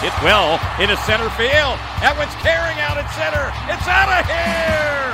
hit 0.00 0.16
well 0.24 0.56
into 0.80 0.96
center 1.04 1.28
field. 1.36 1.76
That 2.00 2.16
one's 2.16 2.32
carrying 2.40 2.80
out 2.80 2.96
at 2.96 3.08
center. 3.12 3.52
It's 3.68 3.84
out 3.84 4.08
of 4.08 4.24
here. 4.24 5.12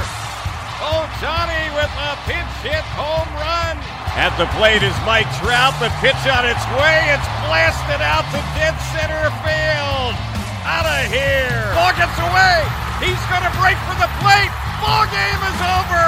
Ohtani 0.78 1.74
with 1.74 1.90
a 1.90 2.10
pinch 2.30 2.54
hit 2.62 2.86
home 2.94 3.26
run. 3.34 3.74
At 4.14 4.32
the 4.38 4.46
plate 4.56 4.86
is 4.86 4.94
Mike 5.02 5.28
Trout. 5.42 5.74
The 5.82 5.90
pitch 5.98 6.22
on 6.30 6.46
its 6.46 6.62
way. 6.78 7.10
It's 7.10 7.28
blasted 7.44 8.00
out 8.00 8.24
to 8.30 8.40
dead 8.54 8.78
center 8.94 9.26
field. 9.42 10.14
Out 10.62 10.86
of 10.86 11.10
here. 11.10 11.74
Ball 11.74 11.92
gets 11.98 12.16
away. 12.22 12.62
He's 13.02 13.22
going 13.28 13.44
to 13.44 13.54
break 13.58 13.76
for 13.90 13.98
the 13.98 14.10
plate. 14.22 14.52
Ball 14.80 15.04
game 15.10 15.42
is 15.50 15.60
over. 15.66 16.06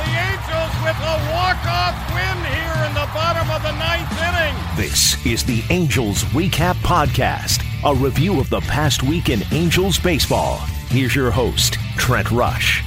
The 0.00 0.08
Angels 0.08 0.74
with 0.82 0.96
a 0.96 1.16
walk-off 1.36 1.94
win 2.16 2.38
here 2.48 2.80
in 2.88 2.92
the 2.96 3.08
bottom 3.12 3.46
of 3.50 3.60
the 3.62 3.72
ninth 3.76 4.10
inning. 4.16 4.56
This 4.76 5.24
is 5.26 5.44
the 5.44 5.62
Angels 5.70 6.24
Recap 6.32 6.74
Podcast, 6.76 7.62
a 7.82 7.94
review 7.94 8.38
of 8.38 8.50
the 8.50 8.60
past 8.62 9.02
week 9.02 9.30
in 9.30 9.40
Angels 9.52 9.98
baseball. 9.98 10.58
Here's 10.88 11.14
your 11.14 11.30
host, 11.30 11.78
Trent 11.96 12.30
Rush. 12.30 12.84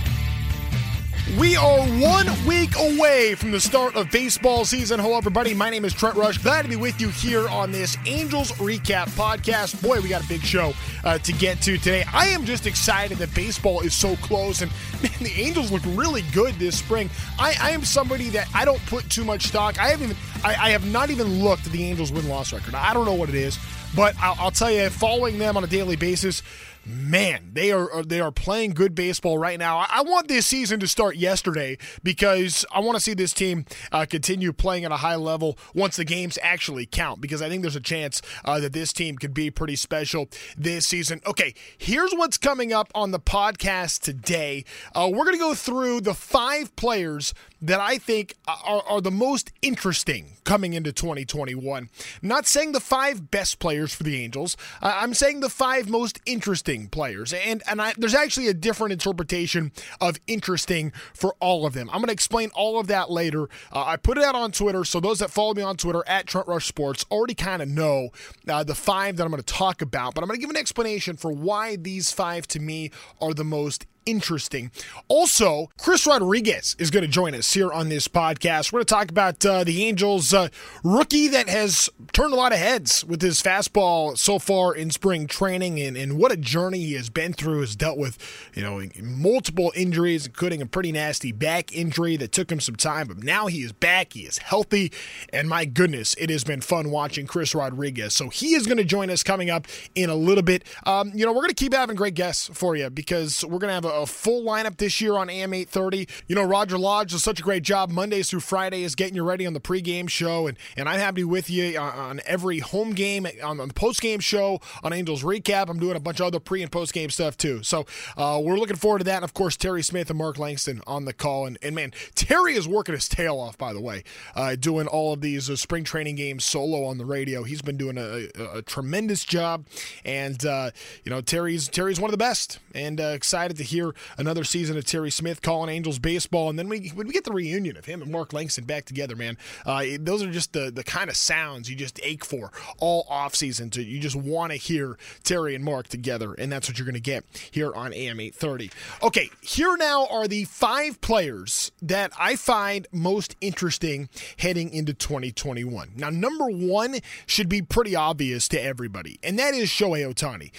We 1.40 1.56
are 1.56 1.80
one 1.80 2.28
week 2.46 2.76
away 2.78 3.34
from 3.34 3.52
the 3.52 3.60
start 3.60 3.96
of 3.96 4.12
baseball 4.12 4.66
season. 4.66 5.00
Hello, 5.00 5.18
everybody. 5.18 5.56
My 5.56 5.72
name 5.72 5.84
is 5.84 5.94
Trent 5.94 6.16
Rush. 6.16 6.38
Glad 6.38 6.62
to 6.64 6.70
be 6.70 6.76
with 6.76 7.02
you 7.02 7.10
here 7.10 7.48
on 7.50 7.72
this 7.72 7.98
Angels 8.06 8.52
Recap 8.52 9.10
podcast. 9.12 9.82
Boy, 9.82 10.00
we 10.00 10.10
got 10.10 10.24
a 10.24 10.28
big 10.28 10.44
show 10.44 10.74
uh, 11.04 11.18
to 11.20 11.34
get 11.34 11.60
to 11.62 11.78
today. 11.78 12.04
I 12.14 12.28
am 12.28 12.46
just 12.46 12.68
excited 12.68 13.18
that 13.18 13.34
baseball 13.34 13.80
is 13.80 13.96
so 13.96 14.16
close, 14.18 14.62
and 14.62 14.72
man, 15.02 15.12
the 15.22 15.32
Angels 15.42 15.72
look 15.72 15.82
really 15.88 16.24
good 16.34 16.54
this 16.56 16.78
spring. 16.78 17.10
I, 17.40 17.56
I 17.60 17.72
am 17.72 17.84
somebody 17.84 18.30
that 18.30 18.48
I 18.54 18.64
don't 18.64 18.86
put 18.86 19.10
too 19.10 19.24
much 19.24 19.48
stock. 19.48 19.80
I 19.80 19.88
haven't 19.88 20.12
even, 20.12 20.18
I, 20.44 20.50
I 20.50 20.70
have 20.70 20.86
not 20.92 21.10
even 21.10 21.44
looked 21.44 21.66
at 21.66 21.72
the 21.72 21.84
Angels 21.84 22.12
win 22.12 22.28
loss 22.28 22.54
record. 22.54 22.76
I 22.76 22.94
don't 22.94 23.06
know 23.06 23.16
what 23.16 23.30
it 23.30 23.36
is, 23.36 23.58
but 23.96 24.16
I'll, 24.20 24.36
I'll 24.40 24.52
tell 24.52 24.72
you, 24.72 24.90
following 24.90 25.38
them 25.38 25.58
on 25.58 25.64
a 25.64 25.68
daily 25.68 25.96
basis 25.96 26.42
man, 26.86 27.52
they 27.54 27.72
are 27.72 28.04
they 28.04 28.20
are 28.20 28.32
playing 28.32 28.72
good 28.72 28.96
baseball 28.96 29.38
right 29.38 29.58
now. 29.58 29.86
I 29.90 30.02
want 30.02 30.28
this 30.28 30.46
season 30.46 30.80
to 30.82 30.88
start 30.88 31.16
yesterday 31.16 31.78
because 32.04 32.66
I 32.72 32.80
want 32.80 32.96
to 32.96 33.02
see 33.02 33.14
this 33.14 33.34
team 33.34 33.66
uh, 33.92 34.06
continue 34.10 34.52
playing 34.52 34.86
at 34.86 34.92
a 34.92 34.98
high 34.98 35.16
level 35.16 35.58
once 35.74 35.96
the 35.96 36.06
games 36.06 36.38
actually 36.42 36.86
count. 36.86 37.22
Because 37.22 37.42
I 37.42 37.50
think 37.50 37.62
there's 37.62 37.76
a 37.76 37.82
chance 37.82 38.22
uh, 38.46 38.60
that 38.60 38.74
this 38.74 38.94
team 38.94 39.18
could 39.18 39.34
be 39.34 39.50
pretty 39.50 39.76
special 39.76 40.30
this 40.58 40.88
season. 40.88 41.22
Okay, 41.26 41.54
here's 41.78 42.12
what's 42.14 42.38
coming 42.38 42.74
up 42.74 42.92
on 42.96 43.12
the 43.12 43.20
podcast 43.20 44.02
today. 44.02 44.66
Uh, 44.94 45.10
we're 45.14 45.26
gonna 45.26 45.38
go 45.38 45.54
through 45.54 46.02
the 46.02 46.14
five 46.14 46.76
players 46.76 47.34
that 47.62 47.80
I 47.80 47.98
think 47.98 48.36
are, 48.46 48.84
are 48.88 49.02
the 49.02 49.12
most 49.12 49.52
interesting 49.62 50.34
coming 50.44 50.74
into 50.74 50.92
2021. 50.92 51.90
not 52.22 52.46
saying 52.46 52.74
the 52.74 52.82
five 52.82 53.32
best 53.32 53.60
players 53.60 53.94
for 53.94 54.04
the 54.04 54.22
Angels. 54.22 54.58
Uh, 54.82 54.94
I'm 54.98 55.14
saying 55.14 55.40
the 55.40 55.50
five 55.50 55.90
most 55.90 56.20
interesting 56.26 56.73
players. 56.88 57.34
And 57.34 57.64
and 57.68 57.82
I, 57.82 57.94
there's 57.98 58.16
actually 58.16 58.48
a 58.48 58.54
different 58.54 58.94
interpretation 58.94 59.72
of 60.02 60.20
interesting 60.28 60.92
for 61.14 61.36
all 61.40 61.66
of 61.66 61.74
them. 61.74 61.90
I'm 61.90 61.98
going 61.98 62.08
to 62.08 62.14
explain 62.14 62.50
all 62.54 62.80
of 62.80 62.88
that 62.88 63.10
later. 63.10 63.44
Uh, 63.72 63.84
I 63.86 63.98
put 63.98 64.18
it 64.18 64.24
out 64.24 64.36
on 64.36 64.52
Twitter, 64.52 64.84
so 64.84 65.00
those 65.00 65.20
that 65.20 65.32
follow 65.32 65.54
me 65.54 65.62
on 65.62 65.78
Twitter 65.78 66.04
at 66.08 66.28
Trent 66.28 66.48
Rush 66.48 66.68
Sports 66.68 67.06
already 67.12 67.36
kind 67.36 67.62
of 67.62 67.70
know 67.70 68.10
uh, 68.48 68.64
the 68.64 68.76
five 68.76 69.18
that 69.18 69.24
I'm 69.24 69.32
going 69.32 69.42
to 69.42 69.54
talk 69.54 69.82
about. 69.82 70.16
But 70.16 70.24
I'm 70.24 70.28
going 70.28 70.40
to 70.40 70.42
give 70.42 70.50
an 70.50 70.58
explanation 70.58 71.16
for 71.16 71.32
why 71.32 71.76
these 71.76 72.12
five 72.12 72.48
to 72.50 72.60
me 72.60 72.92
are 73.22 73.34
the 73.34 73.44
most 73.44 73.86
interesting. 74.06 74.72
Also, 75.08 75.70
Chris 75.78 76.06
Rodriguez 76.06 76.76
is 76.80 76.92
going 76.92 77.04
to 77.04 77.10
join 77.10 77.34
us 77.36 77.54
here 77.54 77.72
on 77.72 77.90
this 77.90 78.08
podcast. 78.08 78.72
We're 78.72 78.80
going 78.80 78.86
to 78.86 78.94
talk 78.94 79.10
about 79.10 79.46
uh, 79.46 79.64
the 79.64 79.84
Angels 79.86 80.34
uh, 80.34 80.50
rookie 80.84 81.28
that 81.30 81.50
has 81.50 81.90
turned 82.12 82.34
a 82.34 82.36
lot 82.36 82.52
of 82.52 82.60
heads 82.60 83.04
with 83.06 83.22
his 83.22 83.42
fastball 83.42 84.18
so 84.18 84.40
far 84.40 84.76
in 84.76 84.92
spring 84.92 85.28
training 85.28 85.80
and, 85.80 85.98
and 85.98 86.18
what 86.18 86.32
a 86.32 86.38
journey 86.38 86.80
he 86.80 86.94
has 86.94 87.10
been 87.10 87.34
through, 87.34 87.62
has 87.62 87.76
dealt 87.76 87.98
with, 87.98 88.18
you 88.54 88.62
know, 88.62 88.82
multiple 89.02 89.72
injuries, 89.76 90.26
including 90.26 90.62
a 90.62 90.66
pretty 90.66 90.92
nasty 90.92 91.32
back 91.32 91.76
injury 91.76 92.18
that 92.18 92.32
took 92.32 92.52
him 92.52 92.60
some 92.60 92.76
time, 92.76 93.08
but 93.08 93.24
now 93.24 93.48
he 93.48 93.64
is 93.64 93.72
back, 93.72 94.14
he 94.14 94.22
is 94.22 94.38
healthy, 94.38 94.92
and 95.32 95.48
my 95.48 95.66
goodness, 95.66 96.16
it 96.18 96.30
has 96.30 96.44
been 96.44 96.62
fun 96.62 96.92
watching 96.92 97.28
Chris 97.28 97.56
Rodriguez. 97.56 98.14
So 98.14 98.30
he 98.30 98.54
is 98.54 98.66
going 98.66 98.78
to 98.78 98.84
join 98.84 99.10
us 99.10 99.24
coming 99.24 99.50
up 99.50 99.68
in 99.96 100.10
a 100.10 100.16
little 100.16 100.44
bit. 100.44 100.64
Um, 100.86 101.12
you 101.14 101.26
know, 101.26 101.32
we're 101.32 101.42
going 101.42 101.50
to 101.50 101.56
keep 101.56 101.74
having 101.74 101.96
great 101.96 102.16
guests 102.16 102.50
for 102.54 102.76
you 102.76 102.90
because 102.90 103.44
we're 103.46 103.60
going 103.60 103.70
to 103.70 103.74
have 103.74 103.86
a 103.86 103.93
a 104.02 104.06
full 104.06 104.44
lineup 104.44 104.78
this 104.78 105.00
year 105.02 105.16
on 105.16 105.30
AM 105.30 105.54
830. 105.54 106.08
You 106.28 106.36
know, 106.36 106.44
Roger 106.44 106.78
Lodge 106.78 107.12
does 107.12 107.24
such 107.24 107.40
a 107.40 107.44
great 107.44 107.64
job 107.64 107.92
Mondays 107.92 108.30
through 108.30 108.42
Fridays 108.42 108.96
getting 108.96 109.16
you 109.16 109.24
ready 109.24 109.46
on 109.46 109.54
the 109.54 109.60
pregame 109.60 110.10
show, 110.10 110.48
and, 110.48 110.58
and 110.76 110.90
I'm 110.90 111.00
happy 111.00 111.24
with 111.24 111.50
you 111.50 111.78
on, 111.78 111.94
on 111.94 112.22
every 112.26 112.60
home 112.60 112.94
game, 112.94 113.28
on, 113.44 113.60
on 113.60 113.68
the 113.68 113.74
postgame 113.74 114.22
show, 114.22 114.60
on 114.84 114.94
Angels 114.94 115.24
Recap. 115.24 115.70
I'm 115.70 115.80
doing 115.80 115.96
a 115.96 116.00
bunch 116.00 116.20
of 116.20 116.28
other 116.28 116.40
pre 116.40 116.62
and 116.62 116.72
postgame 116.72 117.12
stuff 117.12 117.38
too. 117.38 117.64
So 117.64 117.86
uh, 118.18 118.42
we're 118.44 118.58
looking 118.58 118.76
forward 118.76 119.00
to 119.00 119.04
that. 119.06 119.18
And 119.18 119.24
of 119.24 119.34
course, 119.34 119.58
Terry 119.58 119.84
Smith 119.84 120.10
and 120.10 120.18
Mark 120.18 120.40
Langston 120.40 120.82
on 120.88 121.06
the 121.06 121.14
call. 121.14 121.46
And, 121.46 121.58
and 121.62 121.76
man, 121.76 121.92
Terry 122.16 122.56
is 122.56 122.68
working 122.68 122.96
his 122.96 123.08
tail 123.08 123.40
off, 123.40 123.58
by 123.58 123.74
the 123.74 123.82
way, 123.82 124.04
uh, 124.36 124.56
doing 124.56 124.88
all 124.88 125.14
of 125.14 125.22
these 125.22 125.50
uh, 125.50 125.56
spring 125.56 125.84
training 125.84 126.16
games 126.16 126.46
solo 126.46 126.86
on 126.86 126.98
the 126.98 127.06
radio. 127.06 127.44
He's 127.44 127.62
been 127.62 127.78
doing 127.78 127.98
a, 127.98 128.28
a, 128.36 128.58
a 128.58 128.62
tremendous 128.62 129.24
job. 129.24 129.66
And, 130.06 130.44
uh, 130.46 130.72
you 131.04 131.10
know, 131.10 131.22
Terry's, 131.22 131.68
Terry's 131.68 132.00
one 132.00 132.10
of 132.10 132.14
the 132.14 132.18
best. 132.18 132.60
And 132.74 133.00
uh, 133.00 133.08
excited 133.08 133.58
to 133.58 133.64
hear 133.64 133.83
another 134.18 134.44
season 134.44 134.78
of 134.78 134.86
Terry 134.86 135.12
Smith 135.12 135.42
calling 135.42 135.70
Angels 135.70 136.00
baseball, 136.00 136.50
and 136.50 136.58
then 136.58 136.70
we 136.70 136.90
when 136.90 137.08
we 137.08 137.14
get 137.14 137.24
the 137.24 137.32
reunion 137.32 137.78
of 137.78 137.86
him 137.86 138.02
and 138.02 138.12
Mark 138.12 138.32
Langston 138.32 138.66
back 138.66 138.86
together, 138.86 139.16
man, 139.16 139.38
uh, 139.66 139.84
those 140.00 140.24
are 140.24 140.32
just 140.32 140.54
the 140.54 140.72
the 140.72 140.84
kind 140.84 141.10
of 141.10 141.18
sounds 141.18 141.70
you 141.70 141.76
just 141.76 142.00
ache 142.04 142.26
for 142.26 142.52
all 142.78 143.06
off 143.10 143.36
season. 143.36 143.70
To 143.72 143.84
you 143.84 144.00
just 144.00 144.16
want 144.16 144.52
to 144.52 144.58
hear 144.58 144.98
Terry 145.24 145.56
and 145.56 145.64
Mark 145.64 145.88
together, 145.88 146.34
and 146.34 146.52
that's 146.52 146.70
what 146.70 146.78
you're 146.78 146.86
going 146.86 146.94
to 146.94 147.02
get 147.02 147.26
here 147.52 147.74
on 147.74 147.94
AM 147.94 148.20
830. 148.20 148.72
Okay, 149.02 149.30
here 149.42 149.76
now 149.78 150.08
are 150.08 150.28
the 150.28 150.46
five 150.46 151.02
players 151.02 151.72
that 151.82 152.12
I 152.20 152.36
find 152.36 152.88
most 152.92 153.36
interesting 153.42 154.10
heading 154.38 154.72
into 154.72 154.94
2021. 154.94 155.92
Now, 155.96 156.10
number 156.10 156.46
one 156.46 156.98
should 157.26 157.50
be 157.50 157.62
pretty 157.62 157.96
obvious 157.96 158.48
to 158.50 158.62
everybody, 158.62 159.20
and 159.24 159.38
that 159.40 159.54
is 159.54 159.70
Shohei 159.70 160.12
Ohtani. 160.12 160.52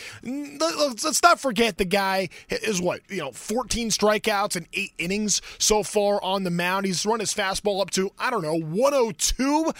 Let's 1.05 1.23
not 1.23 1.41
forget 1.41 1.79
the 1.79 1.85
guy 1.85 2.29
is 2.49 2.81
what 2.81 3.01
you 3.14 3.20
know, 3.20 3.32
14 3.32 3.91
strikeouts 3.91 4.56
and 4.56 4.66
eight 4.72 4.92
innings 4.98 5.41
so 5.58 5.82
far 5.82 6.22
on 6.22 6.44
the 6.44 6.50
mound. 6.50 6.86
He's 6.86 7.06
run 7.06 7.20
his 7.20 7.32
fastball 7.32 7.80
up 7.80 7.91
to, 7.91 8.10
I 8.19 8.30
don't 8.30 8.42
know, 8.42 8.58
102. 8.58 9.72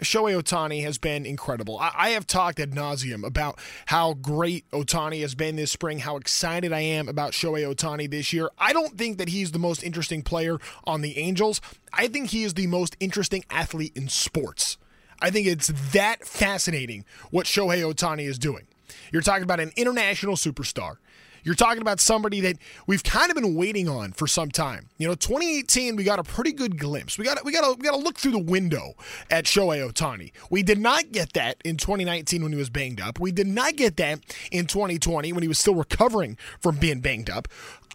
Shohei 0.00 0.40
Ohtani 0.40 0.82
has 0.82 0.98
been 0.98 1.24
incredible. 1.24 1.78
I, 1.78 1.92
I, 1.96 2.08
have 2.10 2.26
talked 2.26 2.58
ad 2.58 2.72
nauseum 2.72 3.24
about 3.24 3.60
how 3.86 4.14
great 4.14 4.68
Ohtani 4.72 5.20
has 5.20 5.36
been 5.36 5.54
this 5.54 5.70
spring, 5.70 6.00
how 6.00 6.16
excited 6.16 6.72
I 6.72 6.80
am 6.80 7.08
about 7.08 7.32
Shohei 7.32 7.72
Ohtani 7.72 8.10
this 8.10 8.32
year. 8.32 8.50
I 8.58 8.72
don't 8.72 8.98
think 8.98 9.18
that 9.18 9.28
he's 9.28 9.52
the 9.52 9.60
most 9.60 9.84
interesting 9.84 10.22
player 10.22 10.58
on 10.84 11.02
the 11.02 11.18
Angels. 11.18 11.60
I 11.92 12.08
think 12.08 12.30
he 12.30 12.42
is 12.42 12.54
the 12.54 12.66
most 12.66 12.96
interesting 12.98 13.44
athlete 13.48 13.92
in 13.94 14.08
sports. 14.08 14.76
I 15.20 15.30
think 15.30 15.46
it's 15.46 15.68
that 15.92 16.26
fascinating 16.26 17.04
what 17.30 17.46
Shohei 17.46 17.82
Ohtani 17.82 18.26
is 18.26 18.38
doing. 18.38 18.66
You're 19.12 19.22
talking 19.22 19.44
about 19.44 19.60
an 19.60 19.72
international 19.76 20.34
superstar. 20.34 20.96
You're 21.44 21.54
talking 21.54 21.82
about 21.82 22.00
somebody 22.00 22.40
that 22.40 22.56
we've 22.86 23.02
kind 23.02 23.30
of 23.30 23.36
been 23.36 23.54
waiting 23.54 23.88
on 23.88 24.12
for 24.12 24.26
some 24.26 24.50
time. 24.50 24.88
You 24.98 25.08
know, 25.08 25.14
2018 25.14 25.96
we 25.96 26.04
got 26.04 26.18
a 26.18 26.24
pretty 26.24 26.52
good 26.52 26.78
glimpse. 26.78 27.18
We 27.18 27.24
got 27.24 27.44
we 27.44 27.52
got 27.52 27.78
we 27.78 27.84
got 27.84 27.92
to 27.92 28.02
look 28.02 28.18
through 28.18 28.32
the 28.32 28.38
window 28.38 28.94
at 29.30 29.44
Shohei 29.44 29.88
Ohtani. 29.88 30.32
We 30.50 30.62
did 30.62 30.78
not 30.78 31.12
get 31.12 31.32
that 31.32 31.56
in 31.64 31.76
2019 31.76 32.42
when 32.42 32.52
he 32.52 32.58
was 32.58 32.70
banged 32.70 33.00
up. 33.00 33.18
We 33.18 33.32
did 33.32 33.46
not 33.46 33.76
get 33.76 33.96
that 33.96 34.20
in 34.50 34.66
2020 34.66 35.32
when 35.32 35.42
he 35.42 35.48
was 35.48 35.58
still 35.58 35.74
recovering 35.74 36.38
from 36.60 36.76
being 36.76 37.00
banged 37.00 37.30
up. 37.30 37.48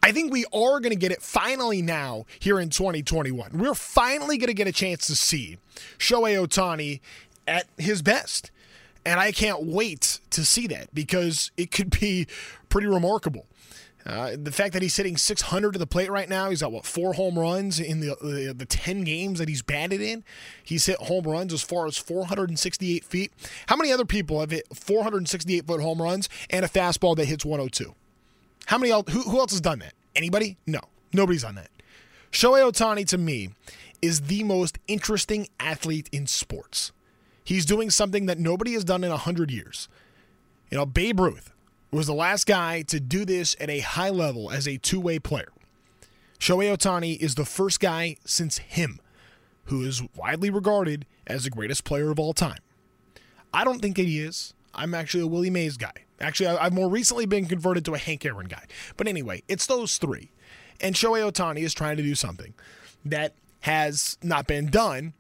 I 0.03 0.11
think 0.11 0.31
we 0.31 0.45
are 0.53 0.79
going 0.79 0.91
to 0.91 0.95
get 0.95 1.11
it 1.11 1.21
finally 1.21 1.81
now 1.81 2.25
here 2.39 2.59
in 2.59 2.69
2021. 2.69 3.57
We're 3.57 3.73
finally 3.73 4.37
going 4.37 4.47
to 4.47 4.53
get 4.53 4.67
a 4.67 4.71
chance 4.71 5.07
to 5.07 5.15
see 5.15 5.57
Shohei 5.97 6.37
Ohtani 6.37 6.99
at 7.47 7.67
his 7.77 8.01
best. 8.01 8.51
And 9.07 9.21
I 9.21 9.31
can't 9.31 9.63
wait 9.63 10.19
to 10.31 10.43
see 10.43 10.67
that 10.67 10.93
because 10.93 11.51
it 11.55 11.71
could 11.71 11.97
be 11.97 12.27
pretty 12.67 12.87
remarkable. 12.87 13.45
Uh, 14.05 14.35
the 14.41 14.51
fact 14.51 14.73
that 14.73 14.81
he's 14.81 14.97
hitting 14.97 15.15
600 15.15 15.71
to 15.71 15.79
the 15.79 15.87
plate 15.87 16.11
right 16.11 16.27
now, 16.27 16.49
he's 16.49 16.61
got 16.61 16.73
what 16.73 16.85
four 16.85 17.13
home 17.13 17.39
runs 17.39 17.79
in 17.79 18.01
the, 18.01 18.17
the, 18.21 18.53
the 18.53 18.65
10 18.65 19.05
games 19.05 19.39
that 19.39 19.47
he's 19.47 19.61
batted 19.61 20.01
in. 20.01 20.25
He's 20.61 20.85
hit 20.87 20.97
home 20.97 21.23
runs 21.23 21.53
as 21.53 21.61
far 21.61 21.87
as 21.87 21.97
468 21.97 23.05
feet. 23.05 23.31
How 23.67 23.77
many 23.77 23.93
other 23.93 24.05
people 24.05 24.41
have 24.41 24.51
hit 24.51 24.65
468 24.73 25.65
foot 25.65 25.81
home 25.81 26.01
runs 26.01 26.27
and 26.49 26.65
a 26.65 26.67
fastball 26.67 27.15
that 27.15 27.25
hits 27.25 27.45
102? 27.45 27.95
How 28.65 28.77
many? 28.77 28.91
Who, 28.91 29.21
who 29.21 29.39
else 29.39 29.51
has 29.51 29.61
done 29.61 29.79
that? 29.79 29.93
Anybody? 30.17 30.57
No, 30.65 30.81
nobody's 31.13 31.43
done 31.43 31.55
that. 31.55 31.69
Shohei 32.31 32.69
Ohtani 32.69 33.07
to 33.07 33.17
me 33.17 33.51
is 34.01 34.21
the 34.21 34.43
most 34.43 34.79
interesting 34.87 35.47
athlete 35.61 36.09
in 36.11 36.27
sports. 36.27 36.91
He's 37.47 37.65
doing 37.65 37.89
something 37.89 38.25
that 38.25 38.39
nobody 38.39 38.73
has 38.73 38.83
done 38.83 39.05
in 39.05 39.09
100 39.09 39.51
years. 39.51 39.87
You 40.69 40.77
know, 40.77 40.85
Babe 40.85 41.17
Ruth 41.17 41.53
was 41.91 42.05
the 42.05 42.13
last 42.13 42.45
guy 42.45 42.81
to 42.81 42.99
do 42.99 43.23
this 43.23 43.55
at 43.57 43.69
a 43.69 43.79
high 43.79 44.09
level 44.09 44.51
as 44.51 44.67
a 44.67 44.75
two 44.75 44.99
way 44.99 45.17
player. 45.17 45.53
Shohei 46.41 46.75
Ohtani 46.75 47.17
is 47.17 47.35
the 47.35 47.45
first 47.45 47.79
guy 47.79 48.17
since 48.25 48.57
him 48.57 48.99
who 49.67 49.81
is 49.83 50.03
widely 50.13 50.49
regarded 50.49 51.05
as 51.25 51.45
the 51.45 51.49
greatest 51.49 51.85
player 51.85 52.11
of 52.11 52.19
all 52.19 52.33
time. 52.33 52.59
I 53.53 53.63
don't 53.63 53.79
think 53.79 53.95
he 53.95 54.19
is. 54.19 54.53
I'm 54.75 54.93
actually 54.93 55.23
a 55.23 55.27
Willie 55.27 55.49
Mays 55.49 55.77
guy. 55.77 55.93
Actually, 56.19 56.49
I've 56.49 56.73
more 56.73 56.89
recently 56.89 57.27
been 57.27 57.45
converted 57.45 57.85
to 57.85 57.93
a 57.93 57.97
Hank 57.97 58.25
Aaron 58.25 58.47
guy. 58.47 58.65
But 58.97 59.07
anyway, 59.07 59.41
it's 59.47 59.67
those 59.67 59.97
three. 59.97 60.31
And 60.81 60.95
Shohei 60.95 61.31
Ohtani 61.31 61.61
is 61.61 61.73
trying 61.73 61.95
to 61.95 62.03
do 62.03 62.13
something 62.13 62.53
that 63.05 63.35
has 63.61 64.17
not 64.21 64.47
been 64.47 64.69
done 64.69 65.13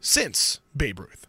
since 0.00 0.60
Babe 0.76 1.00
Ruth. 1.00 1.25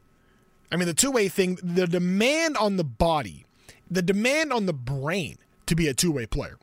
I 0.72 0.76
mean, 0.76 0.88
the 0.88 0.94
two 0.94 1.12
way 1.12 1.30
thing, 1.30 1.58
the 1.64 1.88
demand 1.88 2.58
on 2.58 2.78
the 2.78 2.84
body, 2.84 3.46
the 3.90 4.02
demand 4.02 4.52
on 4.52 4.66
the 4.66 4.74
brain 4.74 5.38
to 5.68 5.76
be 5.76 5.88
a 5.88 5.94
two 5.94 6.12
way 6.12 6.26
player. 6.26 6.58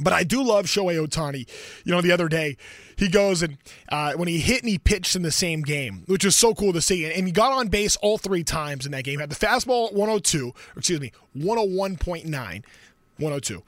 But 0.00 0.12
I 0.12 0.22
do 0.22 0.42
love 0.42 0.66
Shohei 0.66 1.04
Ohtani. 1.04 1.48
You 1.84 1.92
know, 1.92 2.00
the 2.00 2.12
other 2.12 2.28
day, 2.28 2.56
he 2.96 3.08
goes 3.08 3.42
and 3.42 3.58
uh, 3.90 4.12
when 4.12 4.28
he 4.28 4.38
hit 4.38 4.60
and 4.60 4.68
he 4.68 4.78
pitched 4.78 5.16
in 5.16 5.22
the 5.22 5.32
same 5.32 5.62
game, 5.62 6.04
which 6.06 6.24
was 6.24 6.36
so 6.36 6.54
cool 6.54 6.72
to 6.72 6.80
see. 6.80 7.10
And 7.10 7.26
he 7.26 7.32
got 7.32 7.52
on 7.52 7.68
base 7.68 7.96
all 7.96 8.16
three 8.16 8.44
times 8.44 8.86
in 8.86 8.92
that 8.92 9.02
game. 9.02 9.18
He 9.18 9.20
had 9.20 9.30
the 9.30 9.34
fastball 9.34 9.88
at 9.88 9.94
102, 9.94 10.52
excuse 10.76 11.00
me, 11.00 11.12
101.9, 11.36 12.24
102. 12.24 13.62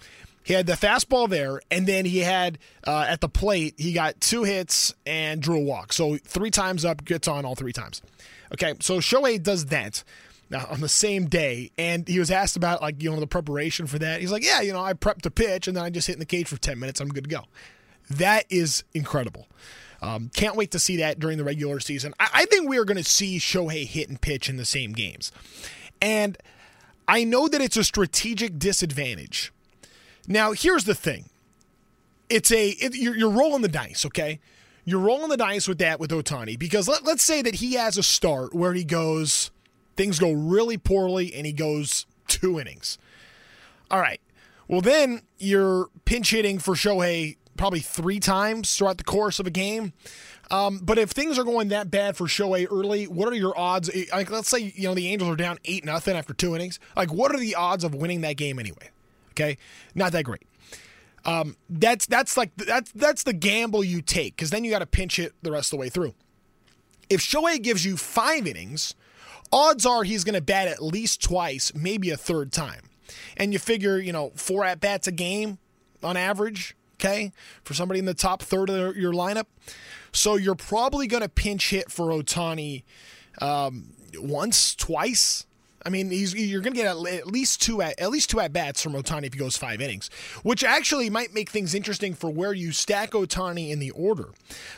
He 0.44 0.54
had 0.54 0.66
the 0.66 0.72
fastball 0.72 1.28
there, 1.28 1.60
and 1.70 1.86
then 1.86 2.04
he 2.04 2.18
had 2.18 2.58
uh, 2.86 3.06
at 3.08 3.20
the 3.20 3.28
plate, 3.28 3.74
he 3.76 3.92
got 3.92 4.20
two 4.20 4.42
hits 4.42 4.92
and 5.06 5.40
drew 5.40 5.58
a 5.58 5.62
walk. 5.62 5.92
So 5.92 6.16
three 6.16 6.50
times 6.50 6.84
up, 6.84 7.04
gets 7.04 7.28
on 7.28 7.44
all 7.44 7.54
three 7.54 7.72
times. 7.72 8.02
Okay, 8.54 8.74
so 8.80 8.98
Shohei 8.98 9.42
does 9.42 9.66
that 9.66 10.04
uh, 10.52 10.66
on 10.70 10.80
the 10.80 10.88
same 10.88 11.26
day, 11.26 11.70
and 11.78 12.06
he 12.06 12.18
was 12.18 12.30
asked 12.30 12.56
about 12.56 12.82
like 12.82 13.02
you 13.02 13.10
know 13.10 13.20
the 13.20 13.26
preparation 13.26 13.86
for 13.86 13.98
that. 13.98 14.20
He's 14.20 14.32
like, 14.32 14.44
yeah, 14.44 14.60
you 14.60 14.72
know, 14.72 14.82
I 14.82 14.92
prepped 14.92 15.26
a 15.26 15.30
pitch, 15.30 15.68
and 15.68 15.76
then 15.76 15.84
I 15.84 15.90
just 15.90 16.06
hit 16.06 16.14
in 16.14 16.20
the 16.20 16.26
cage 16.26 16.48
for 16.48 16.56
ten 16.56 16.78
minutes. 16.78 17.00
I'm 17.00 17.08
good 17.08 17.24
to 17.24 17.30
go. 17.30 17.44
That 18.10 18.44
is 18.50 18.84
incredible. 18.94 19.48
Um, 20.02 20.30
can't 20.34 20.56
wait 20.56 20.72
to 20.72 20.80
see 20.80 20.96
that 20.96 21.20
during 21.20 21.38
the 21.38 21.44
regular 21.44 21.78
season. 21.78 22.12
I, 22.18 22.28
I 22.34 22.44
think 22.46 22.68
we 22.68 22.76
are 22.76 22.84
going 22.84 22.96
to 22.96 23.04
see 23.04 23.38
Shohei 23.38 23.86
hit 23.86 24.08
and 24.08 24.20
pitch 24.20 24.48
in 24.48 24.56
the 24.56 24.64
same 24.64 24.92
games, 24.92 25.32
and 26.00 26.36
I 27.06 27.24
know 27.24 27.48
that 27.48 27.60
it's 27.60 27.76
a 27.76 27.84
strategic 27.84 28.58
disadvantage 28.58 29.52
now, 30.26 30.52
here's 30.52 30.84
the 30.84 30.94
thing. 30.94 31.28
It's 32.28 32.50
a 32.50 32.68
it, 32.70 32.94
you're, 32.94 33.16
you're 33.16 33.30
rolling 33.30 33.62
the 33.62 33.68
dice, 33.68 34.06
okay? 34.06 34.40
You're 34.84 35.00
rolling 35.00 35.28
the 35.28 35.36
dice 35.36 35.68
with 35.68 35.78
that 35.78 36.00
with 36.00 36.10
Ohtani 36.10 36.58
because 36.58 36.88
let, 36.88 37.04
let's 37.04 37.22
say 37.22 37.42
that 37.42 37.56
he 37.56 37.74
has 37.74 37.96
a 37.96 38.02
start 38.02 38.52
where 38.54 38.72
he 38.74 38.84
goes, 38.84 39.50
things 39.96 40.18
go 40.18 40.32
really 40.32 40.76
poorly 40.76 41.32
and 41.34 41.46
he 41.46 41.52
goes 41.52 42.06
two 42.26 42.58
innings. 42.58 42.98
All 43.90 44.00
right. 44.00 44.20
Well, 44.66 44.80
then 44.80 45.22
you're 45.38 45.88
pinch 46.04 46.30
hitting 46.30 46.58
for 46.58 46.74
Shohei 46.74 47.36
probably 47.56 47.80
three 47.80 48.18
times 48.18 48.74
throughout 48.76 48.98
the 48.98 49.04
course 49.04 49.38
of 49.38 49.46
a 49.46 49.50
game. 49.50 49.92
Um, 50.50 50.80
but 50.82 50.98
if 50.98 51.10
things 51.10 51.38
are 51.38 51.44
going 51.44 51.68
that 51.68 51.90
bad 51.90 52.16
for 52.16 52.26
Shohei 52.26 52.66
early, 52.70 53.06
what 53.06 53.28
are 53.28 53.36
your 53.36 53.56
odds? 53.58 53.90
Like, 54.12 54.30
let's 54.30 54.48
say 54.48 54.72
you 54.74 54.88
know 54.88 54.94
the 54.94 55.08
Angels 55.08 55.30
are 55.30 55.36
down 55.36 55.58
eight 55.64 55.84
nothing 55.84 56.16
after 56.16 56.34
two 56.34 56.54
innings. 56.54 56.78
Like, 56.96 57.12
what 57.12 57.34
are 57.34 57.38
the 57.38 57.54
odds 57.54 57.84
of 57.84 57.94
winning 57.94 58.20
that 58.22 58.36
game 58.36 58.58
anyway? 58.58 58.90
Okay, 59.30 59.56
not 59.94 60.12
that 60.12 60.24
great. 60.24 60.42
Um, 61.24 61.56
that's 61.70 62.06
that's 62.06 62.36
like 62.36 62.54
that's 62.56 62.90
that's 62.92 63.22
the 63.22 63.32
gamble 63.32 63.84
you 63.84 64.02
take 64.02 64.36
because 64.36 64.50
then 64.50 64.64
you 64.64 64.70
got 64.70 64.80
to 64.80 64.86
pinch 64.86 65.18
it 65.18 65.32
the 65.42 65.52
rest 65.52 65.68
of 65.68 65.78
the 65.78 65.80
way 65.80 65.88
through. 65.88 66.14
If 67.08 67.20
Shohei 67.20 67.62
gives 67.62 67.84
you 67.84 67.96
five 67.96 68.46
innings, 68.46 68.94
odds 69.52 69.86
are 69.86 70.02
he's 70.02 70.24
going 70.24 70.34
to 70.34 70.40
bat 70.40 70.68
at 70.68 70.82
least 70.82 71.22
twice, 71.22 71.72
maybe 71.74 72.10
a 72.10 72.16
third 72.16 72.52
time. 72.52 72.82
And 73.36 73.52
you 73.52 73.58
figure, 73.58 73.98
you 73.98 74.12
know, 74.12 74.32
four 74.34 74.64
at 74.64 74.80
bats 74.80 75.06
a 75.06 75.12
game 75.12 75.58
on 76.02 76.16
average, 76.16 76.74
okay, 76.94 77.32
for 77.62 77.74
somebody 77.74 78.00
in 78.00 78.06
the 78.06 78.14
top 78.14 78.42
third 78.42 78.70
of 78.70 78.96
your 78.96 79.12
lineup. 79.12 79.46
So 80.12 80.36
you're 80.36 80.54
probably 80.54 81.06
going 81.06 81.22
to 81.22 81.28
pinch 81.28 81.70
hit 81.70 81.90
for 81.90 82.08
Ohtani 82.08 82.84
um, 83.40 83.92
once, 84.14 84.74
twice, 84.74 85.46
I 85.84 85.90
mean, 85.90 86.10
you're 86.10 86.60
going 86.60 86.74
to 86.74 86.80
get 86.82 86.86
at 86.86 87.26
least 87.26 87.62
two 87.62 87.82
at, 87.82 87.98
at 88.00 88.10
least 88.10 88.30
two 88.30 88.40
at 88.40 88.52
bats 88.52 88.82
from 88.82 88.92
Ohtani 88.92 89.24
if 89.24 89.32
he 89.32 89.38
goes 89.38 89.56
five 89.56 89.80
innings, 89.80 90.10
which 90.42 90.64
actually 90.64 91.10
might 91.10 91.34
make 91.34 91.50
things 91.50 91.74
interesting 91.74 92.14
for 92.14 92.30
where 92.30 92.52
you 92.52 92.72
stack 92.72 93.10
Ohtani 93.10 93.70
in 93.70 93.78
the 93.78 93.90
order. 93.90 94.28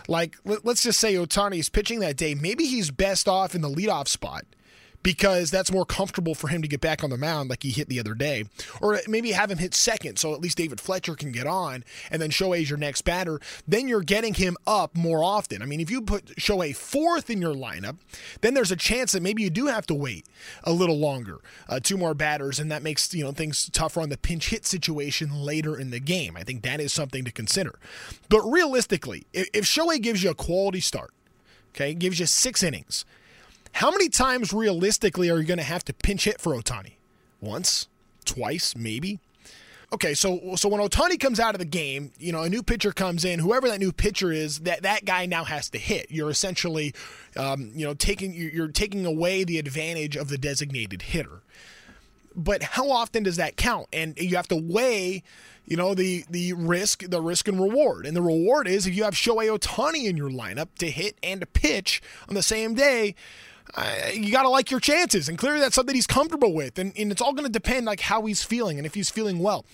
Like, 0.09 0.37
let's 0.45 0.83
just 0.83 1.01
say 1.01 1.15
Ohtani 1.15 1.59
is 1.59 1.69
pitching 1.69 2.01
that 2.01 2.17
day, 2.17 2.35
maybe 2.35 2.65
he's 2.65 2.91
best 2.91 3.29
off 3.29 3.55
in 3.55 3.61
the 3.61 3.69
leadoff 3.69 4.09
spot 4.09 4.45
because 5.05 5.53
that's 5.53 5.71
more 5.71 5.85
comfortable 5.85 6.35
for 6.35 6.49
him 6.49 6.63
to 6.63 6.67
get 6.67 6.81
back 6.81 7.05
on 7.05 7.11
the 7.11 7.17
mound 7.17 7.51
like 7.51 7.63
he 7.63 7.71
hit 7.71 7.89
the 7.89 8.01
other 8.01 8.15
day. 8.15 8.47
Or 8.81 8.99
maybe 9.07 9.31
have 9.31 9.51
him 9.51 9.59
hit 9.59 9.75
second 9.75 10.19
so 10.19 10.35
at 10.35 10.41
least 10.41 10.57
David 10.57 10.81
Fletcher 10.81 11.15
can 11.15 11.31
get 11.31 11.47
on 11.47 11.85
and 12.11 12.21
then 12.21 12.31
Shohei's 12.31 12.69
your 12.71 12.79
next 12.79 13.03
batter. 13.03 13.39
Then 13.69 13.87
you're 13.87 14.03
getting 14.03 14.35
him 14.35 14.57
up 14.67 14.97
more 14.97 15.23
often. 15.23 15.63
I 15.63 15.67
mean, 15.67 15.81
if 15.81 15.91
you 15.91 16.01
put 16.03 16.35
Shohei 16.37 16.75
fourth 16.75 17.31
in 17.31 17.41
your 17.41 17.55
lineup, 17.55 17.99
then 18.41 18.55
there's 18.55 18.73
a 18.73 18.77
chance 18.77 19.13
that 19.13 19.23
maybe 19.23 19.43
you 19.43 19.51
do 19.51 19.67
have 19.67 19.87
to 19.87 19.95
wait 19.95 20.27
a 20.65 20.73
little 20.73 20.99
longer, 20.99 21.41
uh, 21.69 21.79
two 21.81 21.99
more 21.99 22.15
batters, 22.15 22.59
and 22.59 22.71
that 22.73 22.83
makes 22.83 23.13
you 23.13 23.23
know 23.23 23.33
things 23.33 23.69
tougher 23.71 24.01
on 24.01 24.09
the 24.09 24.17
pinch 24.17 24.49
hit 24.49 24.65
situation 24.65 25.35
later 25.35 25.79
in 25.79 25.91
the 25.91 26.01
game. 26.01 26.37
I 26.37 26.43
think 26.43 26.63
that 26.63 26.81
is 26.81 26.93
something 26.93 27.25
to 27.25 27.31
consider. 27.31 27.79
But 28.31 28.43
realistically, 28.43 29.27
if, 29.33 29.49
if 29.53 29.65
Shohei 29.65 30.01
gives 30.01 30.23
you 30.23 30.31
a 30.31 30.35
quality 30.35 30.81
start, 30.81 31.13
okay, 31.75 31.93
gives 31.93 32.19
you 32.19 32.27
six 32.27 32.63
innings, 32.63 33.05
how 33.75 33.91
many 33.91 34.09
times 34.09 34.53
realistically 34.53 35.29
are 35.31 35.39
you 35.39 35.45
going 35.45 35.59
to 35.59 35.65
have 35.65 35.85
to 35.87 35.93
pinch 35.93 36.25
hit 36.25 36.41
for 36.41 36.53
Ohtani? 36.55 36.93
Once, 37.41 37.89
twice, 38.25 38.77
maybe. 38.77 39.19
Okay, 39.93 40.15
so 40.15 40.57
so 40.57 40.69
when 40.69 40.81
Ohtani 40.81 41.21
comes 41.21 41.39
out 41.39 41.55
of 41.55 41.59
the 41.59 41.65
game, 41.65 42.13
you 42.19 42.33
know 42.33 42.43
a 42.43 42.49
new 42.49 42.63
pitcher 42.63 42.93
comes 42.93 43.25
in. 43.25 43.41
Whoever 43.41 43.69
that 43.69 43.79
new 43.81 43.93
pitcher 43.93 44.33
is, 44.33 44.61
that 44.61 44.83
that 44.83 45.05
guy 45.05 45.27
now 45.27 45.45
has 45.45 45.71
to 45.71 45.79
hit. 45.79 46.07
You're 46.11 46.31
essentially, 46.31 46.95
um, 47.37 47.71
you 47.75 47.85
know, 47.85 47.95
taking 47.95 48.33
you're 48.33 48.69
taking 48.69 49.07
away 49.07 49.45
the 49.45 49.59
advantage 49.59 50.17
of 50.17 50.29
the 50.29 50.39
designated 50.39 51.03
hitter. 51.03 51.43
But 52.35 52.63
how 52.63 52.91
often 52.91 53.23
does 53.23 53.37
that 53.37 53.57
count? 53.57 53.87
And 53.93 54.19
you 54.19 54.35
have 54.37 54.49
to 54.49 54.57
weigh, 54.57 55.23
you 55.65 55.77
know, 55.77 55.95
the 55.95 56.25
the 56.31 56.55
risk, 56.55 57.09
the 57.09 57.21
risk 57.21 57.47
and 57.47 57.61
reward. 57.61 58.07
And 58.07 58.17
the 58.17 58.23
reward 58.23 58.67
is 58.67 58.87
if 58.87 58.95
you 58.97 59.05
have 59.05 59.15
Shohei 59.15 59.57
Ohtani 59.57 60.09
in 60.09 60.17
your 60.17 60.31
lineup 60.31 60.69
to 60.79 60.91
hit 60.91 61.17
and 61.23 61.41
to 61.41 61.47
pitch 61.47 62.03
on 62.29 62.35
the 62.35 62.43
same 62.43 62.75
day 62.75 63.15
uh, 63.77 64.09
you 64.13 64.31
got 64.31 64.43
to 64.43 64.49
like 64.49 64.71
your 64.71 64.81
chances. 64.81 65.29
And 65.29 65.37
clearly 65.37 65.61
that's 65.61 65.75
something 65.75 65.95
he's 65.95 66.07
comfortable 66.07 66.53
with. 66.53 66.79
And, 66.79 66.93
and 66.97 67.11
it's 67.11 67.21
all 67.21 67.33
going 67.33 67.47
to 67.47 67.53
depend 67.53 67.87
like 67.87 68.01
how 68.01 68.25
he's 68.27 68.43
feeling 68.43 68.79
and 68.79 68.87
if 68.87 68.95
he's 68.95 69.11
feeling 69.11 69.39
well. 69.41 69.65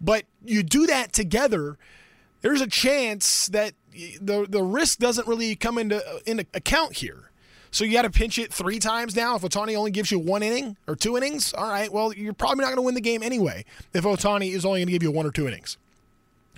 But 0.00 0.24
you 0.44 0.62
do 0.62 0.86
that 0.86 1.12
together, 1.12 1.78
there's 2.40 2.60
a 2.60 2.66
chance 2.66 3.46
that 3.48 3.74
the 4.20 4.46
the 4.48 4.62
risk 4.62 4.98
doesn't 4.98 5.26
really 5.28 5.54
come 5.54 5.78
into 5.78 6.02
into 6.26 6.46
account 6.52 6.96
here. 6.96 7.30
So 7.70 7.84
you 7.84 7.92
got 7.92 8.02
to 8.02 8.10
pinch 8.10 8.38
it 8.38 8.52
three 8.52 8.78
times 8.78 9.16
now. 9.16 9.34
If 9.34 9.42
Ohtani 9.42 9.74
only 9.76 9.90
gives 9.90 10.10
you 10.12 10.18
one 10.18 10.44
inning 10.44 10.76
or 10.86 10.94
two 10.94 11.16
innings, 11.16 11.52
all 11.54 11.68
right, 11.68 11.92
well, 11.92 12.12
you're 12.12 12.32
probably 12.32 12.62
not 12.62 12.66
going 12.66 12.76
to 12.76 12.82
win 12.82 12.94
the 12.94 13.00
game 13.00 13.20
anyway 13.22 13.64
if 13.92 14.04
Ohtani 14.04 14.52
is 14.52 14.64
only 14.64 14.80
going 14.80 14.86
to 14.86 14.92
give 14.92 15.02
you 15.02 15.10
one 15.10 15.26
or 15.26 15.32
two 15.32 15.48
innings. 15.48 15.76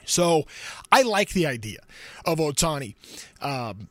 So 0.04 0.47
I 0.92 1.02
like 1.02 1.30
the 1.30 1.47
idea 1.47 1.80
of 2.25 2.38
Ohtani 2.38 2.97
um, 3.40 3.88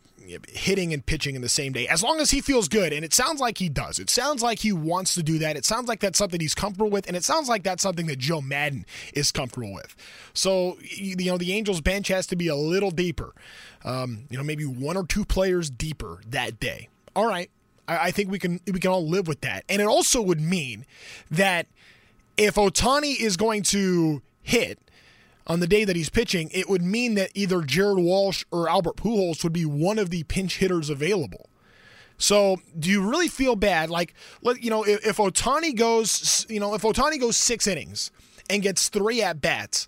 hitting 0.49 0.93
and 0.93 1.05
pitching 1.05 1.35
in 1.35 1.41
the 1.41 1.49
same 1.49 1.73
day 1.73 1.87
as 1.87 2.03
long 2.03 2.19
as 2.19 2.31
he 2.31 2.41
feels 2.41 2.67
good. 2.67 2.93
And 2.93 3.05
it 3.05 3.13
sounds 3.13 3.39
like 3.39 3.57
he 3.57 3.69
does. 3.69 3.99
It 3.99 4.09
sounds 4.09 4.41
like 4.41 4.59
he 4.59 4.71
wants 4.71 5.15
to 5.15 5.23
do 5.23 5.39
that. 5.39 5.57
It 5.57 5.65
sounds 5.65 5.87
like 5.87 5.99
that's 5.99 6.17
something 6.17 6.39
he's 6.39 6.55
comfortable 6.55 6.89
with. 6.89 7.07
And 7.07 7.15
it 7.15 7.23
sounds 7.23 7.49
like 7.49 7.63
that's 7.63 7.83
something 7.83 8.07
that 8.07 8.19
Joe 8.19 8.41
Maddon 8.41 8.85
is 9.13 9.31
comfortable 9.31 9.73
with. 9.73 9.95
So 10.33 10.77
you 10.81 11.15
know 11.17 11.37
the 11.37 11.53
angels 11.53 11.81
bench 11.81 12.07
has 12.09 12.27
to 12.27 12.35
be 12.35 12.47
a 12.47 12.55
little 12.55 12.91
deeper. 12.91 13.33
Um, 13.83 14.25
you 14.29 14.37
know 14.37 14.43
maybe 14.43 14.65
one 14.65 14.97
or 14.97 15.05
two 15.05 15.25
players 15.25 15.69
deeper 15.69 16.21
that 16.27 16.59
day. 16.59 16.89
All 17.15 17.27
right. 17.27 17.49
I, 17.87 18.07
I 18.07 18.11
think 18.11 18.31
we 18.31 18.39
can 18.39 18.59
we 18.65 18.79
can 18.79 18.91
all 18.91 19.07
live 19.07 19.27
with 19.27 19.41
that. 19.41 19.63
And 19.69 19.81
it 19.81 19.87
also 19.87 20.21
would 20.21 20.41
mean 20.41 20.85
that 21.31 21.67
if 22.37 22.55
Ohtani 22.55 23.19
is 23.19 23.37
going 23.37 23.63
to 23.63 24.21
hit 24.41 24.79
on 25.47 25.59
the 25.59 25.67
day 25.67 25.83
that 25.85 25.95
he's 25.95 26.09
pitching, 26.09 26.49
it 26.53 26.69
would 26.69 26.81
mean 26.81 27.15
that 27.15 27.31
either 27.33 27.61
Jared 27.61 27.99
Walsh 27.99 28.43
or 28.51 28.69
Albert 28.69 28.97
Pujols 28.97 29.43
would 29.43 29.53
be 29.53 29.65
one 29.65 29.99
of 29.99 30.09
the 30.09 30.23
pinch 30.23 30.57
hitters 30.57 30.89
available. 30.89 31.49
So, 32.17 32.57
do 32.77 32.89
you 32.89 33.07
really 33.07 33.27
feel 33.27 33.55
bad? 33.55 33.89
Like, 33.89 34.13
you 34.59 34.69
know, 34.69 34.83
if, 34.83 35.05
if 35.05 35.17
Ohtani 35.17 35.75
goes, 35.75 36.45
you 36.49 36.59
know, 36.59 36.73
if 36.73 36.81
Ohtani 36.81 37.19
goes 37.19 37.35
six 37.35 37.67
innings 37.67 38.09
and 38.49 38.63
gets 38.63 38.87
three 38.87 39.21
at 39.21 39.41
bats, 39.41 39.87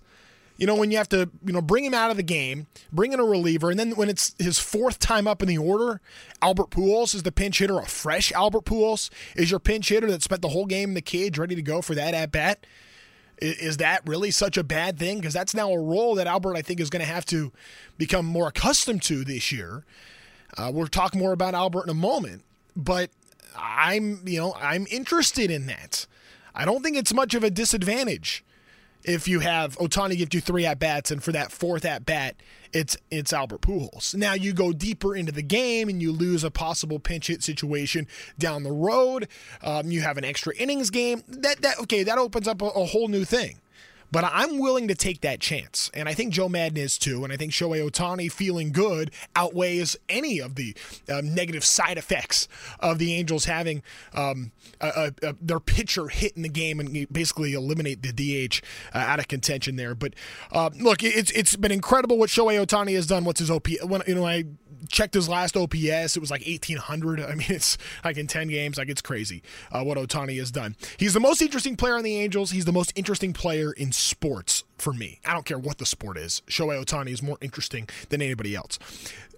you 0.58 0.66
know, 0.66 0.74
when 0.74 0.90
you 0.90 0.98
have 0.98 1.08
to, 1.10 1.30
you 1.44 1.52
know, 1.52 1.62
bring 1.62 1.84
him 1.84 1.94
out 1.94 2.10
of 2.10 2.16
the 2.16 2.22
game, 2.22 2.66
bring 2.92 3.12
in 3.12 3.20
a 3.20 3.24
reliever, 3.24 3.70
and 3.70 3.78
then 3.78 3.92
when 3.92 4.08
it's 4.08 4.34
his 4.38 4.58
fourth 4.58 4.98
time 4.98 5.26
up 5.26 5.40
in 5.40 5.48
the 5.48 5.56
order, 5.56 6.00
Albert 6.42 6.70
Pujols 6.70 7.14
is 7.14 7.22
the 7.22 7.32
pinch 7.32 7.60
hitter. 7.60 7.78
A 7.78 7.86
fresh 7.86 8.32
Albert 8.32 8.64
Pujols 8.64 9.08
is 9.36 9.50
your 9.50 9.60
pinch 9.60 9.88
hitter 9.88 10.10
that 10.10 10.22
spent 10.22 10.42
the 10.42 10.48
whole 10.48 10.66
game 10.66 10.90
in 10.90 10.94
the 10.94 11.00
cage, 11.00 11.38
ready 11.38 11.54
to 11.54 11.62
go 11.62 11.80
for 11.80 11.94
that 11.94 12.12
at 12.12 12.32
bat. 12.32 12.66
Is 13.40 13.76
that 13.78 14.02
really 14.06 14.30
such 14.30 14.56
a 14.56 14.64
bad 14.64 14.98
thing? 14.98 15.18
Because 15.18 15.32
that's 15.32 15.54
now 15.54 15.70
a 15.70 15.78
role 15.78 16.16
that 16.16 16.26
Albert, 16.26 16.56
I 16.56 16.62
think, 16.62 16.80
is 16.80 16.90
going 16.90 17.04
to 17.04 17.12
have 17.12 17.24
to 17.26 17.52
become 17.96 18.26
more 18.26 18.48
accustomed 18.48 19.02
to 19.04 19.24
this 19.24 19.52
year. 19.52 19.84
Uh, 20.56 20.70
we'll 20.74 20.88
talk 20.88 21.14
more 21.14 21.32
about 21.32 21.54
Albert 21.54 21.84
in 21.84 21.90
a 21.90 21.94
moment, 21.94 22.42
but 22.74 23.10
I'm, 23.56 24.22
you 24.26 24.38
know, 24.38 24.54
I'm 24.58 24.86
interested 24.90 25.50
in 25.50 25.66
that. 25.66 26.06
I 26.54 26.64
don't 26.64 26.82
think 26.82 26.96
it's 26.96 27.14
much 27.14 27.34
of 27.34 27.44
a 27.44 27.50
disadvantage. 27.50 28.44
If 29.04 29.28
you 29.28 29.40
have 29.40 29.76
Ohtani 29.78 30.16
give 30.16 30.34
you 30.34 30.40
three 30.40 30.66
at 30.66 30.78
bats, 30.78 31.10
and 31.10 31.22
for 31.22 31.32
that 31.32 31.52
fourth 31.52 31.84
at 31.84 32.04
bat, 32.04 32.36
it's 32.72 32.96
it's 33.10 33.32
Albert 33.32 33.62
Pujols. 33.62 34.14
Now 34.14 34.34
you 34.34 34.52
go 34.52 34.72
deeper 34.72 35.14
into 35.16 35.32
the 35.32 35.42
game 35.42 35.88
and 35.88 36.02
you 36.02 36.12
lose 36.12 36.44
a 36.44 36.50
possible 36.50 36.98
pinch 36.98 37.28
hit 37.28 37.42
situation 37.42 38.06
down 38.38 38.62
the 38.62 38.72
road. 38.72 39.28
Um, 39.62 39.90
you 39.90 40.02
have 40.02 40.18
an 40.18 40.24
extra 40.24 40.54
innings 40.56 40.90
game. 40.90 41.22
That 41.28 41.62
that 41.62 41.78
okay, 41.80 42.02
that 42.02 42.18
opens 42.18 42.48
up 42.48 42.60
a, 42.60 42.66
a 42.66 42.84
whole 42.84 43.08
new 43.08 43.24
thing. 43.24 43.60
But 44.10 44.24
I'm 44.24 44.58
willing 44.58 44.88
to 44.88 44.94
take 44.94 45.20
that 45.20 45.40
chance. 45.40 45.90
And 45.94 46.08
I 46.08 46.14
think 46.14 46.32
Joe 46.32 46.48
Maddon 46.48 46.78
is 46.78 46.98
too. 46.98 47.24
And 47.24 47.32
I 47.32 47.36
think 47.36 47.52
Shohei 47.52 47.88
Ohtani 47.88 48.30
feeling 48.30 48.72
good 48.72 49.10
outweighs 49.36 49.96
any 50.08 50.38
of 50.40 50.54
the 50.54 50.74
um, 51.12 51.34
negative 51.34 51.64
side 51.64 51.98
effects 51.98 52.48
of 52.80 52.98
the 52.98 53.14
Angels 53.14 53.44
having 53.44 53.82
um, 54.14 54.52
a, 54.80 55.12
a, 55.22 55.28
a, 55.28 55.34
their 55.40 55.60
pitcher 55.60 56.08
hit 56.08 56.36
in 56.36 56.42
the 56.42 56.48
game 56.48 56.80
and 56.80 57.06
basically 57.12 57.52
eliminate 57.52 58.02
the 58.02 58.12
DH 58.12 58.62
uh, 58.94 58.98
out 58.98 59.18
of 59.18 59.28
contention 59.28 59.76
there. 59.76 59.94
But 59.94 60.14
uh, 60.52 60.70
look, 60.78 61.02
it's 61.02 61.30
it's 61.32 61.56
been 61.56 61.72
incredible 61.72 62.18
what 62.18 62.30
Shohei 62.30 62.64
Ohtani 62.64 62.94
has 62.94 63.06
done. 63.06 63.24
What's 63.24 63.40
his 63.40 63.50
OP? 63.50 63.68
When 63.82 64.02
you 64.06 64.14
know 64.14 64.26
I 64.26 64.44
checked 64.88 65.14
his 65.14 65.28
last 65.28 65.56
OPS. 65.56 66.16
It 66.16 66.20
was 66.20 66.30
like 66.30 66.46
1800. 66.46 67.20
I 67.20 67.34
mean, 67.34 67.46
it's 67.48 67.78
like 68.04 68.16
in 68.16 68.26
10 68.26 68.48
games, 68.48 68.78
like 68.78 68.88
it's 68.88 69.02
crazy 69.02 69.42
uh, 69.72 69.82
what 69.82 69.98
Ohtani 69.98 70.38
has 70.38 70.50
done. 70.50 70.76
He's 70.98 71.14
the 71.14 71.20
most 71.20 71.42
interesting 71.42 71.76
player 71.76 71.96
on 71.96 72.04
the 72.04 72.16
Angels. 72.16 72.50
He's 72.50 72.64
the 72.64 72.72
most 72.72 72.92
interesting 72.94 73.32
player 73.32 73.72
in 73.72 73.92
sports 73.98 74.64
for 74.78 74.92
me. 74.92 75.20
I 75.24 75.32
don't 75.32 75.44
care 75.44 75.58
what 75.58 75.78
the 75.78 75.86
sport 75.86 76.16
is. 76.16 76.42
Shohei 76.46 76.82
Ohtani 76.82 77.10
is 77.10 77.22
more 77.22 77.38
interesting 77.40 77.88
than 78.08 78.22
anybody 78.22 78.54
else. 78.54 78.78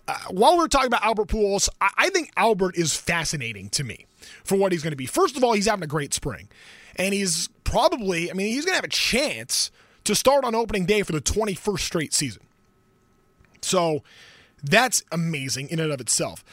Uh, 0.07 0.19
while 0.31 0.57
we're 0.57 0.69
talking 0.69 0.89
about 0.89 1.05
Albert 1.05 1.29
Pujols, 1.29 1.69
I-, 1.81 1.93
I 1.97 2.11
think 2.11 2.31
Albert 2.37 2.77
is 2.77 2.97
fascinating 2.97 3.69
to 3.71 3.85
me 3.85 4.07
for 4.45 4.57
what 4.57 4.73
he's 4.73 4.83
going 4.83 4.93
to 4.93 4.97
be. 4.97 5.07
First 5.07 5.37
of 5.37 5.45
all, 5.45 5.53
he's 5.53 5.67
having 5.67 5.85
a 5.85 5.89
great 5.89 6.13
spring. 6.15 6.49
And 6.97 7.15
he's 7.15 7.49
probably, 7.65 8.31
I 8.31 8.35
mean, 8.35 8.49
he's 8.49 8.65
going 8.65 8.73
to 8.73 8.77
have 8.77 8.85
a 8.85 8.89
chance 8.89 9.71
to 10.05 10.15
start 10.15 10.45
on 10.45 10.55
opening 10.55 10.87
day 10.87 11.03
for 11.03 11.13
the 11.13 11.21
21st 11.21 11.81
straight 11.81 12.13
season. 12.13 12.43
So, 13.63 14.03
that's 14.63 15.03
amazing 15.13 15.69
in 15.69 15.81
and 15.81 15.93
of 15.93 16.01
itself. 16.01 16.45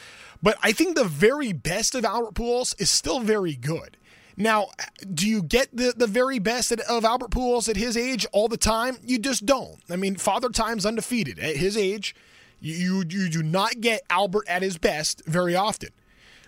But 0.42 0.58
I 0.62 0.72
think 0.72 0.96
the 0.96 1.04
very 1.04 1.52
best 1.52 1.96
of 1.96 2.06
Albert 2.06 2.36
Pujols 2.36 2.80
is 2.80 2.90
still 2.90 3.20
very 3.20 3.56
good. 3.56 3.97
Now, 4.38 4.67
do 5.12 5.27
you 5.27 5.41
get 5.41 5.75
the, 5.75 5.94
the 5.98 6.06
very 6.06 6.38
best 6.38 6.72
of 6.72 7.03
Albert 7.03 7.32
Pujols 7.32 7.67
at 7.67 7.75
his 7.75 7.98
age 7.98 8.25
all 8.32 8.48
the 8.48 8.58
time? 8.58 8.98
You 9.03 9.17
just 9.17 9.48
don't. 9.48 9.79
I 9.89 9.96
mean, 9.96 10.15
Father 10.15 10.50
Time's 10.50 10.86
undefeated. 10.86 11.39
At 11.39 11.58
his 11.58 11.75
age, 11.75 12.15
you, 12.60 13.03
you 13.10 13.29
do 13.29 13.41
not 13.41 13.82
get 13.82 14.01
Albert 14.12 14.48
at 14.48 14.62
his 14.62 14.77
best 14.77 15.24
very 15.25 15.56
often. 15.56 15.89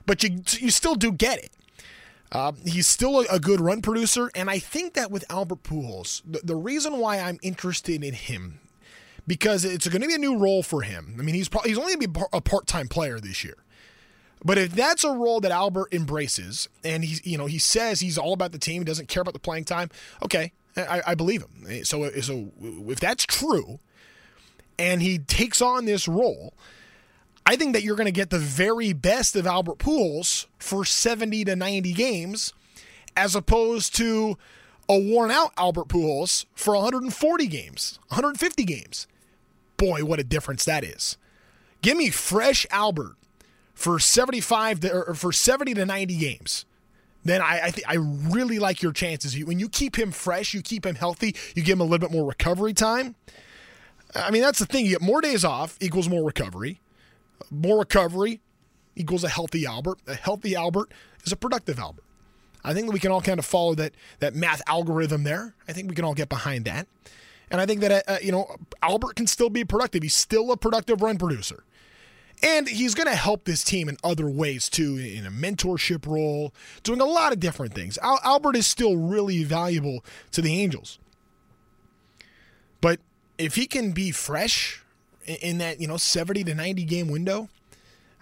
But 0.05 0.24
you, 0.24 0.41
you 0.60 0.69
still 0.69 0.96
do 0.96 1.12
get 1.12 1.39
it. 1.39 1.51
Uh, 2.31 2.51
he's 2.63 2.86
still 2.86 3.22
a, 3.22 3.25
a, 3.31 3.39
good 3.39 3.60
run 3.60 3.81
producer, 3.81 4.29
and 4.36 4.51
I 4.51 4.60
think 4.60 4.93
that 4.93 5.10
with 5.10 5.25
Albert 5.31 5.63
Pujols, 5.63 6.22
the, 6.24 6.39
the 6.43 6.55
reason 6.55 7.00
why 7.00 7.17
I'm 7.17 7.39
interested 7.41 8.03
in 8.03 8.13
him 8.13 8.60
because 9.25 9.65
it's 9.65 9.88
going 9.88 10.01
to 10.01 10.08
be 10.08 10.13
a 10.13 10.19
new 10.19 10.38
role 10.38 10.62
for 10.62 10.84
him. 10.84 11.15
I 11.17 11.24
mean, 11.24 11.36
he's 11.36 11.50
probably, 11.50 11.72
he's 11.72 11.77
only 11.77 11.96
going 11.96 12.01
to 12.01 12.08
be 12.08 12.22
a 12.34 12.41
part-time 12.41 12.88
player 12.88 13.19
this 13.19 13.43
year. 13.43 13.58
But 14.43 14.58
if 14.58 14.72
that's 14.72 15.03
a 15.03 15.12
role 15.12 15.41
that 15.41 15.51
Albert 15.51 15.93
embraces, 15.93 16.69
and 16.84 17.03
he's 17.03 17.25
you 17.25 17.38
know 17.38 17.46
he 17.46 17.60
says 17.60 18.00
he's 18.00 18.17
all 18.17 18.34
about 18.34 18.51
the 18.51 18.58
team, 18.58 18.81
he 18.81 18.86
doesn't 18.86 19.08
care 19.08 19.22
about 19.22 19.34
the 19.34 19.39
playing 19.39 19.65
time. 19.65 19.89
Okay, 20.24 20.53
I, 20.77 21.01
I 21.08 21.15
believe 21.15 21.41
him. 21.41 21.65
Eh, 21.69 21.84
so 21.84 22.03
eh, 22.03 22.22
so 22.22 22.51
if 22.62 23.00
that's 23.00 23.25
true, 23.25 23.79
and 24.77 25.01
he 25.01 25.19
takes 25.19 25.62
on 25.62 25.86
this 25.86 26.08
role, 26.08 26.53
I 27.46 27.55
think 27.55 27.74
that 27.74 27.84
you're 27.84 27.98
going 27.98 28.05
to 28.05 28.12
get 28.12 28.29
the 28.29 28.39
very 28.39 28.93
best 28.93 29.36
of 29.36 29.46
Albert 29.46 29.79
Pujols 29.79 30.46
for 30.58 30.86
70 30.86 31.46
to 31.46 31.55
90 31.55 31.93
games, 31.93 32.53
as 33.17 33.36
opposed 33.36 33.96
to 33.98 34.38
a 34.88 34.98
worn 34.98 35.31
out 35.31 35.51
Albert 35.58 35.89
Pujols 35.89 36.46
for 36.55 36.75
140 36.75 37.48
games, 37.48 38.00
150 38.08 38.63
games 38.63 39.08
boy, 39.79 40.03
what 40.03 40.19
a 40.19 40.24
difference 40.24 40.65
that 40.65 40.84
is. 40.84 41.17
Give 41.81 41.98
me 41.98 42.12
fresh 42.12 42.67
Albert 42.69 43.15
for 43.80 43.98
75 43.98 44.82
to, 44.82 44.94
or 44.94 45.14
for 45.14 45.32
70 45.32 45.74
to 45.76 45.86
90 45.86 46.18
games. 46.18 46.66
Then 47.24 47.42
I 47.42 47.62
I, 47.64 47.70
th- 47.72 47.88
I 47.88 47.96
really 47.96 48.60
like 48.60 48.82
your 48.82 48.92
chances. 48.92 49.42
When 49.46 49.58
you 49.58 49.70
keep 49.70 49.98
him 49.98 50.12
fresh, 50.12 50.54
you 50.54 50.62
keep 50.62 50.86
him 50.86 50.96
healthy, 50.96 51.34
you 51.56 51.64
give 51.64 51.78
him 51.78 51.82
a 51.82 51.86
little 51.86 52.06
bit 52.06 52.12
more 52.12 52.28
recovery 52.28 52.74
time. 52.74 53.16
I 54.14 54.32
mean, 54.32 54.42
that's 54.42 54.60
the 54.60 54.66
thing. 54.66 54.86
You 54.86 54.92
get 54.92 55.02
more 55.02 55.22
days 55.22 55.46
off 55.46 55.78
equals 55.80 56.10
more 56.10 56.26
recovery. 56.26 56.82
More 57.50 57.80
recovery 57.80 58.42
equals 58.98 59.24
a 59.24 59.30
healthy 59.30 59.66
Albert. 59.66 60.00
A 60.08 60.16
healthy 60.16 60.56
Albert 60.56 60.92
is 61.24 61.32
a 61.32 61.38
productive 61.38 61.80
Albert. 61.80 62.04
I 62.66 62.74
think 62.74 62.88
that 62.88 62.92
we 62.92 63.00
can 63.00 63.12
all 63.12 63.22
kind 63.22 63.40
of 63.40 63.46
follow 63.46 63.76
that 63.76 63.94
that 64.20 64.36
math 64.36 64.62
algorithm 64.68 65.24
there. 65.24 65.54
I 65.70 65.74
think 65.74 65.88
we 65.88 65.96
can 65.96 66.04
all 66.04 66.16
get 66.16 66.28
behind 66.28 66.66
that. 66.66 66.86
And 67.50 67.62
I 67.62 67.66
think 67.66 67.80
that, 67.82 68.04
uh, 68.08 68.18
you 68.22 68.32
know, 68.32 68.58
Albert 68.84 69.16
can 69.16 69.26
still 69.26 69.50
be 69.50 69.64
productive. 69.64 70.04
He's 70.04 70.14
still 70.14 70.52
a 70.52 70.58
productive 70.58 71.02
run 71.02 71.18
producer. 71.18 71.64
And 72.41 72.69
he's 72.69 72.96
going 72.96 73.08
to 73.08 73.15
help 73.15 73.43
this 73.43 73.63
team 73.63 73.89
in 73.89 73.98
other 74.03 74.29
ways 74.29 74.69
too, 74.69 74.98
in 74.98 75.25
a 75.25 75.31
mentorship 75.31 76.05
role, 76.08 76.53
doing 76.84 77.01
a 77.01 77.05
lot 77.05 77.34
of 77.34 77.39
different 77.39 77.74
things. 77.74 77.98
Al- 78.01 78.19
Albert 78.24 78.55
is 78.55 78.65
still 78.65 78.96
really 78.96 79.43
valuable 79.43 80.05
to 80.31 80.41
the 80.41 80.62
Angels. 80.62 81.00
But 82.81 83.00
if 83.38 83.55
he 83.55 83.67
can 83.67 83.91
be 83.91 84.12
fresh 84.12 84.81
in 85.25 85.58
that, 85.58 85.81
you 85.81 85.88
know, 85.88 85.98
70 85.98 86.46
to 86.46 86.55
90 86.55 86.84
game 86.86 87.10
window, 87.10 87.50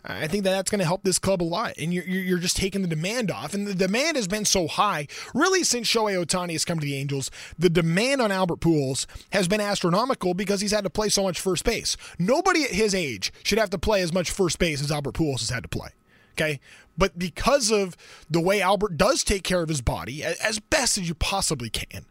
I 0.10 0.28
think 0.28 0.46
that 0.46 0.52
that's 0.52 0.72
going 0.72 0.80
to 0.80 0.86
help 0.86 1.04
this 1.04 1.20
club 1.20 1.42
a 1.42 1.44
lot. 1.44 1.74
And 1.78 1.94
you're, 1.94 2.06
you're 2.06 2.40
just 2.40 2.56
taking 2.56 2.82
the 2.82 2.88
demand 2.88 3.30
off. 3.30 3.54
And 3.54 3.68
the 3.68 3.76
demand 3.76 4.16
has 4.16 4.28
been 4.28 4.46
so 4.46 4.68
high, 4.68 5.08
really, 5.34 5.64
since 5.64 5.88
Shohei 5.88 6.24
Ohtani 6.24 6.54
has 6.54 6.66
come 6.66 6.80
to 6.80 6.86
the 6.86 6.96
Angels. 6.96 7.30
The 7.60 7.70
demand 7.70 8.22
on 8.22 8.32
Albert 8.32 8.62
Pujols 8.62 9.06
has 9.32 9.48
been 9.48 9.60
astronomical 9.60 10.34
because 10.34 10.62
he's 10.62 10.72
had 10.72 10.86
to 10.86 10.90
play 10.90 11.10
so 11.10 11.24
much 11.24 11.40
first 11.40 11.66
base. 11.66 11.98
Nobody 12.18 12.64
at 12.64 12.72
his 12.72 12.96
age 12.96 13.34
should 13.44 13.60
have 13.60 13.70
to 13.72 13.78
play 13.78 14.02
as 14.02 14.14
much 14.14 14.32
first 14.32 14.60
base 14.60 14.82
as 14.82 14.92
Albert 14.92 15.16
Pujols 15.16 15.40
has 15.40 15.50
had 15.50 15.64
to 15.64 15.70
play. 15.70 15.90
Okay. 16.34 16.60
But 16.98 17.20
because 17.20 17.72
of 17.72 17.98
the 18.30 18.42
way 18.42 18.62
Albert 18.62 18.98
does 18.98 19.24
take 19.24 19.44
care 19.44 19.62
of 19.62 19.70
his 19.70 19.82
body 19.82 20.24
as 20.24 20.60
best 20.60 20.98
as 20.98 21.08
you 21.08 21.16
possibly 21.16 21.70
can, 21.70 22.06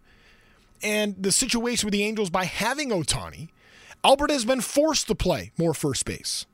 and 0.83 1.17
the 1.19 1.33
situation 1.33 1.87
with 1.87 1.93
the 1.93 2.05
Angels 2.05 2.29
by 2.29 2.45
having 2.45 2.91
Ohtani, 2.91 3.49
Albert 4.05 4.31
has 4.31 4.45
been 4.45 4.61
forced 4.61 5.07
to 5.09 5.15
play 5.15 5.53
more 5.57 5.75
first 5.75 6.05
base 6.05 6.47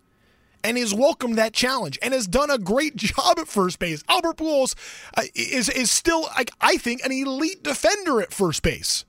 and 0.64 0.78
has 0.78 0.94
welcomed 0.94 1.36
that 1.36 1.52
challenge 1.52 1.98
and 2.02 2.14
has 2.14 2.26
done 2.26 2.50
a 2.50 2.58
great 2.58 2.96
job 2.96 3.38
at 3.38 3.48
first 3.48 3.78
base. 3.78 4.02
Albert 4.08 4.36
Pujols 4.36 4.74
uh, 5.16 5.22
is 5.34 5.68
is 5.68 5.90
still, 5.90 6.22
like, 6.36 6.50
I 6.60 6.76
think, 6.76 7.04
an 7.04 7.12
elite 7.12 7.62
defender 7.62 8.20
at 8.20 8.32
first 8.32 8.62
base. 8.62 9.04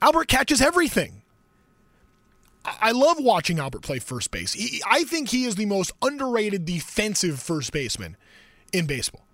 Albert 0.00 0.28
catches 0.28 0.60
everything. 0.60 1.22
I 2.64 2.92
love 2.92 3.16
watching 3.18 3.58
Albert 3.58 3.82
play 3.82 3.98
first 3.98 4.30
base. 4.30 4.52
He, 4.52 4.82
I 4.88 5.04
think 5.04 5.30
he 5.30 5.44
is 5.44 5.54
the 5.54 5.64
most 5.64 5.92
underrated 6.02 6.64
defensive 6.64 7.40
first 7.40 7.72
baseman 7.72 8.16
in 8.72 8.86
baseball. 8.86 9.26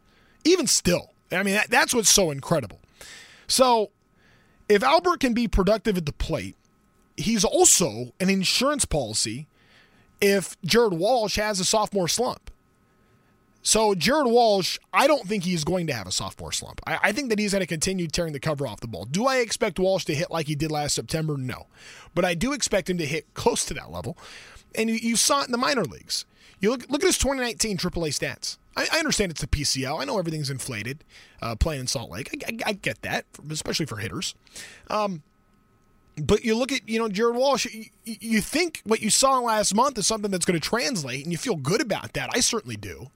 Even 0.45 0.67
still, 0.67 1.11
I 1.33 1.43
mean, 1.43 1.55
that, 1.55 1.71
that's 1.71 1.95
what's 1.95 2.11
so 2.11 2.31
incredible. 2.31 2.81
So, 3.47 3.91
if 4.69 4.83
Albert 4.83 5.21
can 5.21 5.35
be 5.35 5.49
productive 5.49 5.97
at 5.97 6.07
the 6.07 6.13
plate, 6.13 6.57
he's 7.17 7.45
also 7.45 8.13
an 8.21 8.31
insurance 8.31 8.85
policy 8.85 9.47
if 10.25 10.57
Jared 10.65 10.95
Walsh 10.95 11.37
has 11.37 11.61
a 11.61 11.65
sophomore 11.65 12.09
slump. 12.09 12.51
So 13.61 13.95
Jared 13.95 14.27
Walsh, 14.27 14.79
I 14.93 15.07
don't 15.07 15.27
think 15.27 15.45
he's 15.45 15.65
going 15.65 15.87
to 15.87 15.93
have 15.93 16.07
a 16.07 16.13
sophomore 16.13 16.53
slump. 16.53 16.81
I, 16.87 16.99
I, 17.03 17.13
think 17.13 17.29
that 17.29 17.39
he's 17.39 17.53
going 17.53 17.61
to 17.61 17.67
continue 17.67 18.07
tearing 18.09 18.33
the 18.33 18.41
cover 18.41 18.67
off 18.67 18.81
the 18.81 18.87
ball. 18.87 19.05
Do 19.05 19.27
I 19.27 19.37
expect 19.37 19.79
Walsh 19.79 20.05
to 20.07 20.15
hit 20.15 20.31
like 20.31 20.47
he 20.47 20.55
did 20.55 20.71
last 20.71 20.95
September? 20.95 21.37
No, 21.37 21.67
but 22.15 22.25
I 22.25 22.35
do 22.35 22.53
expect 22.53 22.89
him 22.89 22.99
to 22.99 23.07
hit 23.07 23.33
close 23.35 23.65
to 23.67 23.75
that 23.75 23.91
level. 23.91 24.17
And 24.75 24.91
you, 24.91 24.97
you 24.97 25.17
saw 25.17 25.43
it 25.43 25.47
in 25.47 25.53
the 25.53 25.59
minor 25.59 25.85
leagues. 25.85 26.25
You 26.61 26.71
look 26.71 26.89
look 26.91 27.03
at 27.03 27.07
his 27.07 27.19
2019 27.19 27.77
AAA 27.77 28.19
stats. 28.19 28.57
I, 28.77 28.87
I 28.93 28.99
understand 28.99 29.31
it's 29.31 29.41
the 29.43 29.47
PCL. 29.47 30.01
I 30.01 30.05
know 30.05 30.19
everything's 30.19 30.51
inflated 30.51 31.05
uh, 31.43 31.55
playing 31.55 31.81
in 31.81 31.87
Salt 31.87 32.11
Lake. 32.11 32.31
I, 32.47 32.53
I, 32.53 32.71
I, 32.71 32.73
get 32.73 33.03
that, 33.03 33.27
especially 33.51 33.87
for 33.87 33.97
hitters. 33.97 34.35
Um, 34.89 35.23
but 36.17 36.45
you 36.45 36.57
look 36.57 36.73
at, 36.73 36.89
you 36.89 36.99
know, 36.99 37.09
Jared 37.09 37.37
Walsh, 37.37 37.67
you, 38.05 38.41
think 38.41 38.81
what 38.85 39.01
you 39.01 39.11
saw 39.11 39.39
last 39.41 39.75
month 39.75 39.99
is 39.99 40.07
something 40.07 40.31
that's 40.31 40.45
going 40.45 40.61
to 40.61 40.69
translate, 40.69 41.25
and 41.25 41.33
you 41.33 41.39
feel 41.39 41.57
good 41.57 41.81
about 41.81 42.13
that. 42.13 42.31
I 42.33 42.41
certainly 42.41 42.77
do. 42.77 43.11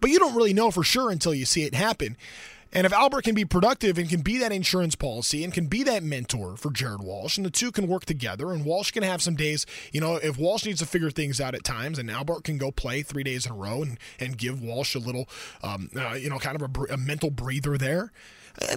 But 0.00 0.10
you 0.10 0.18
don't 0.18 0.36
really 0.36 0.52
know 0.52 0.70
for 0.70 0.84
sure 0.84 1.10
until 1.10 1.34
you 1.34 1.44
see 1.44 1.64
it 1.64 1.74
happen. 1.74 2.16
And 2.72 2.84
if 2.84 2.92
Albert 2.92 3.22
can 3.22 3.34
be 3.34 3.44
productive 3.44 3.96
and 3.96 4.08
can 4.08 4.20
be 4.20 4.38
that 4.38 4.52
insurance 4.52 4.94
policy 4.94 5.44
and 5.44 5.52
can 5.52 5.66
be 5.66 5.82
that 5.84 6.02
mentor 6.02 6.56
for 6.56 6.70
Jared 6.70 7.00
Walsh, 7.00 7.36
and 7.36 7.46
the 7.46 7.50
two 7.50 7.72
can 7.72 7.86
work 7.86 8.04
together, 8.04 8.52
and 8.52 8.64
Walsh 8.64 8.90
can 8.90 9.02
have 9.02 9.22
some 9.22 9.34
days, 9.34 9.64
you 9.92 10.00
know, 10.00 10.16
if 10.16 10.36
Walsh 10.36 10.66
needs 10.66 10.80
to 10.80 10.86
figure 10.86 11.10
things 11.10 11.40
out 11.40 11.54
at 11.54 11.64
times, 11.64 11.98
and 11.98 12.10
Albert 12.10 12.44
can 12.44 12.58
go 12.58 12.70
play 12.70 13.02
three 13.02 13.22
days 13.22 13.46
in 13.46 13.52
a 13.52 13.54
row 13.54 13.82
and, 13.82 13.98
and 14.20 14.36
give 14.36 14.62
Walsh 14.62 14.94
a 14.94 14.98
little, 14.98 15.28
um, 15.62 15.88
uh, 15.96 16.14
you 16.14 16.28
know, 16.28 16.38
kind 16.38 16.60
of 16.60 16.70
a, 16.76 16.94
a 16.94 16.96
mental 16.96 17.30
breather 17.30 17.78
there, 17.78 18.12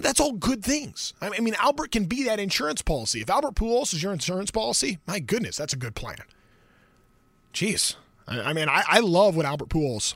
that's 0.00 0.20
all 0.20 0.32
good 0.32 0.62
things. 0.64 1.14
I 1.20 1.40
mean, 1.40 1.54
Albert 1.58 1.90
can 1.92 2.04
be 2.04 2.24
that 2.24 2.38
insurance 2.38 2.82
policy. 2.82 3.20
If 3.20 3.30
Albert 3.30 3.54
Pujols 3.54 3.94
is 3.94 4.02
your 4.02 4.12
insurance 4.12 4.50
policy, 4.50 4.98
my 5.06 5.18
goodness, 5.20 5.56
that's 5.56 5.72
a 5.72 5.76
good 5.76 5.94
plan. 5.94 6.18
Jeez, 7.54 7.96
I, 8.30 8.52
mean, 8.52 8.68
I, 8.68 8.84
I, 8.86 9.00
love 9.00 9.34
what 9.34 9.44
Albert 9.44 9.70
Pujols 9.70 10.14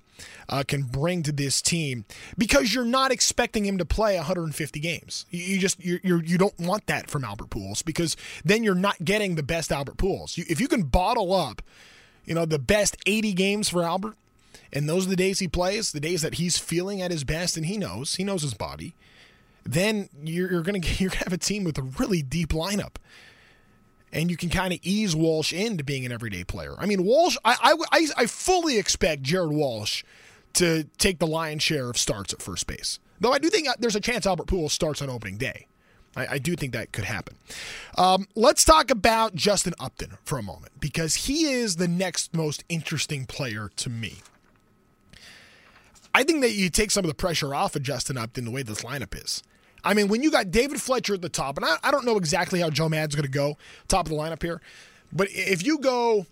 uh, 0.49 0.62
can 0.66 0.83
bring 0.83 1.25
to 1.25 1.33
this 1.33 1.61
team 1.61 2.04
because 2.38 2.73
you're 2.73 2.85
not 2.85 3.11
expecting 3.11 3.64
him 3.64 3.76
to 3.78 3.85
play 3.85 4.14
150 4.16 4.78
games. 4.78 5.26
You, 5.30 5.42
you 5.42 5.59
just 5.59 5.85
you're, 5.85 5.99
you're, 6.04 6.23
you 6.23 6.38
don't 6.38 6.59
want 6.59 6.87
that 6.87 7.11
from 7.11 7.25
Albert 7.25 7.50
Pujols 7.50 7.85
because 7.85 8.16
then 8.44 8.62
you're 8.62 8.76
not 8.76 9.04
getting 9.04 9.35
the 9.35 9.42
best 9.42 9.73
Albert 9.73 9.97
Pujols. 9.97 10.37
You, 10.37 10.44
if 10.49 10.61
you 10.61 10.68
can 10.68 10.85
bottle 10.85 11.33
up, 11.33 11.61
you 12.25 12.35
know, 12.35 12.44
the 12.44 12.61
best 12.61 12.97
80 13.04 13.33
games 13.33 13.68
for 13.68 13.83
Albert, 13.83 14.14
and 14.73 14.88
those 14.88 15.06
are 15.06 15.11
the 15.11 15.16
days 15.16 15.40
he 15.40 15.49
plays, 15.49 15.90
the 15.90 16.00
days 16.00 16.23
that 16.23 16.35
he's 16.35 16.56
feeling 16.56 17.02
at 17.02 17.11
his 17.11 17.25
best, 17.25 17.56
and 17.56 17.66
he 17.66 17.76
knows 17.76 18.14
he 18.14 18.25
knows 18.25 18.42
his 18.42 18.54
body. 18.54 18.94
Then 19.64 20.09
you're, 20.23 20.50
you're 20.50 20.62
gonna 20.62 20.78
you're 20.99 21.11
gonna 21.11 21.25
have 21.25 21.33
a 21.33 21.38
team 21.38 21.64
with 21.64 21.78
a 21.78 21.83
really 21.83 22.23
deep 22.23 22.50
lineup 22.50 22.97
and 24.14 24.30
you 24.30 24.37
can 24.37 24.49
kind 24.49 24.73
of 24.73 24.78
ease 24.83 25.14
Walsh 25.14 25.52
into 25.52 25.83
being 25.85 26.06
an 26.06 26.12
everyday 26.12 26.44
player. 26.44 26.75
I 26.78 26.87
mean, 26.87 27.04
Walsh, 27.04 27.37
I, 27.44 27.75
I, 27.90 28.06
I 28.16 28.26
fully 28.26 28.78
expect 28.78 29.23
Jared 29.23 29.50
Walsh 29.50 30.04
to 30.54 30.85
take 30.99 31.18
the 31.18 31.26
lion's 31.26 31.62
share 31.62 31.90
of 31.90 31.99
starts 31.99 32.33
at 32.33 32.40
first 32.40 32.66
base. 32.66 33.00
Though 33.21 33.33
I 33.33 33.38
do 33.38 33.50
think 33.50 33.68
uh, 33.68 33.75
there's 33.78 33.97
a 33.97 34.00
chance 34.00 34.25
Albert 34.25 34.47
Pujols 34.47 34.71
starts 34.71 35.02
on 35.02 35.11
opening 35.11 35.37
day. 35.37 35.66
I, 36.16 36.26
I 36.35 36.38
do 36.38 36.54
think 36.54 36.73
that 36.73 36.92
could 36.92 37.04
happen. 37.04 37.37
Um, 37.99 38.28
let's 38.37 38.64
talk 38.64 38.90
about 38.90 39.35
Justin 39.35 39.75
Upton 39.80 40.16
for 40.25 40.38
a 40.38 40.42
moment 40.42 40.73
because 40.78 41.14
he 41.26 41.50
is 41.50 41.76
the 41.76 41.88
next 41.88 42.35
most 42.35 42.64
interesting 42.68 43.26
player 43.26 43.71
to 43.76 43.90
me. 43.90 44.18
I 46.14 46.23
think 46.23 46.42
that 46.42 46.52
you 46.52 46.71
take 46.71 46.92
some 46.92 47.04
of 47.04 47.09
the 47.09 47.14
pressure 47.14 47.52
off 47.52 47.75
of 47.75 47.83
Justin 47.83 48.16
Upton 48.16 48.44
the 48.44 48.52
way 48.52 48.62
this 48.62 48.83
lineup 48.83 49.21
is. 49.21 49.42
I 49.85 49.95
mean, 49.95 50.09
when 50.09 50.23
you 50.23 50.31
got 50.31 50.50
David 50.50 50.81
Fletcher 50.81 51.14
at 51.14 51.23
the 51.23 51.29
top, 51.29 51.57
and 51.57 51.67
I, 51.67 51.76
I 51.83 51.91
don't 51.91 52.05
know 52.05 52.17
exactly 52.17 52.61
how 52.61 52.71
Joe 52.71 52.88
Mad's 52.88 53.14
going 53.14 53.25
to 53.25 53.31
go 53.31 53.59
top 53.88 54.07
of 54.07 54.11
the 54.11 54.17
lineup 54.17 54.43
here, 54.43 54.61
but 55.12 55.29
if 55.31 55.64
you 55.64 55.79
go, 55.79 56.26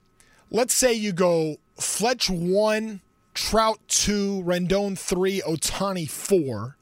let's 0.51 0.75
say 0.75 0.93
you 0.93 1.13
go 1.13 1.57
Fletch 1.77 2.31
one, 2.31 3.01
Trout 3.35 3.79
two, 3.89 4.43
Rendon 4.45 4.99
three, 4.99 5.41
Ohtani 5.43 6.09
four, 6.09 6.77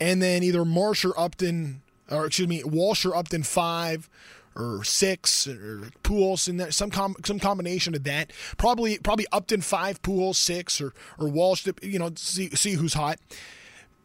and 0.00 0.20
then 0.20 0.42
either 0.42 0.64
Marsh 0.64 1.04
or 1.04 1.18
Upton, 1.18 1.82
or 2.10 2.26
excuse 2.26 2.48
me, 2.48 2.62
Walsh 2.64 3.04
or 3.04 3.16
Upton 3.16 3.42
five, 3.42 4.08
or 4.56 4.84
six, 4.84 5.46
or 5.46 5.90
Pujols 6.02 6.48
in 6.48 6.58
there, 6.58 6.70
some 6.70 6.90
com- 6.90 7.16
some 7.24 7.38
combination 7.38 7.94
of 7.94 8.04
that. 8.04 8.32
Probably 8.56 8.98
probably 8.98 9.26
Upton 9.32 9.60
five, 9.60 10.00
Pujols 10.02 10.36
six, 10.36 10.80
or 10.80 10.92
or 11.18 11.28
Walsh. 11.28 11.66
You 11.82 11.98
know, 11.98 12.12
see 12.16 12.50
see 12.50 12.74
who's 12.74 12.94
hot 12.94 13.18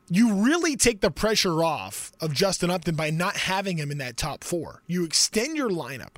you 0.10 0.34
really 0.34 0.75
take 0.75 1.01
the 1.01 1.12
pressure 1.12 1.63
off 1.63 2.12
of 2.20 2.34
Justin 2.34 2.72
Upton 2.72 2.96
by 2.96 3.12
not 3.12 3.38
having 3.38 3.78
him 3.78 3.92
in 3.92 4.00
that 4.00 4.18
top 4.18 4.44
four. 4.44 4.82
You 4.88 5.04
extend 5.04 5.56
your 5.56 5.70
lineup 5.70 6.16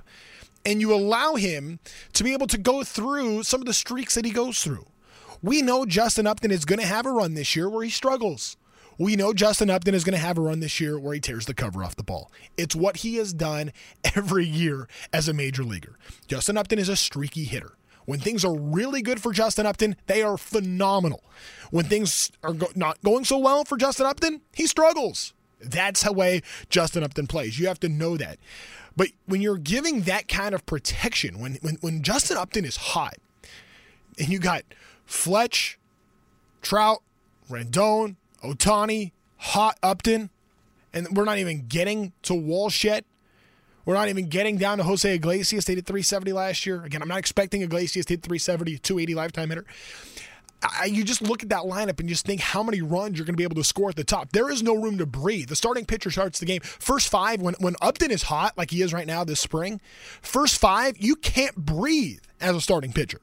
and 0.66 0.80
you 0.80 0.94
allow 0.94 1.36
him 1.36 1.80
to 2.14 2.24
be 2.24 2.34
able 2.34 2.48
to 2.48 2.58
go 2.58 2.84
through 2.84 3.44
some 3.44 3.62
of 3.62 3.68
the 3.68 3.74
streaks 3.74 4.16
that 4.16 4.26
he 4.26 4.32
goes 4.32 4.64
through. 4.64 4.86
We 5.42 5.62
know 5.62 5.86
Justin 5.86 6.28
Upton 6.28 6.52
is 6.52 6.66
going 6.66 6.80
to 6.80 6.86
have 6.86 7.06
a 7.06 7.12
run 7.12 7.34
this 7.34 7.56
year 7.56 7.70
where 7.70 7.84
he 7.84 7.90
struggles. 7.90 8.58
We 8.98 9.16
know 9.16 9.34
Justin 9.34 9.70
Upton 9.70 9.96
is 9.96 10.04
going 10.04 10.14
to 10.14 10.20
have 10.26 10.38
a 10.38 10.42
run 10.42 10.60
this 10.60 10.80
year 10.80 11.00
where 11.00 11.16
he 11.16 11.20
tears 11.20 11.48
the 11.48 11.56
cover 11.56 11.84
off 11.84 11.96
the 11.96 12.04
ball. 12.04 12.32
It's 12.58 12.76
what 12.76 12.98
he 12.98 13.16
has 13.16 13.34
done 13.34 13.72
every 14.16 14.46
year 14.46 14.88
as 15.12 15.28
a 15.28 15.34
major 15.34 15.64
leaguer. 15.64 15.98
Justin 16.28 16.58
Upton 16.58 16.80
is 16.80 16.90
a 16.90 16.96
streaky 16.96 17.44
hitter. 17.46 17.74
When 18.06 18.20
things 18.20 18.44
are 18.44 18.58
really 18.58 19.02
good 19.02 19.22
for 19.22 19.32
Justin 19.32 19.66
Upton, 19.66 19.96
they 20.08 20.22
are 20.22 20.38
phenomenal. 20.38 21.24
When 21.70 21.86
things 21.86 22.32
are 22.44 22.54
go- 22.54 22.72
not 22.76 23.02
going 23.04 23.26
so 23.26 23.38
well 23.38 23.64
for 23.64 23.78
Justin 23.78 24.06
Upton, 24.06 24.42
he 24.54 24.68
struggles. 24.68 25.34
That's 25.60 26.04
the 26.04 26.12
way 26.12 26.42
Justin 26.70 27.04
Upton 27.04 27.28
plays. 27.28 27.60
You 27.60 27.68
have 27.68 27.80
to 27.82 27.90
know 27.90 28.18
that. 28.18 28.40
But 28.98 29.10
when 29.26 29.42
you're 29.42 29.58
giving 29.58 30.02
that 30.02 30.28
kind 30.28 30.54
of 30.54 30.66
protection, 30.66 31.40
when 31.40 31.56
when, 31.62 31.76
when 31.82 32.02
Justin 32.02 32.38
Upton 32.38 32.66
is 32.66 32.76
hot, 32.76 33.16
and 34.20 34.30
you 34.30 34.40
got 34.40 34.64
Fletch, 35.06 35.80
Trout, 36.62 37.02
Rendon, 37.50 38.16
Ohtani, 38.44 39.12
hot 39.38 39.78
Upton, 39.82 40.30
and 40.94 41.16
we're 41.16 41.26
not 41.26 41.38
even 41.38 41.68
getting 41.68 42.14
to 42.24 42.34
Walsh 42.34 42.84
yet. 42.84 43.06
We're 43.86 43.96
not 43.96 44.10
even 44.10 44.28
getting 44.28 44.58
down 44.58 44.78
to 44.78 44.84
Jose 44.84 45.14
Iglesias. 45.14 45.66
They 45.66 45.76
did 45.76 45.86
370 45.86 46.34
last 46.34 46.66
year. 46.66 46.84
Again, 46.84 47.02
I'm 47.02 47.08
not 47.08 47.20
expecting 47.20 47.62
Iglesias 47.62 48.06
to 48.08 48.14
hit 48.14 48.24
370, 48.24 48.78
280 48.78 49.16
lifetime 49.16 49.50
hitter. 49.50 49.66
I, 50.64 50.86
you 50.86 51.04
just 51.04 51.24
look 51.24 51.42
at 51.42 51.50
that 51.50 51.64
lineup 51.64 52.00
and 52.00 52.08
just 52.08 52.26
think 52.26 52.40
how 52.40 52.62
many 52.62 52.82
runs 52.82 53.18
you're 53.18 53.26
going 53.26 53.34
to 53.34 53.38
be 53.38 53.44
able 53.44 53.56
to 53.56 53.64
score 53.64 53.90
at 53.90 53.96
the 53.96 54.04
top. 54.04 54.32
There 54.32 54.52
is 54.52 54.62
no 54.62 54.76
room 54.76 55.00
to 55.00 55.08
breathe. 55.08 55.50
The 55.50 55.56
starting 55.56 55.86
pitcher 55.86 56.12
starts 56.12 56.40
the 56.40 56.46
game. 56.46 56.62
First 56.62 57.10
five, 57.10 57.42
when, 57.42 57.56
when 57.56 57.76
Upton 57.82 58.12
is 58.12 58.24
hot, 58.24 58.56
like 58.58 58.70
he 58.70 58.84
is 58.84 58.94
right 58.94 59.08
now 59.08 59.24
this 59.24 59.40
spring, 59.40 59.82
first 60.22 60.60
five, 60.60 60.98
you 61.00 61.16
can't 61.16 61.56
breathe 61.56 62.22
as 62.40 62.56
a 62.56 62.62
starting 62.62 62.94
pitcher. 62.94 63.22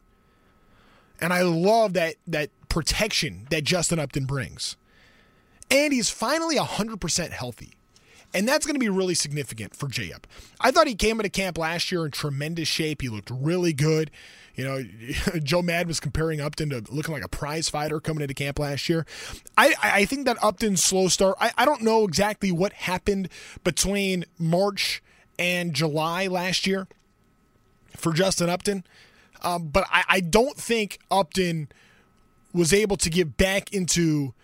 And 1.20 1.32
I 1.32 1.42
love 1.42 1.94
that 1.94 2.16
that 2.26 2.50
protection 2.68 3.46
that 3.50 3.64
Justin 3.64 3.98
Upton 3.98 4.24
brings. 4.24 4.76
And 5.70 5.92
he's 5.92 6.10
finally 6.10 6.56
100% 6.56 7.30
healthy. 7.30 7.77
And 8.34 8.46
that's 8.46 8.66
going 8.66 8.74
to 8.74 8.80
be 8.80 8.90
really 8.90 9.14
significant 9.14 9.74
for 9.74 9.88
J-Up. 9.88 10.26
I 10.60 10.70
thought 10.70 10.86
he 10.86 10.94
came 10.94 11.18
into 11.18 11.30
camp 11.30 11.56
last 11.56 11.90
year 11.90 12.04
in 12.04 12.10
tremendous 12.10 12.68
shape. 12.68 13.00
He 13.00 13.08
looked 13.08 13.30
really 13.30 13.72
good. 13.72 14.10
You 14.54 14.64
know, 14.64 14.82
Joe 15.42 15.62
Mad 15.62 15.86
was 15.86 15.98
comparing 15.98 16.40
Upton 16.40 16.70
to 16.70 16.84
looking 16.90 17.14
like 17.14 17.24
a 17.24 17.28
prize 17.28 17.68
fighter 17.68 18.00
coming 18.00 18.22
into 18.22 18.34
camp 18.34 18.58
last 18.58 18.88
year. 18.88 19.06
I, 19.56 19.74
I 19.82 20.04
think 20.04 20.26
that 20.26 20.36
Upton's 20.42 20.82
slow 20.82 21.08
start, 21.08 21.36
I, 21.40 21.52
I 21.56 21.64
don't 21.64 21.82
know 21.82 22.04
exactly 22.04 22.52
what 22.52 22.72
happened 22.74 23.28
between 23.64 24.24
March 24.38 25.02
and 25.38 25.72
July 25.72 26.26
last 26.26 26.66
year 26.66 26.88
for 27.96 28.12
Justin 28.12 28.50
Upton. 28.50 28.84
Um, 29.42 29.68
but 29.68 29.86
I, 29.90 30.04
I 30.08 30.20
don't 30.20 30.56
think 30.56 30.98
Upton 31.10 31.68
was 32.52 32.72
able 32.72 32.96
to 32.96 33.10
get 33.10 33.36
back 33.36 33.72
into 33.72 34.34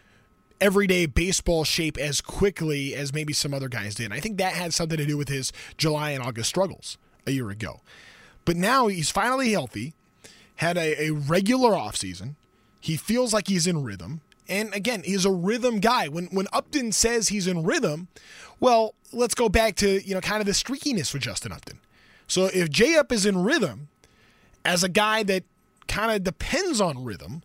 everyday 0.64 1.04
baseball 1.04 1.62
shape 1.62 1.98
as 1.98 2.22
quickly 2.22 2.94
as 2.94 3.12
maybe 3.12 3.34
some 3.34 3.52
other 3.52 3.68
guys 3.68 3.94
did. 3.94 4.10
I 4.10 4.18
think 4.18 4.38
that 4.38 4.54
had 4.54 4.72
something 4.72 4.96
to 4.96 5.04
do 5.04 5.18
with 5.18 5.28
his 5.28 5.52
July 5.76 6.12
and 6.12 6.22
August 6.22 6.48
struggles 6.48 6.96
a 7.26 7.32
year 7.32 7.50
ago. 7.50 7.82
But 8.46 8.56
now 8.56 8.86
he's 8.86 9.10
finally 9.10 9.52
healthy, 9.52 9.92
had 10.56 10.78
a, 10.78 11.08
a 11.08 11.10
regular 11.10 11.72
offseason. 11.72 12.36
He 12.80 12.96
feels 12.96 13.34
like 13.34 13.48
he's 13.48 13.66
in 13.66 13.84
rhythm. 13.84 14.22
And 14.48 14.74
again, 14.74 15.02
he's 15.04 15.26
a 15.26 15.30
rhythm 15.30 15.80
guy. 15.80 16.08
When 16.08 16.26
when 16.26 16.46
Upton 16.50 16.92
says 16.92 17.28
he's 17.28 17.46
in 17.46 17.64
rhythm, 17.64 18.08
well, 18.58 18.94
let's 19.12 19.34
go 19.34 19.50
back 19.50 19.76
to, 19.76 20.06
you 20.06 20.14
know, 20.14 20.20
kind 20.22 20.40
of 20.40 20.46
the 20.46 20.52
streakiness 20.52 21.12
with 21.12 21.22
Justin 21.22 21.52
Upton. 21.52 21.80
So 22.26 22.46
if 22.46 22.70
J 22.70 22.96
Up 22.96 23.12
is 23.12 23.26
in 23.26 23.42
rhythm 23.42 23.88
as 24.64 24.82
a 24.82 24.88
guy 24.88 25.22
that 25.24 25.44
kind 25.88 26.10
of 26.10 26.24
depends 26.24 26.80
on 26.80 27.04
rhythm, 27.04 27.42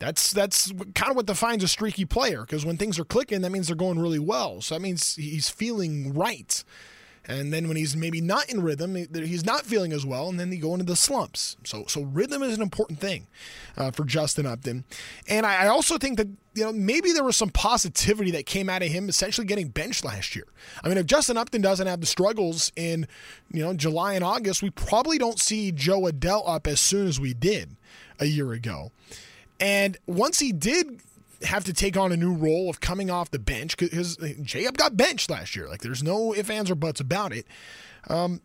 that's 0.00 0.32
that's 0.32 0.72
kind 0.94 1.10
of 1.10 1.16
what 1.16 1.26
defines 1.26 1.62
a 1.62 1.68
streaky 1.68 2.06
player 2.06 2.40
because 2.40 2.64
when 2.64 2.76
things 2.76 2.98
are 2.98 3.04
clicking, 3.04 3.42
that 3.42 3.52
means 3.52 3.68
they're 3.68 3.76
going 3.76 4.00
really 4.00 4.18
well. 4.18 4.60
So 4.60 4.74
that 4.74 4.80
means 4.80 5.14
he's 5.14 5.48
feeling 5.48 6.12
right. 6.14 6.64
And 7.26 7.52
then 7.52 7.68
when 7.68 7.76
he's 7.76 7.94
maybe 7.94 8.22
not 8.22 8.50
in 8.50 8.62
rhythm, 8.62 8.94
he's 8.96 9.44
not 9.44 9.66
feeling 9.66 9.92
as 9.92 10.06
well, 10.06 10.30
and 10.30 10.40
then 10.40 10.48
they 10.48 10.56
go 10.56 10.72
into 10.72 10.86
the 10.86 10.96
slumps. 10.96 11.58
So, 11.64 11.84
so 11.86 12.02
rhythm 12.02 12.42
is 12.42 12.56
an 12.56 12.62
important 12.62 12.98
thing 12.98 13.26
uh, 13.76 13.90
for 13.90 14.04
Justin 14.04 14.46
Upton. 14.46 14.84
And 15.28 15.44
I, 15.44 15.64
I 15.64 15.66
also 15.68 15.98
think 15.98 16.16
that 16.16 16.28
you 16.54 16.64
know 16.64 16.72
maybe 16.72 17.12
there 17.12 17.22
was 17.22 17.36
some 17.36 17.50
positivity 17.50 18.30
that 18.30 18.46
came 18.46 18.70
out 18.70 18.82
of 18.82 18.88
him 18.88 19.08
essentially 19.08 19.46
getting 19.46 19.68
benched 19.68 20.02
last 20.02 20.34
year. 20.34 20.46
I 20.82 20.88
mean, 20.88 20.96
if 20.96 21.04
Justin 21.04 21.36
Upton 21.36 21.60
doesn't 21.60 21.86
have 21.86 22.00
the 22.00 22.06
struggles 22.06 22.72
in 22.74 23.06
you 23.52 23.62
know 23.62 23.74
July 23.74 24.14
and 24.14 24.24
August, 24.24 24.62
we 24.62 24.70
probably 24.70 25.18
don't 25.18 25.38
see 25.38 25.72
Jo 25.72 26.00
Adell 26.04 26.42
up 26.48 26.66
as 26.66 26.80
soon 26.80 27.06
as 27.06 27.20
we 27.20 27.34
did 27.34 27.76
a 28.18 28.24
year 28.24 28.52
ago. 28.52 28.92
And 29.60 29.98
once 30.06 30.38
he 30.38 30.52
did 30.52 31.00
have 31.42 31.64
to 31.64 31.72
take 31.72 31.96
on 31.96 32.12
a 32.12 32.16
new 32.16 32.34
role 32.34 32.68
of 32.68 32.80
coming 32.80 33.10
off 33.10 33.30
the 33.30 33.38
bench, 33.38 33.76
because 33.76 34.16
J-Up 34.42 34.76
got 34.76 34.96
benched 34.96 35.30
last 35.30 35.54
year. 35.54 35.68
Like, 35.68 35.80
there's 35.80 36.02
no 36.02 36.34
ifs, 36.34 36.50
ands, 36.50 36.70
or 36.70 36.74
buts 36.74 37.00
about 37.00 37.32
it. 37.32 37.46
Um, 38.08 38.40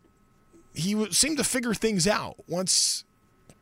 he 0.74 1.10
seemed 1.12 1.38
to 1.38 1.44
figure 1.44 1.74
things 1.74 2.06
out 2.06 2.36
once 2.46 3.04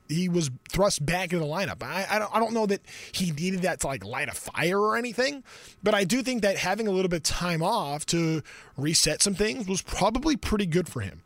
he 0.08 0.28
was 0.28 0.50
thrust 0.68 1.04
back 1.04 1.32
into 1.32 1.44
the 1.44 1.50
lineup. 1.50 1.82
I, 1.82 2.06
I, 2.10 2.18
don't, 2.18 2.36
I 2.36 2.38
don't 2.38 2.52
know 2.52 2.66
that 2.66 2.82
he 3.12 3.30
needed 3.30 3.62
that 3.62 3.80
to 3.80 3.86
like 3.86 4.04
light 4.04 4.28
a 4.28 4.32
fire 4.32 4.78
or 4.78 4.96
anything, 4.96 5.42
but 5.82 5.94
I 5.94 6.04
do 6.04 6.22
think 6.22 6.42
that 6.42 6.56
having 6.56 6.86
a 6.86 6.90
little 6.90 7.08
bit 7.08 7.16
of 7.16 7.22
time 7.22 7.62
off 7.62 8.04
to 8.06 8.42
reset 8.76 9.22
some 9.22 9.34
things 9.34 9.66
was 9.66 9.80
probably 9.80 10.36
pretty 10.36 10.66
good 10.66 10.88
for 10.88 11.00
him. 11.00 11.22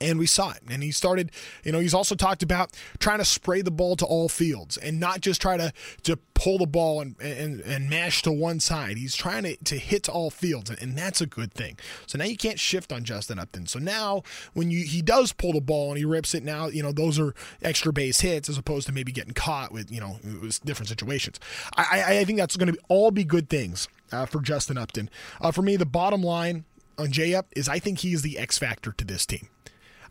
And 0.00 0.18
we 0.18 0.26
saw 0.26 0.50
it. 0.50 0.60
And 0.68 0.82
he 0.82 0.90
started, 0.90 1.32
you 1.64 1.72
know, 1.72 1.78
he's 1.78 1.94
also 1.94 2.14
talked 2.14 2.42
about 2.42 2.70
trying 2.98 3.18
to 3.18 3.24
spray 3.24 3.62
the 3.62 3.70
ball 3.70 3.96
to 3.96 4.04
all 4.04 4.28
fields 4.28 4.76
and 4.76 5.00
not 5.00 5.20
just 5.20 5.40
try 5.40 5.56
to, 5.56 5.72
to 6.02 6.18
pull 6.34 6.58
the 6.58 6.66
ball 6.66 7.00
and, 7.00 7.16
and, 7.20 7.60
and 7.60 7.88
mash 7.88 8.20
to 8.22 8.32
one 8.32 8.60
side. 8.60 8.98
He's 8.98 9.16
trying 9.16 9.44
to, 9.44 9.56
to 9.56 9.76
hit 9.76 10.08
all 10.08 10.30
fields, 10.30 10.68
and, 10.68 10.80
and 10.82 10.98
that's 10.98 11.20
a 11.20 11.26
good 11.26 11.52
thing. 11.54 11.78
So 12.06 12.18
now 12.18 12.26
you 12.26 12.36
can't 12.36 12.60
shift 12.60 12.92
on 12.92 13.04
Justin 13.04 13.38
Upton. 13.38 13.66
So 13.66 13.78
now 13.78 14.22
when 14.52 14.70
you 14.70 14.84
he 14.84 15.00
does 15.00 15.32
pull 15.32 15.54
the 15.54 15.60
ball 15.60 15.88
and 15.88 15.98
he 15.98 16.04
rips 16.04 16.34
it, 16.34 16.44
now, 16.44 16.66
you 16.66 16.82
know, 16.82 16.92
those 16.92 17.18
are 17.18 17.34
extra 17.62 17.92
base 17.92 18.20
hits 18.20 18.48
as 18.48 18.58
opposed 18.58 18.86
to 18.88 18.92
maybe 18.92 19.12
getting 19.12 19.32
caught 19.32 19.72
with, 19.72 19.90
you 19.90 20.00
know, 20.00 20.18
different 20.64 20.88
situations. 20.88 21.40
I, 21.76 22.18
I 22.20 22.24
think 22.24 22.38
that's 22.38 22.56
going 22.56 22.72
to 22.72 22.78
all 22.88 23.10
be 23.10 23.24
good 23.24 23.48
things 23.48 23.88
uh, 24.12 24.26
for 24.26 24.40
Justin 24.40 24.76
Upton. 24.76 25.08
Uh, 25.40 25.50
for 25.50 25.62
me, 25.62 25.76
the 25.76 25.86
bottom 25.86 26.22
line 26.22 26.64
on 26.98 27.12
J 27.12 27.34
Up 27.34 27.46
is 27.56 27.68
I 27.68 27.78
think 27.78 28.00
he 28.00 28.12
is 28.12 28.22
the 28.22 28.38
X 28.38 28.58
factor 28.58 28.92
to 28.92 29.04
this 29.04 29.24
team. 29.26 29.48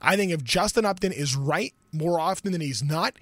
I 0.06 0.16
think 0.16 0.32
if 0.32 0.44
Justin 0.44 0.86
Upton 0.86 1.12
is 1.12 1.36
right 1.36 1.74
more 1.92 2.20
often 2.20 2.52
than 2.52 2.62
he's 2.62 2.84
not, 2.84 3.16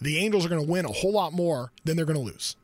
the 0.00 0.18
Angels 0.18 0.46
are 0.46 0.48
going 0.48 0.64
to 0.64 0.70
win 0.70 0.84
a 0.84 0.92
whole 0.92 1.12
lot 1.12 1.32
more 1.32 1.72
than 1.84 1.96
they're 1.96 2.06
going 2.06 2.18
to 2.18 2.24
lose. 2.24 2.56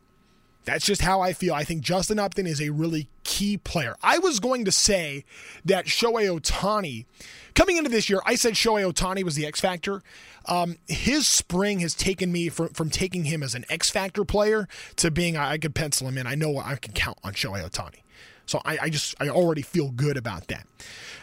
That's 0.64 0.84
just 0.84 1.02
how 1.02 1.20
I 1.20 1.32
feel. 1.32 1.54
I 1.54 1.62
think 1.62 1.82
Justin 1.82 2.18
Upton 2.18 2.44
is 2.44 2.60
a 2.60 2.70
really 2.70 3.08
key 3.22 3.56
player. 3.56 3.94
I 4.02 4.18
was 4.18 4.40
going 4.40 4.64
to 4.64 4.72
say 4.72 5.24
that 5.64 5.86
Shohei 5.86 6.28
Ohtani, 6.28 7.06
coming 7.54 7.76
into 7.76 7.88
this 7.88 8.10
year, 8.10 8.20
I 8.26 8.34
said 8.34 8.54
Shohei 8.54 8.92
Ohtani 8.92 9.22
was 9.22 9.36
the 9.36 9.46
X 9.46 9.60
factor. 9.60 10.02
Um, 10.46 10.76
his 10.88 11.28
spring 11.28 11.80
has 11.80 11.94
taken 11.94 12.32
me 12.32 12.48
from, 12.48 12.70
from 12.70 12.90
taking 12.90 13.24
him 13.24 13.44
as 13.44 13.54
an 13.54 13.64
X 13.70 13.90
factor 13.90 14.24
player 14.24 14.66
to 14.96 15.12
being 15.12 15.36
I 15.36 15.56
could 15.58 15.74
pencil 15.74 16.08
him 16.08 16.18
in. 16.18 16.26
I 16.26 16.34
know 16.34 16.58
I 16.58 16.74
can 16.74 16.92
count 16.94 17.18
on 17.22 17.34
Shohei 17.34 17.64
Ohtani. 17.64 18.00
So 18.46 18.60
I, 18.64 18.78
I 18.82 18.90
just 18.90 19.14
I 19.20 19.28
already 19.28 19.62
feel 19.62 19.90
good 19.90 20.16
about 20.16 20.48
that. 20.48 20.66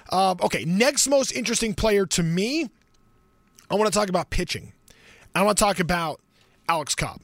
Uh, 0.10 0.36
okay, 0.42 0.66
next 0.66 1.08
most 1.08 1.32
interesting 1.32 1.74
player 1.74 2.06
to 2.06 2.24
me, 2.24 2.70
I 3.70 3.76
want 3.76 3.92
to 3.92 3.98
talk 3.98 4.10
about 4.10 4.30
pitching. 4.30 4.74
I 5.34 5.42
want 5.42 5.58
to 5.58 5.64
talk 5.64 5.80
about 5.80 6.20
Alex 6.70 6.94
Cobb. 6.96 7.22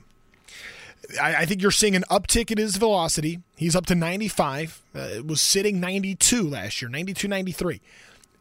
I, 1.21 1.35
I, 1.37 1.45
think 1.45 1.61
you're 1.61 1.71
seeing 1.71 1.95
an 1.95 2.03
uptick 2.09 2.51
in 2.51 2.57
his 2.57 2.77
velocity. 2.77 3.39
He's 3.55 3.75
up 3.75 3.85
to 3.87 3.95
95. 3.95 4.83
Uh, 4.93 5.09
was 5.25 5.41
sitting 5.41 5.79
92 5.79 6.49
last 6.49 6.81
year, 6.81 6.89
92, 6.89 7.27
93. 7.27 7.81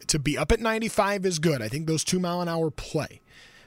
To 0.08 0.18
be 0.18 0.38
up 0.38 0.52
at 0.52 0.60
95 0.60 1.26
is 1.26 1.38
good. 1.38 1.62
I 1.62 1.68
think 1.68 1.86
those 1.86 2.04
two 2.04 2.18
mile 2.18 2.40
an 2.40 2.48
hour 2.48 2.70
play. 2.70 3.20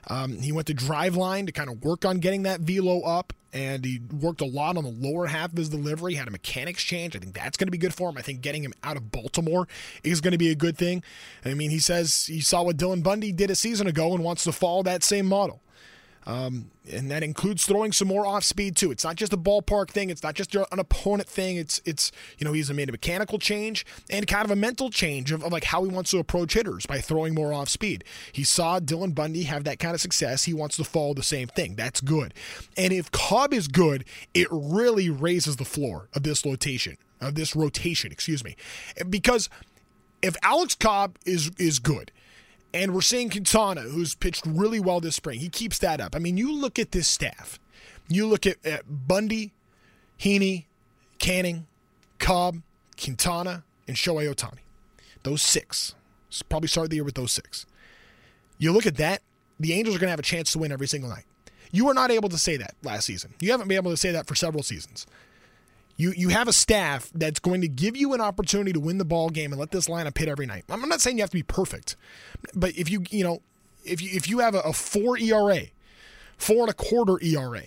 Um, 0.07 0.39
he 0.39 0.51
went 0.51 0.67
to 0.67 0.73
Driveline 0.73 1.45
to 1.45 1.51
kind 1.51 1.69
of 1.69 1.83
work 1.83 2.05
on 2.05 2.19
getting 2.19 2.43
that 2.43 2.61
velo 2.61 3.01
up, 3.01 3.33
and 3.53 3.83
he 3.83 3.99
worked 4.19 4.41
a 4.41 4.45
lot 4.45 4.77
on 4.77 4.83
the 4.83 4.89
lower 4.91 5.27
half 5.27 5.51
of 5.51 5.57
his 5.57 5.69
delivery. 5.69 6.13
Had 6.13 6.27
a 6.27 6.31
mechanics 6.31 6.83
change. 6.83 7.15
I 7.15 7.19
think 7.19 7.33
that's 7.33 7.57
going 7.57 7.67
to 7.67 7.71
be 7.71 7.77
good 7.77 7.93
for 7.93 8.09
him. 8.09 8.17
I 8.17 8.21
think 8.21 8.41
getting 8.41 8.63
him 8.63 8.73
out 8.83 8.97
of 8.97 9.11
Baltimore 9.11 9.67
is 10.03 10.21
going 10.21 10.31
to 10.31 10.37
be 10.37 10.49
a 10.49 10.55
good 10.55 10.77
thing. 10.77 11.03
I 11.43 11.53
mean, 11.53 11.69
he 11.69 11.79
says 11.79 12.25
he 12.25 12.41
saw 12.41 12.63
what 12.63 12.77
Dylan 12.77 13.03
Bundy 13.03 13.31
did 13.31 13.49
a 13.49 13.55
season 13.55 13.87
ago 13.87 14.13
and 14.13 14.23
wants 14.23 14.43
to 14.45 14.51
follow 14.51 14.83
that 14.83 15.03
same 15.03 15.25
model. 15.25 15.61
Um, 16.25 16.69
and 16.91 17.09
that 17.09 17.23
includes 17.23 17.65
throwing 17.65 17.91
some 17.91 18.07
more 18.07 18.25
off 18.25 18.43
speed 18.43 18.75
too. 18.75 18.91
It's 18.91 19.03
not 19.03 19.15
just 19.15 19.33
a 19.33 19.37
ballpark 19.37 19.89
thing. 19.89 20.09
It's 20.09 20.21
not 20.21 20.35
just 20.35 20.53
an 20.55 20.65
opponent 20.71 21.27
thing. 21.27 21.57
It's 21.57 21.81
it's 21.85 22.11
you 22.37 22.45
know 22.45 22.53
he's 22.53 22.71
made 22.71 22.89
a 22.89 22.91
mechanical 22.91 23.39
change 23.39 23.85
and 24.09 24.27
kind 24.27 24.45
of 24.45 24.51
a 24.51 24.55
mental 24.55 24.89
change 24.89 25.31
of, 25.31 25.43
of 25.43 25.51
like 25.51 25.63
how 25.63 25.83
he 25.83 25.89
wants 25.89 26.11
to 26.11 26.19
approach 26.19 26.53
hitters 26.53 26.85
by 26.85 26.99
throwing 26.99 27.33
more 27.33 27.53
off 27.53 27.69
speed. 27.69 28.03
He 28.31 28.43
saw 28.43 28.79
Dylan 28.79 29.15
Bundy 29.15 29.43
have 29.43 29.63
that 29.63 29.79
kind 29.79 29.95
of 29.95 30.01
success. 30.01 30.43
He 30.43 30.53
wants 30.53 30.77
to 30.77 30.83
follow 30.83 31.13
the 31.13 31.23
same 31.23 31.47
thing. 31.47 31.75
That's 31.75 32.01
good. 32.01 32.33
And 32.77 32.93
if 32.93 33.11
Cobb 33.11 33.53
is 33.53 33.67
good, 33.67 34.05
it 34.33 34.47
really 34.51 35.09
raises 35.09 35.55
the 35.55 35.65
floor 35.65 36.07
of 36.13 36.23
this 36.23 36.45
rotation 36.45 36.97
of 37.19 37.35
this 37.35 37.55
rotation. 37.55 38.11
Excuse 38.11 38.43
me, 38.43 38.55
because 39.09 39.49
if 40.21 40.35
Alex 40.43 40.75
Cobb 40.75 41.17
is 41.25 41.51
is 41.57 41.79
good 41.79 42.11
and 42.73 42.93
we're 42.93 43.01
seeing 43.01 43.29
Quintana, 43.29 43.81
who's 43.81 44.15
pitched 44.15 44.45
really 44.45 44.79
well 44.79 44.99
this 44.99 45.15
spring. 45.15 45.39
He 45.39 45.49
keeps 45.49 45.79
that 45.79 45.99
up. 45.99 46.15
I 46.15 46.19
mean, 46.19 46.37
you 46.37 46.53
look 46.53 46.79
at 46.79 46.91
this 46.91 47.07
staff. 47.07 47.59
You 48.07 48.27
look 48.27 48.45
at, 48.45 48.57
at 48.65 49.07
Bundy, 49.07 49.51
Heaney, 50.19 50.65
Canning, 51.19 51.67
Cobb, 52.19 52.61
Quintana, 53.01 53.63
and 53.87 53.95
Shohei 53.95 54.33
Ohtani. 54.33 54.59
Those 55.23 55.41
six. 55.41 55.95
Probably 56.49 56.67
start 56.67 56.89
the 56.89 56.95
year 56.95 57.03
with 57.03 57.15
those 57.15 57.31
six. 57.31 57.65
You 58.57 58.71
look 58.71 58.85
at 58.85 58.97
that, 58.97 59.21
the 59.59 59.73
Angels 59.73 59.95
are 59.95 59.99
going 59.99 60.07
to 60.07 60.11
have 60.11 60.19
a 60.19 60.23
chance 60.23 60.51
to 60.53 60.59
win 60.59 60.71
every 60.71 60.87
single 60.87 61.09
night. 61.09 61.25
You 61.71 61.85
were 61.85 61.93
not 61.93 62.11
able 62.11 62.29
to 62.29 62.37
say 62.37 62.57
that 62.57 62.75
last 62.83 63.05
season. 63.05 63.33
You 63.39 63.51
haven't 63.51 63.67
been 63.67 63.77
able 63.77 63.91
to 63.91 63.97
say 63.97 64.11
that 64.11 64.27
for 64.27 64.35
several 64.35 64.63
seasons. 64.63 65.07
You 66.01 66.13
you 66.17 66.29
have 66.29 66.47
a 66.47 66.53
staff 66.53 67.11
that's 67.13 67.39
going 67.39 67.61
to 67.61 67.67
give 67.67 67.95
you 67.95 68.13
an 68.13 68.21
opportunity 68.21 68.73
to 68.73 68.79
win 68.79 68.97
the 68.97 69.05
ball 69.05 69.29
game 69.29 69.51
and 69.51 69.59
let 69.59 69.69
this 69.69 69.87
lineup 69.87 70.17
hit 70.17 70.27
every 70.27 70.47
night. 70.47 70.65
I'm 70.67 70.89
not 70.89 70.99
saying 70.99 71.17
you 71.17 71.21
have 71.23 71.29
to 71.29 71.37
be 71.37 71.43
perfect, 71.43 71.95
but 72.55 72.75
if 72.75 72.89
you 72.89 73.03
you 73.11 73.23
know 73.23 73.43
if 73.85 74.01
you 74.01 74.09
if 74.11 74.27
you 74.27 74.39
have 74.39 74.55
a, 74.55 74.61
a 74.61 74.73
four 74.73 75.19
ERA, 75.19 75.61
four 76.37 76.61
and 76.61 76.69
a 76.69 76.73
quarter 76.73 77.23
ERA, 77.23 77.65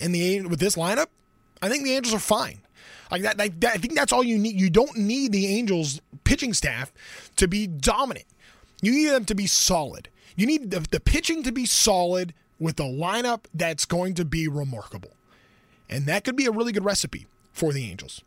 in 0.00 0.12
the 0.12 0.42
with 0.42 0.60
this 0.60 0.76
lineup, 0.76 1.06
I 1.62 1.70
think 1.70 1.84
the 1.84 1.94
Angels 1.94 2.14
are 2.14 2.18
fine. 2.18 2.60
Like 3.10 3.22
that, 3.22 3.38
like 3.38 3.58
that, 3.60 3.74
I 3.74 3.78
think 3.78 3.94
that's 3.94 4.12
all 4.12 4.22
you 4.22 4.36
need. 4.36 4.60
You 4.60 4.68
don't 4.68 4.94
need 4.98 5.32
the 5.32 5.46
Angels 5.46 6.02
pitching 6.24 6.52
staff 6.52 6.92
to 7.36 7.48
be 7.48 7.66
dominant. 7.66 8.26
You 8.82 8.92
need 8.92 9.06
them 9.06 9.24
to 9.24 9.34
be 9.34 9.46
solid. 9.46 10.10
You 10.36 10.44
need 10.44 10.70
the, 10.70 10.80
the 10.80 11.00
pitching 11.00 11.42
to 11.44 11.52
be 11.52 11.64
solid 11.64 12.34
with 12.60 12.78
a 12.78 12.84
lineup 12.84 13.44
that's 13.54 13.86
going 13.86 14.12
to 14.14 14.26
be 14.26 14.46
remarkable. 14.46 15.12
And 15.88 16.06
that 16.06 16.24
could 16.24 16.36
be 16.36 16.46
a 16.46 16.50
really 16.50 16.72
good 16.72 16.84
recipe 16.84 17.26
for 17.52 17.72
the 17.72 17.88
Angels. 17.90 18.22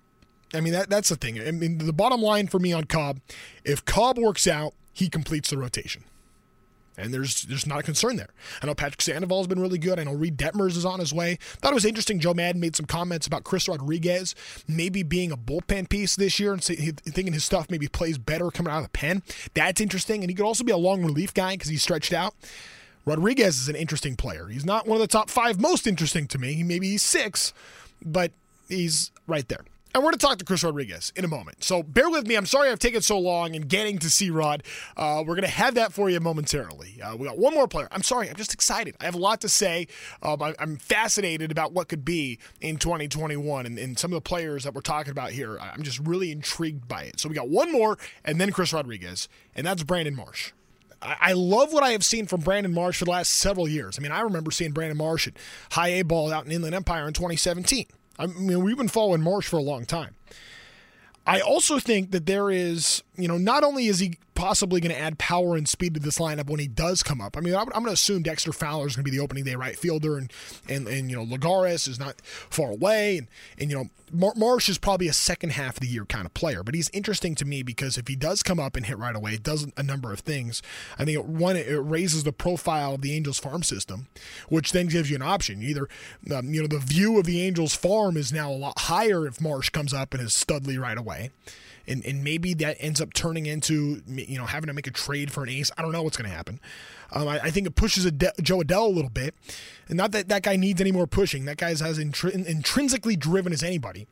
I 0.54 0.60
mean, 0.62 0.74
that, 0.74 0.90
that's 0.90 1.10
the 1.10 1.16
thing. 1.16 1.40
I 1.40 1.52
mean, 1.52 1.78
the 1.78 1.94
bottom 1.94 2.22
line 2.22 2.48
for 2.48 2.60
me 2.60 2.74
on 2.74 2.86
Cobb, 2.86 3.20
if 3.64 3.86
Cobb 3.86 4.18
works 4.18 4.48
out, 4.48 4.74
he 4.92 5.10
completes 5.10 5.50
the 5.50 5.58
rotation. 5.58 6.04
And 6.98 7.14
there's 7.14 7.44
there's 7.44 7.66
not 7.66 7.80
a 7.80 7.84
concern 7.84 8.18
there. 8.18 8.30
I 8.62 8.66
know 8.66 8.76
Patrick 8.76 9.02
Sandoval's 9.02 9.48
been 9.48 9.62
really 9.62 9.78
good. 9.78 9.98
I 9.98 10.04
know 10.04 10.14
Reid 10.14 10.38
Detmers 10.38 10.76
is 10.76 10.86
on 10.86 11.00
his 11.00 11.14
way. 11.14 11.38
Thought 11.42 11.72
it 11.72 11.76
was 11.76 11.86
interesting. 11.86 12.20
Joe 12.20 12.34
Maddon 12.34 12.60
made 12.60 12.76
some 12.76 12.86
comments 12.86 13.26
about 13.26 13.46
Chris 13.46 13.70
Rodriguez 13.70 14.36
maybe 14.68 15.02
being 15.02 15.32
a 15.32 15.38
bullpen 15.38 15.88
piece 15.90 16.18
this 16.18 16.40
year 16.40 16.52
and 16.52 16.62
thinking 16.62 17.34
his 17.34 17.46
stuff 17.46 17.72
maybe 17.72 17.88
plays 17.88 18.18
better 18.18 18.52
coming 18.52 18.72
out 18.72 18.80
of 18.80 18.84
the 18.84 18.90
pen. 18.90 19.24
That's 19.54 19.80
interesting. 19.80 20.22
And 20.22 20.30
he 20.30 20.36
could 20.36 20.46
also 20.46 20.66
be 20.66 20.74
a 20.74 20.78
long 20.78 21.04
relief 21.04 21.34
guy 21.34 21.54
because 21.54 21.70
he's 21.70 21.82
stretched 21.82 22.14
out. 22.14 22.36
Rodriguez 23.06 23.60
is 23.60 23.70
an 23.70 23.76
interesting 23.76 24.16
player. 24.16 24.48
He's 24.48 24.66
not 24.66 24.88
one 24.88 24.98
of 24.98 25.02
the 25.02 25.08
top 25.08 25.30
five 25.30 25.60
most 25.60 25.88
interesting 25.88 26.28
to 26.28 26.38
me. 26.38 26.64
Maybe 26.64 26.90
he's 26.90 27.04
six, 27.04 27.54
but 28.04 28.32
he's 28.70 29.12
right 29.28 29.48
there. 29.48 29.66
And 29.94 30.02
we're 30.02 30.12
going 30.12 30.20
to 30.20 30.26
talk 30.26 30.38
to 30.38 30.46
Chris 30.46 30.64
Rodriguez 30.64 31.12
in 31.18 31.26
a 31.26 31.28
moment. 31.28 31.66
So 31.66 31.84
bear 31.84 32.10
with 32.10 32.26
me. 32.26 32.36
I'm 32.36 32.46
sorry 32.46 32.70
I've 32.70 32.80
taken 32.80 33.02
so 33.02 33.20
long 33.20 33.56
in 33.56 33.64
getting 33.64 34.00
to 34.00 34.10
C-Rod. 34.10 34.64
Uh, 34.96 35.22
we're 35.28 35.36
going 35.36 35.42
to 35.42 35.50
have 35.50 35.76
that 35.76 35.92
for 35.92 36.10
you 36.10 36.18
momentarily. 36.22 37.02
Uh, 37.02 37.18
we 37.18 37.28
got 37.28 37.38
one 37.38 37.54
more 37.54 37.68
player. 37.68 37.90
I'm 37.92 38.04
sorry. 38.04 38.30
I'm 38.30 38.38
just 38.38 38.54
excited. 38.54 38.96
I 39.02 39.06
have 39.06 39.16
a 39.16 39.20
lot 39.20 39.42
to 39.42 39.50
say. 39.50 39.88
Um, 40.22 40.42
I, 40.42 40.56
am 40.60 40.78
fascinated 40.78 41.52
about 41.52 41.74
what 41.74 41.90
could 41.90 42.06
be 42.06 42.40
in 42.62 42.78
2021 42.78 43.66
and, 43.66 43.78
and, 43.78 44.00
some 44.00 44.14
of 44.14 44.16
the 44.16 44.22
players 44.22 44.64
that 44.64 44.74
we're 44.74 44.82
talking 44.82 45.12
about 45.12 45.32
here. 45.32 45.60
I'm 45.60 45.84
just 45.84 46.00
really 46.00 46.32
intrigued 46.32 46.88
by 46.88 47.04
it. 47.04 47.20
So 47.20 47.28
we 47.28 47.36
got 47.36 47.50
one 47.50 47.72
more 47.72 47.98
and 48.24 48.40
then 48.40 48.52
Chris 48.52 48.72
Rodriguez, 48.72 49.28
and 49.56 49.68
that's 49.68 49.84
Brandon 49.84 50.16
Marsh. 50.16 50.54
I 51.02 51.34
love 51.34 51.74
what 51.74 51.84
I 51.84 51.92
have 51.92 52.06
seen 52.06 52.28
from 52.28 52.42
Brandon 52.42 52.74
Marsh 52.74 53.00
for 53.00 53.06
the 53.06 53.12
last 53.12 53.32
several 53.32 53.68
years. 53.68 53.98
I 53.98 54.04
mean, 54.04 54.12
I 54.12 54.22
remember 54.22 54.52
seeing 54.52 54.72
Brandon 54.72 54.98
Marsh 54.98 55.28
at 55.28 55.34
high 55.72 55.88
A 55.90 56.04
ball 56.04 56.32
out 56.32 56.46
in 56.46 56.52
Inland 56.52 56.76
Empire 56.76 57.08
in 57.08 57.14
2017. 57.14 57.88
I 58.20 58.28
mean, 58.28 58.62
we've 58.64 58.78
been 58.78 58.88
following 58.88 59.22
Marsh 59.22 59.48
for 59.48 59.58
a 59.58 59.64
long 59.64 59.86
time. 59.86 60.16
I 61.26 61.40
also 61.40 61.80
think 61.80 62.12
that 62.12 62.26
there 62.26 62.52
is, 62.52 63.04
you 63.16 63.28
know, 63.28 63.38
not 63.38 63.64
only 63.64 63.88
is 63.88 64.00
he 64.00 64.18
possibly 64.34 64.82
going 64.82 64.94
to 64.94 65.00
add 65.00 65.18
power 65.18 65.56
and 65.56 65.68
speed 65.68 65.94
to 65.94 66.00
this 66.00 66.18
lineup 66.18 66.50
when 66.50 66.60
he 66.60 66.68
does 66.68 67.04
come 67.04 67.22
up. 67.22 67.38
I 67.38 67.42
mean, 67.42 67.56
I'm, 67.56 67.68
going 67.70 67.86
to 67.86 67.92
assume 67.92 68.24
Dexter 68.24 68.52
Fowler 68.52 68.88
is 68.88 68.96
going 68.96 69.06
to 69.06 69.12
be 69.12 69.16
the 69.16 69.24
opening 69.24 69.44
day 69.44 69.56
right 69.56 69.78
fielder, 69.78 70.18
and 70.18 70.32
and 70.68 70.88
and 70.88 71.10
you 71.10 71.16
know, 71.16 71.26
Lagares 71.26 71.88
is 71.88 72.00
not 72.00 72.22
far 72.22 72.72
away, 72.72 73.18
and 73.18 73.28
and 73.58 73.70
you 73.70 73.78
know, 73.78 73.90
Mar- 74.12 74.34
Marsh 74.36 74.70
is 74.70 74.78
probably 74.78 75.08
a 75.08 75.14
second 75.14 75.52
half 75.52 75.76
of 75.76 75.80
the 75.82 75.88
year 75.88 76.06
kind 76.06 76.26
of 76.26 76.34
player. 76.34 76.64
But 76.64 76.76
he's 76.76 76.90
interesting 76.90 77.36
to 77.36 77.46
me 77.46 77.64
because 77.64 77.98
if 77.98 78.08
he 78.08 78.16
does 78.16 78.44
come 78.44 78.60
up 78.60 78.76
and 78.76 78.86
hit 78.86 78.98
right 78.98 79.16
away, 79.16 79.34
it 79.34 79.44
does 79.44 79.68
a 79.78 79.84
number 79.84 80.12
of 80.12 80.20
things. 80.20 80.62
I 80.98 81.06
think 81.06 81.18
it, 81.18 81.26
one, 81.26 81.56
it 81.56 81.82
raises 81.82 82.24
the 82.24 82.34
profile 82.34 82.96
of 82.96 83.02
the 83.02 83.16
Angels 83.16 83.40
farm 83.40 83.64
system, 83.64 84.08
which 84.50 84.72
then 84.72 84.88
gives 84.88 85.10
you 85.10 85.16
an 85.16 85.22
option. 85.22 85.62
Either, 85.62 85.88
um, 86.36 86.54
you 86.54 86.62
know, 86.62 86.68
the 86.68 86.80
view 86.80 87.20
of 87.20 87.26
the 87.26 87.42
Angels 87.42 87.74
farm 87.74 88.18
is 88.18 88.34
now 88.34 88.52
a 88.52 88.54
lot 88.54 88.80
higher 88.80 89.28
if 89.28 89.42
Marsh 89.42 89.70
comes 89.70 89.94
up 89.94 90.14
and 90.14 90.24
is 90.24 90.34
Studley 90.34 90.78
right 90.78 90.98
away 90.98 91.32
and 91.88 92.06
and 92.06 92.24
maybe 92.24 92.54
that 92.56 92.78
ends 92.80 93.02
up 93.02 93.14
turning 93.14 93.46
into 93.46 94.02
you 94.08 94.38
know 94.38 94.46
having 94.46 94.68
to 94.68 94.74
make 94.74 94.88
a 94.88 94.92
trade 94.92 95.32
for 95.32 95.44
an 95.44 95.50
ace. 95.50 95.72
I 95.78 95.82
don't 95.82 95.92
know 95.92 96.04
what's 96.04 96.18
going 96.18 96.30
to 96.30 96.36
happen. 96.36 96.60
Um, 97.12 97.28
I, 97.28 97.40
I, 97.40 97.52
think 97.52 97.68
it 97.68 97.76
pushes 97.76 98.06
Ade- 98.06 98.32
Jo 98.42 98.60
Adell 98.60 98.86
a 98.86 98.94
little 98.94 99.10
bit, 99.10 99.36
and 99.88 99.98
not 99.98 100.12
that 100.14 100.30
that 100.30 100.44
guy 100.44 100.56
needs 100.56 100.80
any 100.80 100.92
more 100.92 101.08
pushing. 101.08 101.46
That 101.46 101.58
guy's 101.58 101.82
as 101.82 102.00
intri- 102.00 102.46
intrinsically 102.46 103.16
driven 103.16 103.52
as 103.52 103.64
anybody. 103.64 104.08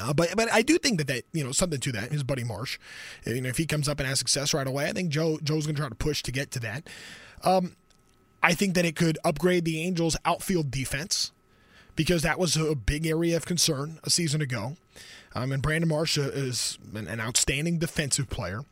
Uh, 0.00 0.12
but 0.12 0.34
but 0.36 0.52
I 0.52 0.62
do 0.62 0.76
think 0.78 0.98
that 0.98 1.06
that 1.06 1.24
you 1.32 1.44
know 1.44 1.52
something 1.52 1.80
to 1.80 1.92
that. 1.92 2.10
His 2.10 2.22
buddy 2.22 2.44
Marsh, 2.44 2.78
you 3.24 3.40
know, 3.40 3.48
if 3.48 3.56
he 3.56 3.66
comes 3.66 3.88
up 3.88 4.00
and 4.00 4.08
has 4.08 4.18
success 4.18 4.52
right 4.52 4.66
away, 4.66 4.86
I 4.86 4.92
think 4.92 5.10
Joe 5.10 5.38
Joe's 5.42 5.66
going 5.66 5.76
to 5.76 5.80
try 5.80 5.88
to 5.88 5.94
push 5.94 6.22
to 6.24 6.32
get 6.32 6.50
to 6.52 6.60
that. 6.60 6.88
Um, 7.42 7.76
I 8.42 8.52
think 8.54 8.74
that 8.74 8.84
it 8.84 8.96
could 8.96 9.18
upgrade 9.24 9.64
the 9.64 9.80
Angels' 9.80 10.16
outfield 10.24 10.70
defense 10.70 11.32
because 11.96 12.22
that 12.22 12.38
was 12.38 12.56
a 12.56 12.74
big 12.74 13.06
area 13.06 13.36
of 13.36 13.46
concern 13.46 14.00
a 14.04 14.10
season 14.10 14.42
ago. 14.42 14.76
Um, 15.34 15.52
and 15.52 15.62
Brandon 15.62 15.88
Marsh 15.88 16.16
is 16.16 16.78
an, 16.94 17.08
an 17.08 17.20
outstanding 17.20 17.78
defensive 17.78 18.30
player. 18.30 18.62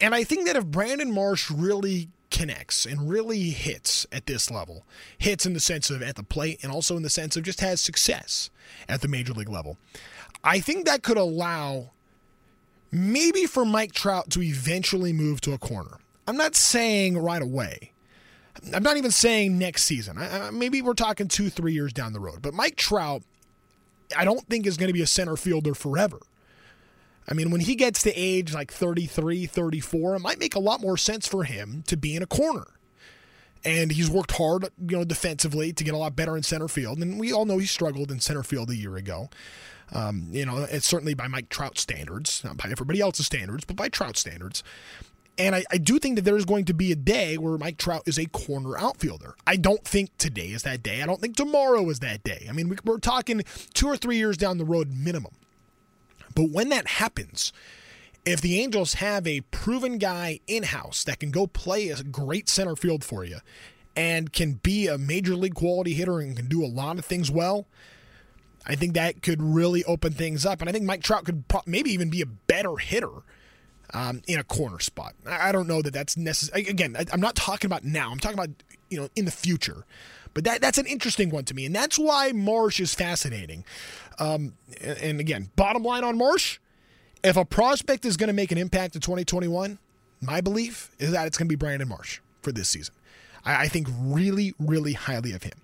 And 0.00 0.14
I 0.14 0.24
think 0.24 0.46
that 0.46 0.56
if 0.56 0.66
Brandon 0.66 1.12
Marsh 1.12 1.50
really 1.50 2.08
connects 2.30 2.86
and 2.86 3.08
really 3.08 3.50
hits 3.50 4.06
at 4.10 4.26
this 4.26 4.50
level, 4.50 4.84
hits 5.18 5.46
in 5.46 5.52
the 5.52 5.60
sense 5.60 5.90
of 5.90 6.02
at 6.02 6.16
the 6.16 6.24
plate 6.24 6.58
and 6.62 6.72
also 6.72 6.96
in 6.96 7.02
the 7.02 7.10
sense 7.10 7.36
of 7.36 7.44
just 7.44 7.60
has 7.60 7.80
success 7.80 8.50
at 8.88 9.00
the 9.00 9.08
major 9.08 9.32
league 9.32 9.48
level, 9.48 9.76
I 10.42 10.58
think 10.58 10.86
that 10.86 11.02
could 11.02 11.18
allow 11.18 11.90
maybe 12.90 13.46
for 13.46 13.64
Mike 13.64 13.92
Trout 13.92 14.30
to 14.30 14.42
eventually 14.42 15.12
move 15.12 15.40
to 15.42 15.52
a 15.52 15.58
corner. 15.58 15.98
I'm 16.26 16.36
not 16.36 16.56
saying 16.56 17.16
right 17.18 17.42
away. 17.42 17.92
I'm 18.74 18.82
not 18.82 18.96
even 18.96 19.10
saying 19.10 19.58
next 19.58 19.84
season. 19.84 20.18
I, 20.18 20.50
maybe 20.50 20.82
we're 20.82 20.94
talking 20.94 21.28
two, 21.28 21.48
three 21.48 21.72
years 21.72 21.92
down 21.92 22.12
the 22.12 22.20
road. 22.20 22.42
But 22.42 22.54
Mike 22.54 22.76
Trout 22.76 23.22
I 24.16 24.24
don't 24.24 24.46
think 24.48 24.66
is 24.66 24.76
going 24.76 24.88
to 24.88 24.92
be 24.94 25.02
a 25.02 25.06
center 25.06 25.36
fielder 25.36 25.74
forever. 25.74 26.18
I 27.28 27.34
mean, 27.34 27.50
when 27.50 27.60
he 27.60 27.74
gets 27.76 28.02
to 28.02 28.12
age 28.14 28.52
like 28.52 28.72
33, 28.72 29.46
34, 29.46 30.16
it 30.16 30.20
might 30.20 30.38
make 30.40 30.54
a 30.56 30.60
lot 30.60 30.80
more 30.80 30.96
sense 30.96 31.26
for 31.28 31.44
him 31.44 31.84
to 31.86 31.96
be 31.96 32.16
in 32.16 32.22
a 32.22 32.26
corner. 32.26 32.66
and 33.64 33.92
he's 33.92 34.10
worked 34.10 34.32
hard, 34.32 34.64
you 34.88 34.96
know, 34.96 35.04
defensively 35.04 35.72
to 35.72 35.84
get 35.84 35.94
a 35.94 35.96
lot 35.96 36.16
better 36.16 36.36
in 36.36 36.42
center 36.42 36.68
field. 36.68 36.98
And 36.98 37.18
we 37.20 37.32
all 37.32 37.44
know 37.44 37.58
he 37.58 37.66
struggled 37.66 38.10
in 38.10 38.20
center 38.20 38.42
field 38.42 38.70
a 38.70 38.76
year 38.76 38.96
ago. 38.96 39.30
Um, 39.92 40.28
you 40.32 40.44
know, 40.46 40.66
it's 40.70 40.86
certainly 40.86 41.14
by 41.14 41.28
Mike 41.28 41.48
Trout 41.48 41.78
standards, 41.78 42.42
not 42.42 42.56
by 42.56 42.70
everybody 42.70 43.00
else's 43.00 43.26
standards, 43.26 43.64
but 43.64 43.76
by 43.76 43.88
Trout 43.88 44.16
standards. 44.16 44.64
And 45.38 45.54
I, 45.54 45.64
I, 45.70 45.78
do 45.78 45.98
think 45.98 46.16
that 46.16 46.22
there's 46.22 46.44
going 46.44 46.66
to 46.66 46.74
be 46.74 46.92
a 46.92 46.96
day 46.96 47.38
where 47.38 47.56
Mike 47.56 47.78
Trout 47.78 48.02
is 48.04 48.18
a 48.18 48.26
corner 48.26 48.76
outfielder. 48.76 49.34
I 49.46 49.56
don't 49.56 49.82
think 49.82 50.16
today 50.18 50.48
is 50.48 50.62
that 50.64 50.82
day. 50.82 51.02
I 51.02 51.06
don't 51.06 51.20
think 51.20 51.36
tomorrow 51.36 51.88
is 51.88 52.00
that 52.00 52.22
day. 52.22 52.46
I 52.48 52.52
mean, 52.52 52.76
we're 52.84 52.98
talking 52.98 53.42
two 53.72 53.86
or 53.86 53.96
three 53.96 54.18
years 54.18 54.36
down 54.36 54.58
the 54.58 54.64
road 54.64 54.90
minimum. 54.92 55.32
But 56.34 56.50
when 56.50 56.68
that 56.68 56.86
happens, 56.86 57.52
if 58.24 58.40
the 58.40 58.60
Angels 58.60 58.94
have 58.94 59.26
a 59.26 59.40
proven 59.40 59.98
guy 59.98 60.40
in 60.46 60.64
house 60.64 61.02
that 61.04 61.20
can 61.20 61.30
go 61.30 61.46
play 61.46 61.88
a 61.88 62.02
great 62.02 62.48
center 62.48 62.76
field 62.76 63.02
for 63.02 63.24
you 63.24 63.38
and 63.96 64.32
can 64.32 64.54
be 64.54 64.86
a 64.86 64.98
major 64.98 65.34
league 65.34 65.54
quality 65.54 65.94
hitter 65.94 66.20
and 66.20 66.36
can 66.36 66.46
do 66.46 66.64
a 66.64 66.66
lot 66.66 66.98
of 66.98 67.04
things 67.04 67.30
well, 67.30 67.66
I 68.66 68.76
think 68.76 68.94
that 68.94 69.22
could 69.22 69.42
really 69.42 69.82
open 69.84 70.12
things 70.12 70.46
up. 70.46 70.60
And 70.60 70.68
I 70.68 70.72
think 70.72 70.84
Mike 70.84 71.02
Trout 71.02 71.24
could 71.24 71.44
maybe 71.66 71.90
even 71.90 72.10
be 72.10 72.22
a 72.22 72.26
better 72.26 72.76
hitter 72.76 73.22
um, 73.94 74.22
in 74.26 74.38
a 74.38 74.44
corner 74.44 74.80
spot. 74.80 75.14
I, 75.26 75.52
don't 75.52 75.66
know 75.66 75.82
that 75.82 75.92
that's 75.92 76.16
necessary. 76.16 76.66
Again, 76.66 76.96
I'm 77.12 77.20
not 77.20 77.34
talking 77.34 77.68
about 77.68 77.84
now. 77.84 78.10
I'm 78.10 78.18
talking 78.18 78.38
about 78.38 78.50
you 78.90 79.00
know 79.00 79.08
in 79.16 79.24
the 79.24 79.30
future. 79.30 79.84
But 80.34 80.44
that 80.44 80.62
that's 80.62 80.78
an 80.78 80.86
interesting 80.86 81.28
one 81.30 81.44
to 81.44 81.54
me, 81.54 81.66
and 81.66 81.74
that's 81.74 81.98
why 81.98 82.32
Marsh 82.32 82.80
is 82.80 82.94
fascinating. 82.94 83.64
Um, 84.18 84.54
and, 84.80 84.98
and 84.98 85.20
again, 85.20 85.50
bottom 85.56 85.82
line 85.82 86.04
on 86.04 86.16
Marsh, 86.16 86.58
if 87.22 87.36
a 87.36 87.44
prospect 87.44 88.04
is 88.04 88.16
going 88.16 88.28
to 88.28 88.34
make 88.34 88.50
an 88.50 88.58
impact 88.58 88.94
in 88.94 89.02
2021, 89.02 89.78
my 90.20 90.40
belief 90.40 90.90
is 90.98 91.12
that 91.12 91.26
it's 91.26 91.36
going 91.36 91.48
to 91.48 91.52
be 91.52 91.56
Brandon 91.56 91.88
Marsh 91.88 92.20
for 92.40 92.52
this 92.52 92.68
season. 92.68 92.94
I, 93.44 93.64
I 93.64 93.68
think 93.68 93.88
really, 94.00 94.54
really 94.58 94.94
highly 94.94 95.32
of 95.32 95.42
him. 95.42 95.60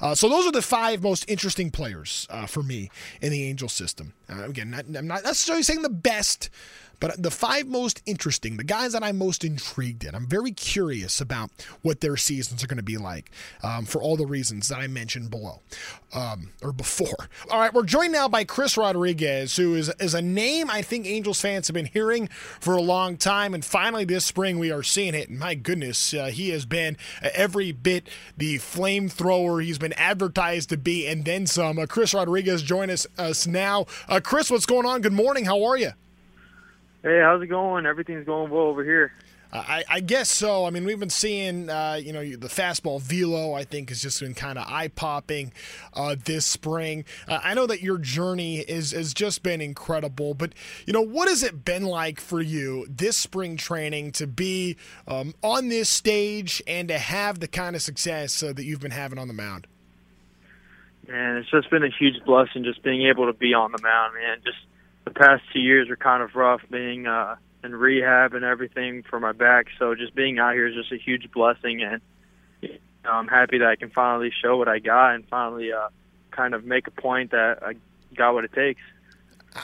Uh, 0.00 0.14
so 0.14 0.28
those 0.28 0.46
are 0.46 0.52
the 0.52 0.62
five 0.62 1.02
most 1.02 1.28
interesting 1.28 1.70
players 1.70 2.26
uh, 2.30 2.46
for 2.46 2.62
me 2.62 2.90
in 3.20 3.32
the 3.32 3.44
Angel 3.44 3.68
system. 3.68 4.14
Uh, 4.28 4.44
again, 4.44 4.70
not, 4.70 4.84
I'm 4.94 5.06
not 5.06 5.24
necessarily 5.24 5.62
saying 5.62 5.82
the 5.82 5.88
best, 5.88 6.50
but 7.00 7.22
the 7.22 7.30
five 7.30 7.66
most 7.66 8.02
interesting, 8.06 8.56
the 8.56 8.64
guys 8.64 8.92
that 8.92 9.02
I'm 9.02 9.18
most 9.18 9.44
intrigued 9.44 10.04
in, 10.04 10.14
I'm 10.14 10.26
very 10.26 10.52
curious 10.52 11.20
about 11.20 11.50
what 11.82 12.00
their 12.00 12.16
seasons 12.16 12.62
are 12.64 12.66
going 12.66 12.76
to 12.78 12.82
be 12.82 12.96
like 12.96 13.30
um, 13.62 13.84
for 13.84 14.02
all 14.02 14.16
the 14.16 14.26
reasons 14.26 14.68
that 14.68 14.78
I 14.78 14.86
mentioned 14.86 15.30
below 15.30 15.60
um, 16.14 16.52
or 16.62 16.72
before. 16.72 17.28
All 17.50 17.60
right, 17.60 17.72
we're 17.72 17.84
joined 17.84 18.12
now 18.12 18.28
by 18.28 18.44
Chris 18.44 18.76
Rodriguez, 18.76 19.56
who 19.56 19.74
is, 19.74 19.92
is 20.00 20.14
a 20.14 20.22
name 20.22 20.70
I 20.70 20.82
think 20.82 21.06
Angels 21.06 21.40
fans 21.40 21.68
have 21.68 21.74
been 21.74 21.86
hearing 21.86 22.28
for 22.28 22.74
a 22.74 22.80
long 22.80 23.16
time. 23.16 23.54
And 23.54 23.64
finally, 23.64 24.04
this 24.04 24.24
spring, 24.24 24.58
we 24.58 24.70
are 24.70 24.82
seeing 24.82 25.14
it. 25.14 25.28
And 25.28 25.38
my 25.38 25.54
goodness, 25.54 26.14
uh, 26.14 26.26
he 26.26 26.50
has 26.50 26.64
been 26.64 26.96
every 27.22 27.72
bit 27.72 28.08
the 28.36 28.56
flamethrower 28.56 29.62
he's 29.62 29.78
been 29.78 29.92
advertised 29.94 30.70
to 30.70 30.76
be, 30.76 31.06
and 31.06 31.24
then 31.24 31.46
some. 31.46 31.78
Uh, 31.78 31.86
Chris 31.86 32.14
Rodriguez 32.14 32.62
join 32.62 32.90
us, 32.90 33.06
us 33.18 33.46
now. 33.46 33.86
Uh, 34.08 34.20
Chris, 34.22 34.50
what's 34.50 34.66
going 34.66 34.86
on? 34.86 35.00
Good 35.02 35.12
morning. 35.12 35.44
How 35.44 35.62
are 35.64 35.76
you? 35.76 35.92
Hey, 37.02 37.20
how's 37.20 37.42
it 37.42 37.46
going? 37.46 37.86
Everything's 37.86 38.26
going 38.26 38.50
well 38.50 38.64
over 38.64 38.84
here. 38.84 39.12
I, 39.52 39.84
I, 39.88 40.00
guess 40.00 40.28
so. 40.28 40.64
I 40.64 40.70
mean, 40.70 40.84
we've 40.84 40.98
been 40.98 41.08
seeing, 41.08 41.70
uh, 41.70 41.98
you 42.02 42.12
know, 42.12 42.20
the 42.20 42.48
fastball 42.48 43.00
velo. 43.00 43.52
I 43.54 43.64
think 43.64 43.88
has 43.88 44.02
just 44.02 44.20
been 44.20 44.34
kind 44.34 44.58
of 44.58 44.66
eye 44.68 44.88
popping 44.88 45.52
uh, 45.94 46.16
this 46.24 46.44
spring. 46.44 47.04
Uh, 47.28 47.38
I 47.42 47.54
know 47.54 47.66
that 47.66 47.80
your 47.80 47.98
journey 47.98 48.58
is 48.58 48.92
has 48.92 49.14
just 49.14 49.42
been 49.42 49.60
incredible, 49.60 50.34
but 50.34 50.52
you 50.86 50.92
know, 50.92 51.00
what 51.00 51.28
has 51.28 51.42
it 51.42 51.64
been 51.64 51.84
like 51.84 52.20
for 52.20 52.40
you 52.40 52.86
this 52.88 53.16
spring 53.16 53.56
training 53.56 54.12
to 54.12 54.26
be 54.26 54.76
um, 55.06 55.34
on 55.42 55.68
this 55.68 55.88
stage 55.88 56.62
and 56.66 56.88
to 56.88 56.98
have 56.98 57.40
the 57.40 57.48
kind 57.48 57.76
of 57.76 57.82
success 57.82 58.42
uh, 58.42 58.52
that 58.52 58.64
you've 58.64 58.80
been 58.80 58.90
having 58.90 59.18
on 59.18 59.28
the 59.28 59.34
mound? 59.34 59.66
Man, 61.06 61.36
it's 61.36 61.50
just 61.50 61.70
been 61.70 61.84
a 61.84 61.90
huge 61.90 62.22
blessing 62.24 62.64
just 62.64 62.82
being 62.82 63.06
able 63.06 63.26
to 63.26 63.32
be 63.32 63.54
on 63.54 63.70
the 63.70 63.80
mound, 63.80 64.14
man. 64.14 64.38
Just 64.44 64.58
the 65.06 65.12
past 65.12 65.44
two 65.52 65.60
years 65.60 65.88
are 65.88 65.96
kind 65.96 66.22
of 66.22 66.34
rough 66.34 66.60
being 66.70 67.06
uh, 67.06 67.36
in 67.64 67.74
rehab 67.74 68.34
and 68.34 68.44
everything 68.44 69.04
for 69.08 69.18
my 69.18 69.32
back. 69.32 69.66
So 69.78 69.94
just 69.94 70.14
being 70.14 70.38
out 70.38 70.52
here 70.52 70.66
is 70.66 70.74
just 70.74 70.92
a 70.92 70.98
huge 70.98 71.30
blessing, 71.32 71.82
and 71.82 72.02
you 72.60 72.78
know, 73.04 73.12
I'm 73.12 73.28
happy 73.28 73.58
that 73.58 73.68
I 73.68 73.76
can 73.76 73.90
finally 73.90 74.32
show 74.42 74.56
what 74.58 74.68
I 74.68 74.80
got 74.80 75.14
and 75.14 75.26
finally 75.28 75.72
uh, 75.72 75.88
kind 76.32 76.54
of 76.54 76.64
make 76.64 76.88
a 76.88 76.90
point 76.90 77.30
that 77.30 77.62
I 77.62 77.74
got 78.14 78.34
what 78.34 78.44
it 78.44 78.52
takes. 78.52 78.80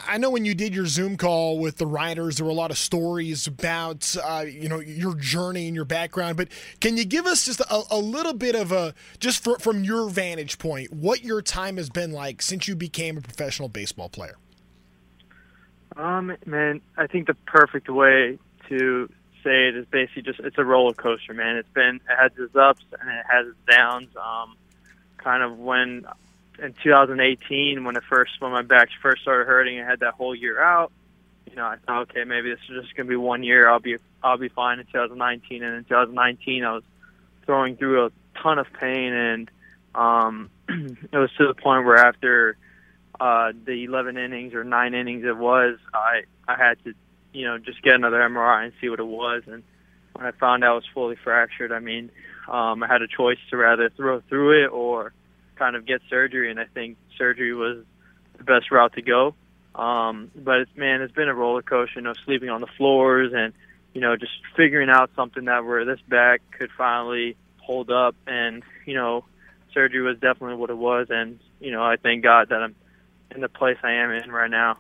I 0.09 0.17
know 0.17 0.31
when 0.31 0.47
you 0.47 0.55
did 0.55 0.75
your 0.75 0.87
Zoom 0.87 1.19
call 1.19 1.59
with 1.59 1.77
the 1.77 1.87
writers, 1.87 2.37
there 2.37 2.47
were 2.47 2.53
a 2.53 2.55
lot 2.55 2.71
of 2.71 2.79
stories 2.79 3.47
about 3.47 4.17
uh, 4.25 4.45
you 4.49 4.69
know 4.69 4.79
your 4.79 5.17
journey 5.17 5.67
and 5.67 5.75
your 5.75 5.85
background. 5.85 6.37
But 6.37 6.49
can 6.81 6.97
you 6.97 7.05
give 7.05 7.27
us 7.27 7.45
just 7.45 7.61
a, 7.61 7.83
a 7.91 7.99
little 7.99 8.33
bit 8.33 8.55
of 8.55 8.71
a 8.71 8.95
just 9.19 9.43
for, 9.43 9.59
from 9.59 9.83
your 9.83 10.09
vantage 10.09 10.59
point, 10.59 10.93
what 10.93 11.25
your 11.25 11.43
time 11.43 11.79
has 11.79 11.91
been 11.91 12.13
like 12.13 12.43
since 12.43 12.69
you 12.69 12.77
became 12.77 13.19
a 13.19 13.21
professional 13.21 13.69
baseball 13.69 14.09
player? 14.09 14.37
Um, 15.97 16.37
man, 16.47 16.81
I 16.97 17.07
think 17.07 17.27
the 17.27 17.35
perfect 17.47 17.89
way 17.89 18.39
to 18.69 19.09
say 19.43 19.69
it 19.69 19.77
is 19.77 19.87
basically 19.87 20.23
just 20.23 20.41
it's 20.41 20.59
a 20.59 20.65
roller 20.65 20.95
coaster, 20.95 21.35
man. 21.35 21.57
It's 21.57 21.69
been 21.75 21.97
it 21.97 22.17
has 22.19 22.33
its 22.39 22.55
ups 22.55 22.85
and 22.99 23.11
it 23.11 23.27
has 23.29 23.47
its 23.49 23.57
downs. 23.69 24.09
Um, 24.17 24.57
kind 25.19 25.43
of 25.43 25.59
when 25.59 26.05
in 26.63 26.75
2018 26.83 27.85
when 27.85 27.97
it 27.97 28.03
first 28.09 28.33
when 28.41 28.53
my 28.53 28.63
back 28.63 28.89
first 29.03 29.23
started 29.23 29.47
hurting, 29.47 29.81
I 29.81 29.85
had 29.85 30.01
that 30.01 30.15
whole 30.15 30.35
year 30.35 30.63
out. 30.63 30.93
You 31.51 31.57
know, 31.57 31.67
I 31.67 31.77
thought, 31.87 32.11
okay, 32.11 32.25
maybe 32.25 32.51
this 32.51 32.61
is 32.71 32.83
just 32.83 32.97
gonna 32.97 33.09
be 33.09 33.17
one 33.17 33.43
year. 33.43 33.69
I'll 33.69 33.81
be 33.81 33.97
I'll 34.23 34.39
be 34.39 34.49
fine 34.49 34.79
in 34.79 34.87
2019. 34.87 35.63
And 35.63 35.77
in 35.77 35.85
2019, 35.85 36.65
I 36.65 36.73
was 36.73 36.85
throwing 37.45 37.77
through 37.77 38.07
a 38.07 38.11
ton 38.41 38.59
of 38.59 38.67
pain, 38.73 39.13
and 39.13 39.51
um, 39.95 40.51
it 40.69 41.17
was 41.17 41.31
to 41.39 41.49
the 41.49 41.55
point 41.55 41.85
where 41.85 41.97
after 41.97 42.57
uh, 43.23 43.53
the 43.65 43.85
11 43.85 44.17
innings 44.17 44.53
or 44.53 44.65
nine 44.65 44.95
innings 44.95 45.25
it 45.25 45.37
was, 45.37 45.79
I 45.95 46.23
I 46.49 46.57
had 46.57 46.83
to, 46.83 46.93
you 47.33 47.47
know, 47.47 47.57
just 47.57 47.81
get 47.81 47.95
another 47.95 48.17
MRI 48.17 48.65
and 48.65 48.73
see 48.81 48.89
what 48.89 48.99
it 48.99 49.07
was. 49.07 49.45
And 49.47 49.63
when 50.15 50.27
I 50.27 50.33
found 50.33 50.65
out 50.65 50.73
it 50.73 50.75
was 50.75 50.85
fully 50.93 51.15
fractured, 51.23 51.71
I 51.71 51.79
mean, 51.79 52.11
um, 52.49 52.83
I 52.83 52.89
had 52.89 53.01
a 53.01 53.07
choice 53.07 53.39
to 53.51 53.57
rather 53.57 53.91
throw 53.91 54.23
through 54.23 54.65
it 54.65 54.73
or 54.73 55.13
kind 55.55 55.77
of 55.77 55.87
get 55.87 56.01
surgery. 56.11 56.51
And 56.51 56.59
I 56.59 56.65
think 56.65 56.97
surgery 57.17 57.55
was 57.55 57.85
the 58.39 58.43
best 58.43 58.73
route 58.73 58.95
to 58.95 59.03
go. 59.03 59.37
Um, 59.77 60.33
but 60.35 60.63
it's, 60.63 60.77
man, 60.77 61.01
it's 61.01 61.15
been 61.15 61.29
a 61.29 61.35
roller 61.35 61.63
coaster. 61.63 62.01
You 62.01 62.03
know, 62.03 62.15
sleeping 62.25 62.49
on 62.49 62.61
the 62.61 62.67
floors 62.77 63.33
and 63.33 63.53
you 63.95 64.01
know 64.01 64.17
just 64.17 64.33
figuring 64.57 64.91
out 64.91 65.11
something 65.15 65.45
that 65.45 65.65
where 65.65 65.85
this 65.85 66.01
back 66.09 66.43
could 66.59 66.71
finally 66.77 67.37
hold 67.59 67.89
up. 67.89 68.17
And 68.27 68.65
you 68.85 68.95
know, 68.95 69.25
surgery 69.73 70.03
was 70.03 70.17
definitely 70.17 70.57
what 70.57 70.71
it 70.71 70.77
was. 70.77 71.07
And 71.09 71.39
you 71.61 71.71
know, 71.71 71.85
I 71.85 71.95
thank 72.03 72.25
God 72.25 72.49
that 72.49 72.61
I'm 72.61 72.75
in 73.35 73.41
the 73.41 73.49
place 73.49 73.79
I 73.83 73.93
am 73.93 74.11
in 74.11 74.31
right 74.31 74.51
now. 74.51 74.79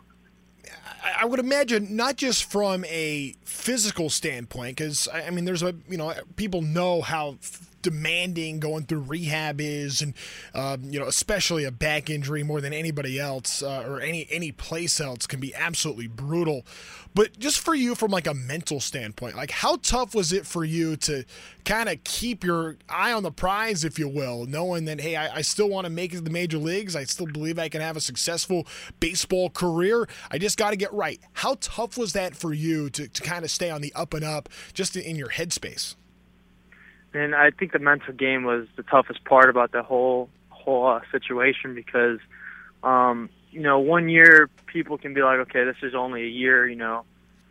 I 1.20 1.24
would 1.24 1.40
imagine 1.40 1.96
not 1.96 2.16
just 2.16 2.44
from 2.44 2.84
a 2.84 3.34
physical 3.44 4.08
standpoint, 4.08 4.76
because 4.76 5.08
I 5.12 5.30
mean, 5.30 5.44
there's 5.44 5.62
a 5.62 5.74
you 5.88 5.96
know 5.96 6.14
people 6.36 6.62
know 6.62 7.00
how 7.00 7.38
demanding 7.82 8.60
going 8.60 8.84
through 8.84 9.00
rehab 9.00 9.60
is, 9.60 10.00
and 10.02 10.14
um, 10.54 10.84
you 10.84 10.98
know, 10.98 11.06
especially 11.06 11.64
a 11.64 11.70
back 11.70 12.08
injury 12.08 12.42
more 12.42 12.60
than 12.60 12.72
anybody 12.72 13.18
else 13.18 13.62
uh, 13.62 13.84
or 13.86 14.00
any 14.00 14.26
any 14.30 14.52
place 14.52 15.00
else 15.00 15.26
can 15.26 15.40
be 15.40 15.54
absolutely 15.54 16.06
brutal. 16.06 16.64
But 17.14 17.38
just 17.38 17.60
for 17.60 17.74
you, 17.74 17.94
from 17.94 18.10
like 18.10 18.26
a 18.26 18.34
mental 18.34 18.80
standpoint, 18.80 19.36
like 19.36 19.50
how 19.50 19.76
tough 19.76 20.14
was 20.14 20.32
it 20.32 20.46
for 20.46 20.64
you 20.64 20.96
to 20.96 21.24
kind 21.64 21.88
of 21.88 22.02
keep 22.04 22.42
your 22.42 22.76
eye 22.88 23.12
on 23.12 23.22
the 23.22 23.30
prize, 23.30 23.84
if 23.84 23.98
you 23.98 24.08
will, 24.08 24.46
knowing 24.46 24.86
that 24.86 25.00
hey, 25.00 25.16
I, 25.16 25.36
I 25.36 25.42
still 25.42 25.68
want 25.68 25.84
to 25.84 25.90
make 25.90 26.12
it 26.12 26.16
to 26.16 26.22
the 26.22 26.30
major 26.30 26.58
leagues. 26.58 26.96
I 26.96 27.04
still 27.04 27.26
believe 27.26 27.58
I 27.58 27.68
can 27.68 27.80
have 27.80 27.96
a 27.96 28.00
successful 28.00 28.66
baseball 29.00 29.50
career. 29.50 30.08
I 30.30 30.38
just 30.38 30.56
got 30.56 30.70
to 30.70 30.76
get 30.76 30.92
right. 30.92 31.20
How 31.34 31.56
tough 31.60 31.98
was 31.98 32.14
that 32.14 32.34
for 32.34 32.52
you 32.52 32.88
to, 32.90 33.08
to 33.08 33.22
kind 33.22 33.44
of 33.44 33.50
stay 33.50 33.70
on 33.70 33.82
the 33.82 33.92
up 33.94 34.14
and 34.14 34.24
up, 34.24 34.48
just 34.72 34.96
in 34.96 35.16
your 35.16 35.28
headspace? 35.28 35.94
And 37.14 37.34
I 37.34 37.50
think 37.50 37.72
the 37.72 37.78
mental 37.78 38.14
game 38.14 38.44
was 38.44 38.66
the 38.76 38.82
toughest 38.82 39.24
part 39.24 39.50
about 39.50 39.72
the 39.72 39.82
whole 39.82 40.28
whole 40.48 40.86
uh, 40.86 41.00
situation 41.10 41.74
because, 41.74 42.18
um, 42.82 43.28
you 43.50 43.60
know, 43.60 43.80
one 43.80 44.08
year 44.08 44.48
people 44.66 44.96
can 44.96 45.12
be 45.12 45.22
like, 45.22 45.38
okay, 45.40 45.64
this 45.64 45.76
is 45.82 45.94
only 45.94 46.22
a 46.22 46.28
year, 46.28 46.68
you 46.68 46.76
know, 46.76 47.04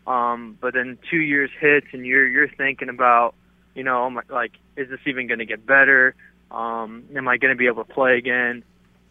um, 0.08 0.58
but 0.60 0.74
then 0.74 0.97
two 1.10 1.19
years 1.19 1.50
hits 1.60 1.88
and 1.91 2.06
you're 2.06 2.28
you're 2.28 2.50
thinking 2.50 2.89
about, 2.89 3.36
you 3.76 3.84
know, 3.84 4.21
like, 4.30 4.54
is 4.76 4.89
this 4.89 5.00
even 5.06 5.28
going 5.28 5.39
to 5.39 5.45
get 5.45 5.65
better? 5.65 6.15
Um, 6.50 7.06
am 7.15 7.28
I 7.28 7.38
going 7.38 7.54
to 7.54 7.58
be 7.58 7.67
able 7.67 7.84
to 7.84 7.93
play 7.93 8.17
again? 8.17 8.63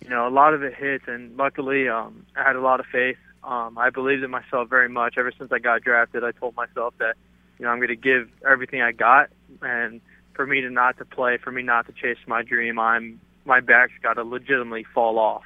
You 0.02 0.10
know, 0.10 0.26
a 0.26 0.30
lot 0.30 0.54
of 0.54 0.62
it 0.62 0.74
hits, 0.74 1.04
and 1.06 1.36
luckily, 1.36 1.88
um, 1.88 2.26
I 2.34 2.42
had 2.42 2.56
a 2.56 2.60
lot 2.60 2.80
of 2.80 2.86
faith. 2.86 3.18
Um, 3.44 3.78
I 3.78 3.90
believed 3.90 4.22
in 4.22 4.30
myself 4.30 4.68
very 4.68 4.88
much. 4.88 5.14
Ever 5.16 5.32
since 5.36 5.52
I 5.52 5.58
got 5.58 5.82
drafted, 5.82 6.24
I 6.24 6.32
told 6.32 6.56
myself 6.56 6.94
that, 6.98 7.16
you 7.58 7.64
know, 7.64 7.70
I'm 7.70 7.78
going 7.78 7.88
to 7.88 7.96
give 7.96 8.28
everything 8.46 8.82
I 8.82 8.92
got, 8.92 9.28
and 9.62 10.00
for 10.40 10.46
me 10.46 10.62
to 10.62 10.70
not 10.70 10.96
to 10.96 11.04
play, 11.04 11.36
for 11.36 11.52
me 11.52 11.60
not 11.60 11.84
to 11.84 11.92
chase 11.92 12.16
my 12.26 12.40
dream, 12.40 12.78
I'm 12.78 13.20
my 13.44 13.60
back's 13.60 13.92
got 14.02 14.14
to 14.14 14.22
legitimately 14.22 14.84
fall 14.94 15.18
off. 15.18 15.42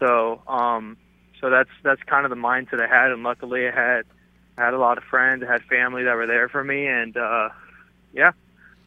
So, 0.00 0.42
um, 0.48 0.96
so 1.40 1.48
that's 1.48 1.70
that's 1.84 2.02
kind 2.02 2.26
of 2.26 2.30
the 2.30 2.36
mindset 2.36 2.80
I 2.80 2.88
had, 2.88 3.12
and 3.12 3.22
luckily 3.22 3.68
I 3.68 3.70
had 3.70 4.02
I 4.58 4.64
had 4.64 4.74
a 4.74 4.78
lot 4.78 4.98
of 4.98 5.04
friends, 5.04 5.44
I 5.48 5.52
had 5.52 5.62
family 5.62 6.02
that 6.02 6.16
were 6.16 6.26
there 6.26 6.48
for 6.48 6.64
me, 6.64 6.88
and 6.88 7.16
uh, 7.16 7.50
yeah, 8.12 8.32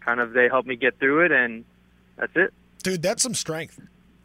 kind 0.02 0.20
of 0.20 0.34
they 0.34 0.50
helped 0.50 0.68
me 0.68 0.76
get 0.76 1.00
through 1.00 1.24
it, 1.24 1.32
and 1.32 1.64
that's 2.18 2.34
it. 2.36 2.54
Dude, 2.84 3.02
that's 3.02 3.24
some 3.24 3.34
strength. 3.34 3.80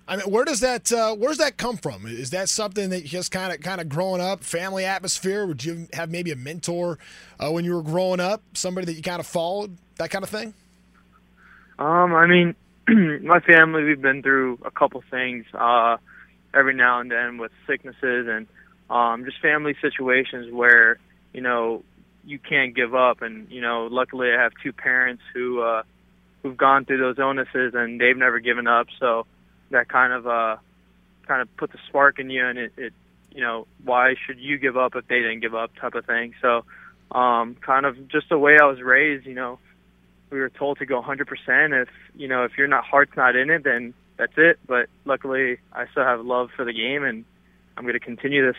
I 0.08 0.16
mean, 0.16 0.28
where 0.32 0.44
does 0.44 0.58
that 0.60 0.90
uh, 0.90 1.14
where 1.14 1.28
does 1.28 1.38
that 1.38 1.58
come 1.58 1.76
from? 1.76 2.06
Is 2.06 2.30
that 2.30 2.48
something 2.48 2.90
that 2.90 3.04
just 3.04 3.30
kind 3.30 3.52
of 3.52 3.60
kind 3.60 3.80
of 3.80 3.88
growing 3.88 4.20
up, 4.20 4.42
family 4.42 4.84
atmosphere? 4.84 5.46
Would 5.46 5.64
you 5.64 5.86
have 5.92 6.10
maybe 6.10 6.32
a 6.32 6.36
mentor 6.36 6.98
uh, 7.38 7.52
when 7.52 7.64
you 7.64 7.72
were 7.72 7.84
growing 7.84 8.18
up, 8.18 8.42
somebody 8.54 8.86
that 8.86 8.94
you 8.94 9.02
kind 9.02 9.20
of 9.20 9.28
followed, 9.28 9.78
that 9.98 10.10
kind 10.10 10.24
of 10.24 10.28
thing? 10.28 10.54
Um, 11.78 12.14
I 12.14 12.26
mean, 12.26 12.54
my 13.22 13.40
family 13.40 13.84
we've 13.84 14.02
been 14.02 14.22
through 14.22 14.58
a 14.64 14.70
couple 14.70 15.02
things 15.10 15.46
uh, 15.54 15.96
every 16.54 16.74
now 16.74 17.00
and 17.00 17.10
then 17.10 17.38
with 17.38 17.52
sicknesses 17.66 18.26
and 18.28 18.46
um, 18.90 19.24
just 19.24 19.40
family 19.40 19.74
situations 19.80 20.52
where 20.52 20.98
you 21.32 21.40
know 21.40 21.82
you 22.24 22.38
can't 22.38 22.74
give 22.74 22.94
up, 22.94 23.22
and 23.22 23.50
you 23.50 23.60
know, 23.60 23.88
luckily 23.90 24.28
I 24.32 24.40
have 24.40 24.52
two 24.62 24.72
parents 24.72 25.22
who 25.34 25.60
uh, 25.60 25.82
who've 26.42 26.56
gone 26.56 26.84
through 26.84 26.98
those 26.98 27.18
illnesses 27.18 27.72
and 27.74 28.00
they've 28.00 28.16
never 28.16 28.38
given 28.38 28.66
up, 28.66 28.88
so 29.00 29.26
that 29.70 29.88
kind 29.88 30.12
of 30.12 30.26
uh, 30.26 30.56
kind 31.26 31.42
of 31.42 31.54
put 31.56 31.72
the 31.72 31.78
spark 31.88 32.18
in 32.18 32.30
you, 32.30 32.46
and 32.46 32.58
it, 32.58 32.72
it 32.76 32.92
you 33.32 33.40
know 33.40 33.66
why 33.84 34.14
should 34.26 34.38
you 34.38 34.58
give 34.58 34.76
up 34.76 34.94
if 34.94 35.06
they 35.08 35.20
didn't 35.20 35.40
give 35.40 35.54
up 35.54 35.74
type 35.80 35.94
of 35.94 36.04
thing. 36.04 36.34
So 36.42 36.64
um, 37.10 37.56
kind 37.60 37.86
of 37.86 38.08
just 38.08 38.28
the 38.28 38.38
way 38.38 38.56
I 38.60 38.66
was 38.66 38.80
raised, 38.80 39.26
you 39.26 39.34
know, 39.34 39.58
we 40.32 40.40
were 40.40 40.50
told 40.50 40.78
to 40.78 40.86
go 40.86 41.00
100%. 41.00 41.82
If 41.82 41.88
you 42.16 42.26
know 42.26 42.44
if 42.44 42.56
your 42.58 42.66
not 42.66 42.84
heart's 42.84 43.16
not 43.16 43.36
in 43.36 43.50
it, 43.50 43.62
then 43.62 43.94
that's 44.16 44.32
it. 44.36 44.58
But 44.66 44.88
luckily, 45.04 45.58
I 45.72 45.86
still 45.88 46.04
have 46.04 46.24
love 46.24 46.50
for 46.56 46.64
the 46.64 46.72
game, 46.72 47.04
and 47.04 47.24
I'm 47.76 47.84
going 47.84 47.94
to 47.94 48.00
continue 48.00 48.46
this. 48.46 48.56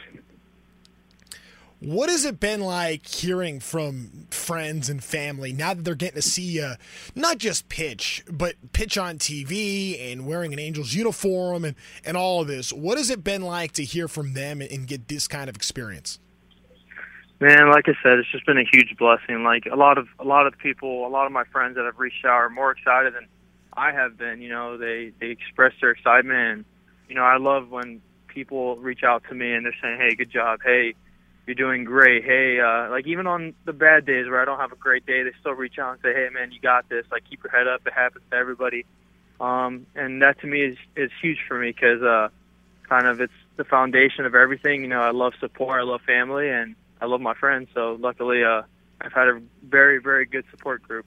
What 1.79 2.09
has 2.09 2.23
it 2.23 2.39
been 2.39 2.61
like 2.61 3.05
hearing 3.05 3.59
from 3.59 4.27
friends 4.29 4.89
and 4.89 5.03
family 5.03 5.51
now 5.51 5.73
that 5.73 5.83
they're 5.83 5.95
getting 5.95 6.15
to 6.15 6.21
see 6.21 6.43
you 6.43 6.75
not 7.13 7.39
just 7.39 7.67
pitch, 7.67 8.23
but 8.31 8.55
pitch 8.71 8.97
on 8.97 9.17
TV 9.17 9.99
and 10.13 10.25
wearing 10.25 10.53
an 10.53 10.59
Angels 10.59 10.93
uniform 10.93 11.65
and, 11.65 11.75
and 12.05 12.15
all 12.15 12.39
of 12.39 12.47
this? 12.47 12.71
What 12.71 12.97
has 12.97 13.09
it 13.09 13.21
been 13.21 13.41
like 13.41 13.73
to 13.73 13.83
hear 13.83 14.07
from 14.07 14.31
them 14.31 14.61
and 14.61 14.87
get 14.87 15.09
this 15.09 15.27
kind 15.27 15.49
of 15.49 15.57
experience? 15.57 16.19
Man, 17.39 17.69
like 17.69 17.89
I 17.89 17.93
said, 18.01 18.19
it's 18.19 18.31
just 18.31 18.45
been 18.45 18.57
a 18.57 18.63
huge 18.63 18.95
blessing. 18.97 19.43
Like 19.43 19.65
a 19.65 19.75
lot 19.75 19.97
of 19.97 20.07
a 20.19 20.23
lot 20.23 20.47
of 20.47 20.57
people, 20.57 21.05
a 21.05 21.09
lot 21.09 21.25
of 21.25 21.31
my 21.31 21.43
friends 21.45 21.75
that 21.75 21.85
I've 21.85 21.99
reached 21.99 22.23
out 22.25 22.31
are 22.31 22.49
more 22.49 22.71
excited 22.71 23.13
than 23.13 23.27
I 23.73 23.91
have 23.91 24.17
been. 24.17 24.41
You 24.41 24.49
know, 24.49 24.77
they 24.77 25.11
they 25.19 25.27
express 25.27 25.73
their 25.81 25.91
excitement. 25.91 26.37
And, 26.37 26.65
you 27.09 27.15
know, 27.15 27.23
I 27.23 27.37
love 27.37 27.69
when 27.69 28.01
people 28.27 28.77
reach 28.77 29.03
out 29.03 29.23
to 29.29 29.35
me 29.35 29.53
and 29.53 29.65
they're 29.65 29.75
saying, 29.81 29.99
"Hey, 29.99 30.15
good 30.15 30.31
job. 30.31 30.59
Hey, 30.63 30.95
you're 31.45 31.55
doing 31.55 31.83
great. 31.83 32.23
Hey, 32.23 32.59
uh, 32.59 32.89
like 32.89 33.07
even 33.07 33.27
on 33.27 33.53
the 33.65 33.73
bad 33.73 34.05
days 34.05 34.27
where 34.27 34.41
I 34.41 34.45
don't 34.45 34.59
have 34.59 34.71
a 34.71 34.77
great 34.77 35.05
day, 35.05 35.23
they 35.23 35.31
still 35.39 35.53
reach 35.53 35.77
out 35.77 35.93
and 35.93 36.01
say, 36.01 36.13
"Hey, 36.13 36.29
man, 36.31 36.51
you 36.51 36.59
got 36.61 36.87
this. 36.87 37.05
Like, 37.11 37.23
keep 37.29 37.43
your 37.43 37.51
head 37.51 37.67
up. 37.67 37.85
It 37.85 37.93
happens 37.93 38.23
to 38.31 38.37
everybody." 38.37 38.85
Um, 39.41 39.87
and 39.95 40.21
that 40.21 40.39
to 40.41 40.47
me 40.47 40.61
is 40.61 40.77
is 40.95 41.11
huge 41.21 41.39
for 41.47 41.59
me 41.59 41.71
because 41.71 42.01
uh, 42.01 42.29
kind 42.87 43.07
of 43.07 43.19
it's 43.19 43.33
the 43.57 43.65
foundation 43.65 44.25
of 44.25 44.35
everything. 44.35 44.81
You 44.81 44.87
know, 44.87 45.01
I 45.01 45.11
love 45.11 45.33
support, 45.39 45.79
I 45.79 45.83
love 45.83 46.01
family, 46.01 46.49
and 46.49 46.75
I 47.03 47.05
love 47.05 47.19
my 47.19 47.33
friends. 47.33 47.67
So 47.73 47.97
luckily, 47.99 48.45
uh, 48.45 48.61
I've 49.01 49.11
had 49.11 49.27
a 49.27 49.41
very 49.67 49.97
very 49.99 50.25
good 50.25 50.45
support 50.49 50.81
group. 50.83 51.05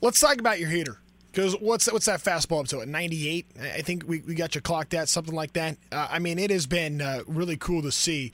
Let's 0.00 0.20
talk 0.20 0.38
about 0.38 0.60
your 0.60 0.70
heater. 0.70 0.98
Because 1.32 1.54
what's 1.54 1.92
what's 1.92 2.06
that 2.06 2.20
fastball 2.20 2.60
up 2.60 2.68
to? 2.68 2.80
At 2.80 2.88
98, 2.88 3.46
I 3.60 3.82
think 3.82 4.04
we, 4.06 4.20
we 4.20 4.34
got 4.36 4.54
you 4.54 4.60
clocked 4.60 4.94
at 4.94 5.08
something 5.08 5.34
like 5.34 5.52
that. 5.54 5.78
Uh, 5.90 6.06
I 6.08 6.20
mean, 6.20 6.38
it 6.38 6.50
has 6.50 6.66
been 6.66 7.02
uh, 7.02 7.22
really 7.26 7.56
cool 7.56 7.82
to 7.82 7.90
see. 7.90 8.30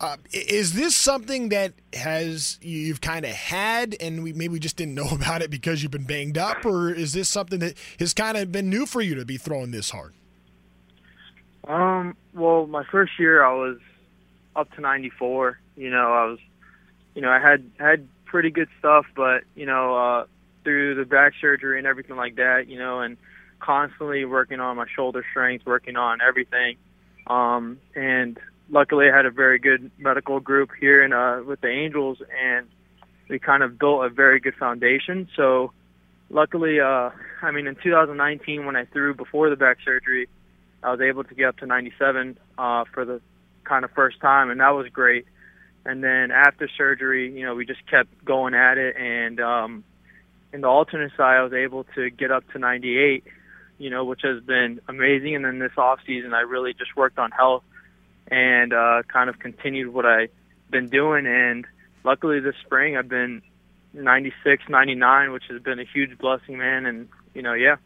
Uh, 0.00 0.18
is 0.32 0.74
this 0.74 0.94
something 0.94 1.48
that 1.48 1.72
has 1.94 2.58
you've 2.60 3.00
kind 3.00 3.24
of 3.24 3.32
had, 3.32 3.96
and 3.98 4.22
we 4.22 4.34
maybe 4.34 4.58
just 4.58 4.76
didn't 4.76 4.94
know 4.94 5.08
about 5.12 5.40
it 5.40 5.50
because 5.50 5.82
you've 5.82 5.90
been 5.90 6.04
banged 6.04 6.36
up, 6.36 6.64
or 6.66 6.90
is 6.90 7.14
this 7.14 7.30
something 7.30 7.58
that 7.60 7.74
has 7.98 8.12
kind 8.12 8.36
of 8.36 8.52
been 8.52 8.68
new 8.68 8.84
for 8.84 9.00
you 9.00 9.14
to 9.14 9.24
be 9.24 9.38
throwing 9.38 9.70
this 9.70 9.90
hard? 9.90 10.12
Um. 11.66 12.14
Well, 12.34 12.66
my 12.66 12.84
first 12.84 13.18
year 13.18 13.42
I 13.42 13.54
was 13.54 13.78
up 14.54 14.70
to 14.74 14.82
94. 14.82 15.58
You 15.78 15.90
know, 15.90 16.12
I 16.12 16.24
was, 16.26 16.38
you 17.14 17.22
know, 17.22 17.30
I 17.30 17.38
had 17.38 17.70
had 17.78 18.08
pretty 18.24 18.50
good 18.50 18.68
stuff, 18.78 19.06
but 19.14 19.44
you 19.54 19.64
know, 19.64 19.96
uh, 19.96 20.24
through 20.64 20.96
the 20.96 21.04
back 21.04 21.34
surgery 21.40 21.78
and 21.78 21.86
everything 21.86 22.16
like 22.16 22.36
that, 22.36 22.68
you 22.68 22.78
know, 22.78 23.00
and 23.00 23.16
constantly 23.60 24.24
working 24.24 24.60
on 24.60 24.76
my 24.76 24.86
shoulder 24.94 25.24
strength, 25.30 25.64
working 25.66 25.96
on 25.96 26.18
everything, 26.20 26.76
um, 27.28 27.78
and 27.94 28.38
luckily 28.70 29.08
I 29.08 29.16
had 29.16 29.26
a 29.26 29.30
very 29.30 29.58
good 29.58 29.90
medical 29.98 30.40
group 30.40 30.70
here 30.78 31.02
in 31.02 31.12
uh, 31.12 31.42
with 31.46 31.60
the 31.60 31.68
Angels, 31.68 32.18
and 32.42 32.66
we 33.28 33.38
kind 33.38 33.62
of 33.62 33.78
built 33.78 34.04
a 34.04 34.08
very 34.08 34.40
good 34.40 34.54
foundation. 34.54 35.28
So 35.36 35.72
luckily, 36.30 36.80
uh, 36.80 37.10
I 37.42 37.50
mean, 37.52 37.66
in 37.66 37.76
2019 37.76 38.66
when 38.66 38.76
I 38.76 38.84
threw 38.86 39.14
before 39.14 39.50
the 39.50 39.56
back 39.56 39.78
surgery, 39.84 40.28
I 40.82 40.90
was 40.90 41.00
able 41.00 41.24
to 41.24 41.34
get 41.34 41.46
up 41.46 41.56
to 41.58 41.66
97 41.66 42.38
uh, 42.56 42.84
for 42.92 43.04
the 43.04 43.20
kind 43.64 43.84
of 43.84 43.90
first 43.92 44.20
time, 44.20 44.50
and 44.50 44.60
that 44.60 44.70
was 44.70 44.88
great. 44.88 45.26
And 45.88 46.04
then 46.04 46.30
after 46.30 46.68
surgery, 46.76 47.32
you 47.32 47.46
know, 47.46 47.54
we 47.54 47.64
just 47.64 47.80
kept 47.86 48.22
going 48.22 48.52
at 48.52 48.76
it, 48.76 48.94
and 48.98 49.40
um, 49.40 49.84
in 50.52 50.60
the 50.60 50.68
alternate 50.68 51.12
site, 51.16 51.38
I 51.38 51.42
was 51.42 51.54
able 51.54 51.84
to 51.94 52.10
get 52.10 52.30
up 52.30 52.44
to 52.52 52.58
98, 52.58 53.24
you 53.78 53.88
know, 53.88 54.04
which 54.04 54.20
has 54.22 54.42
been 54.42 54.82
amazing. 54.86 55.34
And 55.34 55.46
then 55.46 55.58
this 55.58 55.72
off 55.78 56.00
season, 56.06 56.34
I 56.34 56.40
really 56.40 56.74
just 56.74 56.94
worked 56.94 57.18
on 57.18 57.30
health 57.30 57.62
and 58.30 58.74
uh, 58.74 59.02
kind 59.10 59.30
of 59.30 59.38
continued 59.38 59.92
what 59.94 60.04
I've 60.04 60.30
been 60.70 60.88
doing. 60.88 61.26
And 61.26 61.66
luckily 62.04 62.40
this 62.40 62.54
spring 62.66 62.98
I've 62.98 63.08
been 63.08 63.40
96, 63.94 64.64
99, 64.68 65.32
which 65.32 65.44
has 65.48 65.62
been 65.62 65.78
a 65.78 65.84
huge 65.84 66.18
blessing, 66.18 66.58
man. 66.58 66.84
And, 66.84 67.08
you 67.32 67.40
know, 67.40 67.54
yeah. 67.54 67.76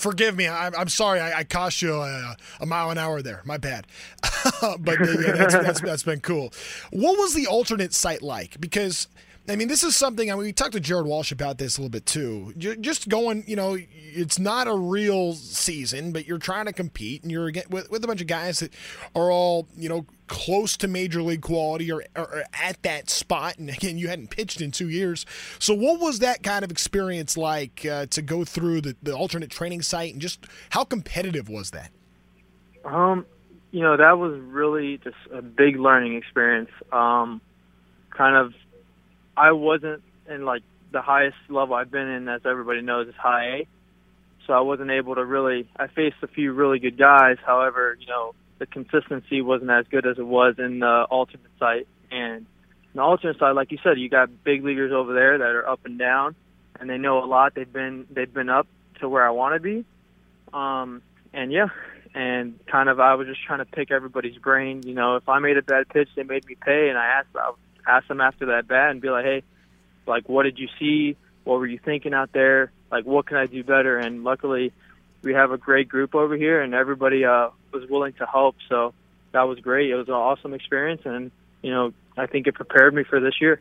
Forgive 0.00 0.34
me. 0.34 0.48
I'm, 0.48 0.74
I'm 0.74 0.88
sorry. 0.88 1.20
I, 1.20 1.40
I 1.40 1.44
cost 1.44 1.82
you 1.82 1.94
a, 1.94 2.34
a, 2.58 2.64
mile 2.64 2.90
an 2.90 2.96
hour 2.96 3.20
there. 3.20 3.42
My 3.44 3.58
bad. 3.58 3.86
but 4.62 4.98
yeah, 4.98 5.32
that's, 5.32 5.54
that's, 5.54 5.80
that's 5.82 6.02
been 6.02 6.20
cool. 6.20 6.54
What 6.90 7.18
was 7.18 7.34
the 7.34 7.46
alternate 7.46 7.92
site 7.92 8.22
like? 8.22 8.58
Because– 8.60 9.08
I 9.50 9.56
mean, 9.56 9.66
this 9.66 9.82
is 9.82 9.96
something. 9.96 10.30
I 10.30 10.34
mean, 10.34 10.44
we 10.44 10.52
talked 10.52 10.72
to 10.72 10.80
Jared 10.80 11.06
Walsh 11.06 11.32
about 11.32 11.58
this 11.58 11.76
a 11.76 11.80
little 11.80 11.90
bit 11.90 12.06
too. 12.06 12.52
Just 12.56 13.08
going, 13.08 13.42
you 13.48 13.56
know, 13.56 13.76
it's 13.76 14.38
not 14.38 14.68
a 14.68 14.74
real 14.74 15.32
season, 15.34 16.12
but 16.12 16.26
you're 16.26 16.38
trying 16.38 16.66
to 16.66 16.72
compete, 16.72 17.22
and 17.22 17.32
you're 17.32 17.50
with, 17.68 17.90
with 17.90 18.04
a 18.04 18.06
bunch 18.06 18.20
of 18.20 18.28
guys 18.28 18.60
that 18.60 18.72
are 19.16 19.30
all, 19.30 19.66
you 19.76 19.88
know, 19.88 20.06
close 20.28 20.76
to 20.76 20.86
major 20.86 21.20
league 21.20 21.42
quality 21.42 21.90
or, 21.90 22.04
or, 22.14 22.44
at 22.54 22.80
that 22.84 23.10
spot. 23.10 23.58
And 23.58 23.68
again, 23.68 23.98
you 23.98 24.06
hadn't 24.06 24.30
pitched 24.30 24.60
in 24.60 24.70
two 24.70 24.88
years. 24.88 25.26
So, 25.58 25.74
what 25.74 26.00
was 26.00 26.20
that 26.20 26.44
kind 26.44 26.64
of 26.64 26.70
experience 26.70 27.36
like 27.36 27.84
uh, 27.84 28.06
to 28.06 28.22
go 28.22 28.44
through 28.44 28.82
the, 28.82 28.96
the 29.02 29.12
alternate 29.12 29.50
training 29.50 29.82
site, 29.82 30.12
and 30.12 30.22
just 30.22 30.46
how 30.70 30.84
competitive 30.84 31.48
was 31.48 31.72
that? 31.72 31.90
Um, 32.84 33.26
you 33.72 33.80
know, 33.80 33.96
that 33.96 34.16
was 34.16 34.38
really 34.40 34.98
just 34.98 35.16
a 35.32 35.42
big 35.42 35.78
learning 35.78 36.14
experience. 36.14 36.70
Um, 36.92 37.40
kind 38.10 38.36
of 38.36 38.52
I 39.36 39.52
wasn't 39.52 40.02
in 40.28 40.44
like 40.44 40.62
the 40.92 41.02
highest 41.02 41.36
level 41.48 41.74
I've 41.74 41.90
been 41.90 42.08
in, 42.08 42.28
as 42.28 42.42
everybody 42.44 42.82
knows, 42.82 43.08
is 43.08 43.14
high 43.14 43.44
A. 43.44 43.66
So 44.46 44.52
I 44.52 44.60
wasn't 44.60 44.90
able 44.90 45.14
to 45.14 45.24
really. 45.24 45.68
I 45.76 45.86
faced 45.86 46.16
a 46.22 46.26
few 46.26 46.52
really 46.52 46.78
good 46.78 46.98
guys. 46.98 47.36
However, 47.44 47.96
you 48.00 48.06
know, 48.06 48.34
the 48.58 48.66
consistency 48.66 49.42
wasn't 49.42 49.70
as 49.70 49.86
good 49.88 50.06
as 50.06 50.18
it 50.18 50.26
was 50.26 50.56
in 50.58 50.80
the 50.80 51.06
alternate 51.10 51.50
site. 51.58 51.86
And 52.10 52.46
the 52.94 53.02
alternate 53.02 53.38
site, 53.38 53.54
like 53.54 53.70
you 53.70 53.78
said, 53.82 53.98
you 53.98 54.08
got 54.08 54.44
big 54.44 54.64
leaguers 54.64 54.92
over 54.92 55.14
there 55.14 55.38
that 55.38 55.48
are 55.48 55.68
up 55.68 55.80
and 55.84 55.98
down, 55.98 56.34
and 56.78 56.88
they 56.88 56.98
know 56.98 57.22
a 57.22 57.26
lot. 57.26 57.54
They've 57.54 57.72
been 57.72 58.06
they've 58.10 58.32
been 58.32 58.48
up 58.48 58.66
to 59.00 59.08
where 59.08 59.26
I 59.26 59.30
want 59.30 59.54
to 59.54 59.60
be. 59.60 59.84
Um, 60.52 61.02
and 61.32 61.52
yeah, 61.52 61.68
and 62.14 62.58
kind 62.66 62.88
of 62.88 62.98
I 62.98 63.14
was 63.14 63.28
just 63.28 63.42
trying 63.44 63.60
to 63.60 63.64
pick 63.64 63.90
everybody's 63.90 64.36
brain. 64.36 64.82
You 64.84 64.94
know, 64.94 65.16
if 65.16 65.28
I 65.28 65.38
made 65.38 65.56
a 65.56 65.62
bad 65.62 65.88
pitch, 65.88 66.08
they 66.16 66.22
made 66.22 66.44
me 66.46 66.56
pay, 66.56 66.88
and 66.88 66.98
I 66.98 67.06
asked 67.06 67.28
I 67.36 67.52
ask 67.90 68.08
them 68.08 68.20
after 68.20 68.46
that 68.46 68.68
bat 68.68 68.90
and 68.90 69.00
be 69.00 69.10
like, 69.10 69.24
hey, 69.24 69.42
like, 70.06 70.28
what 70.28 70.44
did 70.44 70.58
you 70.58 70.68
see? 70.78 71.16
What 71.44 71.58
were 71.58 71.66
you 71.66 71.78
thinking 71.78 72.14
out 72.14 72.32
there? 72.32 72.72
Like, 72.90 73.04
what 73.04 73.26
can 73.26 73.36
I 73.36 73.46
do 73.46 73.62
better? 73.62 73.98
And 73.98 74.24
luckily, 74.24 74.72
we 75.22 75.34
have 75.34 75.52
a 75.52 75.58
great 75.58 75.88
group 75.88 76.14
over 76.14 76.36
here, 76.36 76.60
and 76.60 76.74
everybody 76.74 77.24
uh, 77.24 77.50
was 77.72 77.88
willing 77.88 78.14
to 78.14 78.26
help. 78.26 78.56
So 78.68 78.94
that 79.32 79.42
was 79.42 79.58
great. 79.60 79.90
It 79.90 79.96
was 79.96 80.08
an 80.08 80.14
awesome 80.14 80.54
experience, 80.54 81.02
and 81.04 81.30
you 81.62 81.70
know, 81.70 81.92
I 82.16 82.26
think 82.26 82.46
it 82.46 82.54
prepared 82.54 82.94
me 82.94 83.04
for 83.04 83.20
this 83.20 83.34
year. 83.40 83.60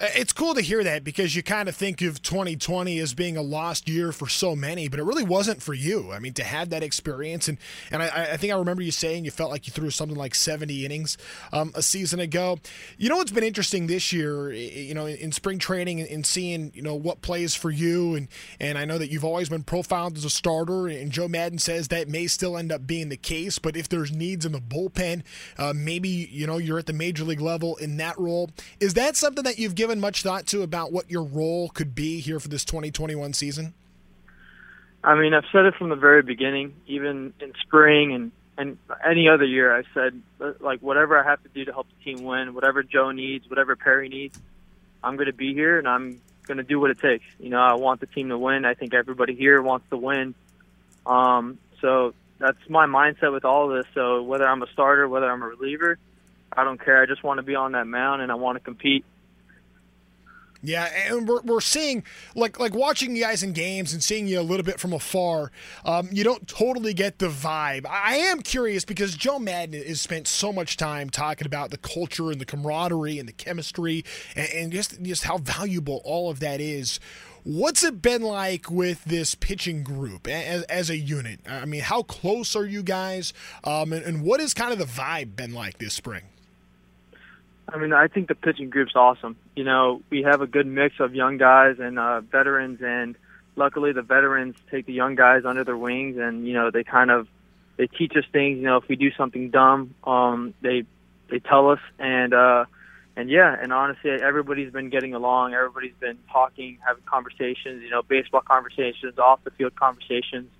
Uh, 0.00 0.06
it's 0.14 0.32
cool 0.32 0.54
to 0.54 0.62
hear 0.62 0.82
that 0.82 1.04
because 1.04 1.36
you 1.36 1.42
kind 1.42 1.68
of 1.68 1.76
think 1.76 2.00
of 2.00 2.22
2020 2.22 2.98
as 2.98 3.12
being 3.12 3.36
a 3.36 3.42
lost 3.42 3.86
year 3.86 4.12
for 4.12 4.28
so 4.28 4.56
many, 4.56 4.88
but 4.88 4.98
it 4.98 5.02
really 5.02 5.22
wasn't 5.22 5.62
for 5.62 5.74
you. 5.74 6.10
I 6.10 6.18
mean, 6.18 6.32
to 6.34 6.44
have 6.44 6.70
that 6.70 6.82
experience, 6.82 7.48
and 7.48 7.58
and 7.90 8.02
I, 8.02 8.30
I 8.32 8.36
think 8.38 8.52
I 8.52 8.56
remember 8.56 8.82
you 8.82 8.92
saying 8.92 9.26
you 9.26 9.30
felt 9.30 9.50
like 9.50 9.66
you 9.66 9.72
threw 9.72 9.90
something 9.90 10.16
like 10.16 10.34
70 10.34 10.86
innings 10.86 11.18
um, 11.52 11.72
a 11.74 11.82
season 11.82 12.18
ago. 12.18 12.58
You 12.96 13.10
know 13.10 13.18
what's 13.18 13.30
been 13.30 13.44
interesting 13.44 13.88
this 13.88 14.10
year, 14.10 14.50
you 14.52 14.94
know, 14.94 15.06
in 15.06 15.32
spring 15.32 15.58
training 15.58 16.00
and 16.00 16.24
seeing 16.24 16.72
you 16.74 16.82
know 16.82 16.94
what 16.94 17.20
plays 17.20 17.54
for 17.54 17.70
you, 17.70 18.14
and 18.14 18.28
and 18.58 18.78
I 18.78 18.86
know 18.86 18.96
that 18.96 19.10
you've 19.10 19.24
always 19.24 19.50
been 19.50 19.64
profiled 19.64 20.16
as 20.16 20.24
a 20.24 20.30
starter, 20.30 20.88
and 20.88 21.12
Joe 21.12 21.28
Maddon 21.28 21.58
says 21.58 21.88
that 21.88 22.08
may 22.08 22.26
still 22.26 22.56
end 22.56 22.72
up 22.72 22.86
being 22.86 23.10
the 23.10 23.18
case, 23.18 23.58
but 23.58 23.76
if 23.76 23.88
there's 23.90 24.12
needs 24.12 24.46
in 24.46 24.52
the 24.52 24.60
bullpen, 24.60 25.24
uh, 25.58 25.74
maybe 25.76 26.08
you 26.08 26.46
know 26.46 26.56
you're 26.56 26.78
at 26.78 26.86
the 26.86 26.94
major 26.94 27.24
league 27.24 27.42
level 27.42 27.76
in 27.76 27.98
that 27.98 28.18
role. 28.18 28.48
Is 28.78 28.94
that 28.94 29.16
something 29.16 29.44
that 29.44 29.58
you've 29.58 29.74
given 29.74 29.89
given 29.90 30.00
much 30.00 30.22
thought 30.22 30.46
to 30.46 30.62
about 30.62 30.92
what 30.92 31.10
your 31.10 31.24
role 31.24 31.68
could 31.70 31.96
be 31.96 32.20
here 32.20 32.38
for 32.38 32.46
this 32.46 32.64
2021 32.64 33.32
season? 33.32 33.74
I 35.02 35.16
mean, 35.16 35.34
I've 35.34 35.46
said 35.50 35.64
it 35.66 35.74
from 35.74 35.88
the 35.88 35.96
very 35.96 36.22
beginning, 36.22 36.76
even 36.86 37.32
in 37.40 37.52
spring 37.62 38.12
and 38.12 38.32
and 38.56 38.78
any 39.04 39.28
other 39.28 39.44
year. 39.44 39.76
I 39.76 39.82
said 39.92 40.22
like 40.60 40.80
whatever 40.80 41.18
I 41.18 41.28
have 41.28 41.42
to 41.42 41.48
do 41.48 41.64
to 41.64 41.72
help 41.72 41.88
the 41.88 42.04
team 42.04 42.24
win, 42.24 42.54
whatever 42.54 42.84
Joe 42.84 43.10
needs, 43.10 43.48
whatever 43.50 43.74
Perry 43.74 44.08
needs, 44.08 44.38
I'm 45.02 45.16
going 45.16 45.26
to 45.26 45.32
be 45.32 45.54
here 45.54 45.78
and 45.78 45.88
I'm 45.88 46.20
going 46.46 46.58
to 46.58 46.62
do 46.62 46.78
what 46.78 46.90
it 46.90 47.00
takes. 47.00 47.24
You 47.40 47.48
know, 47.48 47.60
I 47.60 47.74
want 47.74 47.98
the 48.00 48.06
team 48.06 48.28
to 48.28 48.38
win. 48.38 48.64
I 48.64 48.74
think 48.74 48.94
everybody 48.94 49.34
here 49.34 49.60
wants 49.60 49.86
to 49.90 49.96
win. 49.96 50.34
Um, 51.04 51.58
so 51.80 52.14
that's 52.38 52.58
my 52.68 52.86
mindset 52.86 53.32
with 53.32 53.44
all 53.44 53.72
of 53.72 53.76
this. 53.76 53.92
So 53.94 54.22
whether 54.22 54.46
I'm 54.46 54.62
a 54.62 54.68
starter, 54.68 55.08
whether 55.08 55.28
I'm 55.28 55.42
a 55.42 55.48
reliever, 55.48 55.98
I 56.52 56.62
don't 56.62 56.80
care. 56.80 57.02
I 57.02 57.06
just 57.06 57.24
want 57.24 57.38
to 57.38 57.42
be 57.42 57.56
on 57.56 57.72
that 57.72 57.88
mound 57.88 58.22
and 58.22 58.30
I 58.30 58.36
want 58.36 58.56
to 58.56 58.60
compete. 58.60 59.04
Yeah, 60.62 60.84
and 60.84 61.26
we're, 61.26 61.40
we're 61.40 61.60
seeing 61.60 62.04
like 62.34 62.60
like 62.60 62.74
watching 62.74 63.16
you 63.16 63.22
guys 63.22 63.42
in 63.42 63.52
games 63.52 63.94
and 63.94 64.02
seeing 64.02 64.28
you 64.28 64.40
a 64.40 64.42
little 64.42 64.64
bit 64.64 64.78
from 64.78 64.92
afar. 64.92 65.50
Um, 65.86 66.10
you 66.12 66.22
don't 66.22 66.46
totally 66.46 66.92
get 66.92 67.18
the 67.18 67.28
vibe. 67.28 67.86
I 67.88 68.16
am 68.16 68.42
curious 68.42 68.84
because 68.84 69.16
Joe 69.16 69.38
Maddon 69.38 69.82
has 69.82 70.02
spent 70.02 70.28
so 70.28 70.52
much 70.52 70.76
time 70.76 71.08
talking 71.08 71.46
about 71.46 71.70
the 71.70 71.78
culture 71.78 72.30
and 72.30 72.40
the 72.40 72.44
camaraderie 72.44 73.18
and 73.18 73.26
the 73.26 73.32
chemistry 73.32 74.04
and, 74.36 74.48
and 74.50 74.72
just 74.72 75.00
just 75.02 75.24
how 75.24 75.38
valuable 75.38 76.02
all 76.04 76.30
of 76.30 76.40
that 76.40 76.60
is. 76.60 77.00
What's 77.42 77.82
it 77.82 78.02
been 78.02 78.20
like 78.20 78.70
with 78.70 79.02
this 79.04 79.34
pitching 79.34 79.82
group 79.82 80.28
as, 80.28 80.62
as 80.64 80.90
a 80.90 80.96
unit? 80.98 81.40
I 81.48 81.64
mean, 81.64 81.80
how 81.80 82.02
close 82.02 82.54
are 82.54 82.66
you 82.66 82.82
guys? 82.82 83.32
Um, 83.64 83.94
and, 83.94 84.04
and 84.04 84.22
what 84.22 84.40
has 84.40 84.52
kind 84.52 84.74
of 84.74 84.78
the 84.78 84.84
vibe 84.84 85.36
been 85.36 85.54
like 85.54 85.78
this 85.78 85.94
spring? 85.94 86.24
I 87.72 87.78
mean, 87.78 87.92
I 87.92 88.08
think 88.08 88.28
the 88.28 88.34
pitching 88.34 88.70
group's 88.70 88.96
awesome. 88.96 89.36
You 89.54 89.64
know, 89.64 90.02
we 90.10 90.22
have 90.22 90.40
a 90.40 90.46
good 90.46 90.66
mix 90.66 90.96
of 90.98 91.14
young 91.14 91.38
guys 91.38 91.76
and 91.78 91.98
uh, 91.98 92.20
veterans, 92.20 92.80
and 92.82 93.16
luckily 93.56 93.92
the 93.92 94.02
veterans 94.02 94.56
take 94.70 94.86
the 94.86 94.92
young 94.92 95.14
guys 95.14 95.44
under 95.44 95.64
their 95.64 95.76
wings, 95.76 96.16
and 96.18 96.46
you 96.46 96.52
know 96.52 96.70
they 96.70 96.84
kind 96.84 97.10
of 97.10 97.28
they 97.76 97.86
teach 97.86 98.12
us 98.16 98.24
things. 98.32 98.58
You 98.58 98.64
know, 98.64 98.76
if 98.78 98.88
we 98.88 98.96
do 98.96 99.10
something 99.12 99.50
dumb, 99.50 99.94
um, 100.04 100.54
they 100.60 100.84
they 101.28 101.38
tell 101.38 101.70
us, 101.70 101.80
and 101.98 102.34
uh, 102.34 102.64
and 103.16 103.30
yeah, 103.30 103.56
and 103.60 103.72
honestly, 103.72 104.10
everybody's 104.10 104.72
been 104.72 104.90
getting 104.90 105.14
along. 105.14 105.54
Everybody's 105.54 105.94
been 106.00 106.18
talking, 106.32 106.78
having 106.86 107.04
conversations. 107.04 107.82
You 107.82 107.90
know, 107.90 108.02
baseball 108.02 108.42
conversations, 108.42 109.18
off 109.18 109.44
the 109.44 109.50
field 109.52 109.76
conversations. 109.76 110.50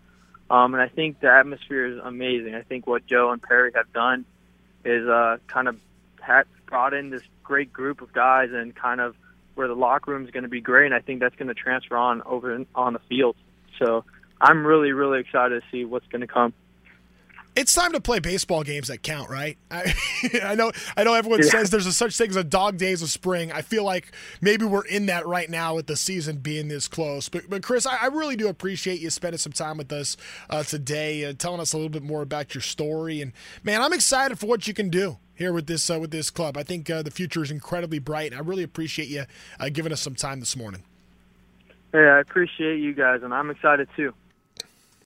Um, 0.49 0.75
and 0.75 0.83
I 0.83 0.89
think 0.89 1.21
the 1.21 1.31
atmosphere 1.31 1.87
is 1.87 2.01
amazing. 2.03 2.57
I 2.57 2.63
think 2.63 2.87
what 2.87 3.07
Joe 3.07 3.31
and 3.31 3.41
Perry 3.41 3.71
have 3.75 3.93
done 3.93 4.25
is 4.85 5.07
uh, 5.07 5.39
kind 5.47 5.69
of 5.69 5.79
had 6.21 6.45
brought 6.71 6.95
in 6.95 7.11
this 7.11 7.23
great 7.43 7.73
group 7.73 8.01
of 8.01 8.13
guys 8.13 8.49
and 8.53 8.75
kind 8.75 9.01
of 9.01 9.17
where 9.55 9.69
the 9.69 9.75
locker 9.75 10.13
room 10.13 10.25
is 10.25 10.31
going 10.31 10.45
to 10.45 10.49
be 10.49 10.61
great. 10.61 10.87
And 10.87 10.95
I 10.95 11.01
think 11.01 11.21
that's 11.21 11.35
going 11.37 11.49
to 11.49 11.55
transfer 11.55 11.97
on 11.97 12.23
over 12.25 12.65
on 12.75 12.93
the 12.95 13.01
field. 13.09 13.37
So 13.79 14.05
I'm 14.41 14.65
really, 14.65 14.93
really 14.93 15.21
excited 15.21 15.61
to 15.61 15.67
see 15.71 15.85
what's 15.85 16.07
going 16.07 16.23
to 16.23 16.27
come. 16.27 16.55
It's 17.57 17.75
time 17.75 17.93
to 17.93 18.01
play 18.01 18.21
baseball 18.21 18.63
games 18.63 18.89
that 18.89 19.03
count, 19.03 19.29
right? 19.29 19.59
I, 19.71 19.93
I 20.45 20.55
know, 20.55 20.71
I 20.97 21.05
know. 21.05 21.15
Everyone 21.15 21.41
yeah. 21.43 21.51
says 21.51 21.71
there's 21.71 21.87
a 21.87 21.93
such 21.93 22.17
thing 22.17 22.31
as 22.31 22.37
a 22.37 22.45
dog 22.45 22.77
days 22.77 23.03
of 23.03 23.11
spring. 23.11 23.51
I 23.51 23.63
feel 23.63 23.85
like 23.85 24.13
maybe 24.41 24.65
we're 24.65 24.85
in 24.85 25.07
that 25.07 25.27
right 25.27 25.51
now 25.51 25.75
with 25.75 25.87
the 25.87 25.97
season 25.97 26.37
being 26.37 26.69
this 26.69 26.87
close. 26.87 27.29
But, 27.29 27.51
but 27.51 27.63
Chris, 27.63 27.87
I, 27.87 27.97
I 28.03 28.07
really 28.07 28.37
do 28.37 28.49
appreciate 28.49 29.01
you 29.01 29.11
spending 29.11 29.39
some 29.39 29.53
time 29.53 29.79
with 29.79 29.93
us 29.93 30.17
uh, 30.49 30.63
today, 30.63 31.25
uh, 31.25 31.33
telling 31.33 31.61
us 31.61 31.73
a 31.73 31.77
little 31.77 31.91
bit 31.91 32.05
more 32.05 32.23
about 32.23 32.55
your 32.55 32.63
story. 32.63 33.21
And 33.21 33.33
man, 33.65 33.83
I'm 33.83 33.93
excited 33.93 34.39
for 34.39 34.47
what 34.47 34.69
you 34.69 34.75
can 34.75 34.89
do 34.89 35.19
here 35.35 35.53
with 35.53 35.67
this 35.67 35.91
uh, 35.91 35.99
with 35.99 36.13
this 36.13 36.31
club. 36.31 36.57
I 36.57 36.63
think 36.63 36.89
uh, 36.89 37.03
the 37.03 37.11
future 37.11 37.43
is 37.43 37.51
incredibly 37.51 37.99
bright. 37.99 38.31
and 38.31 38.41
I 38.41 38.45
really 38.45 38.63
appreciate 38.63 39.09
you 39.09 39.25
uh, 39.59 39.69
giving 39.71 39.93
us 39.93 40.01
some 40.01 40.15
time 40.15 40.39
this 40.39 40.57
morning. 40.57 40.85
Hey, 41.93 42.07
I 42.07 42.21
appreciate 42.21 42.79
you 42.79 42.95
guys, 42.95 43.23
and 43.25 43.35
I'm 43.35 43.51
excited 43.51 43.89
too. 43.97 44.15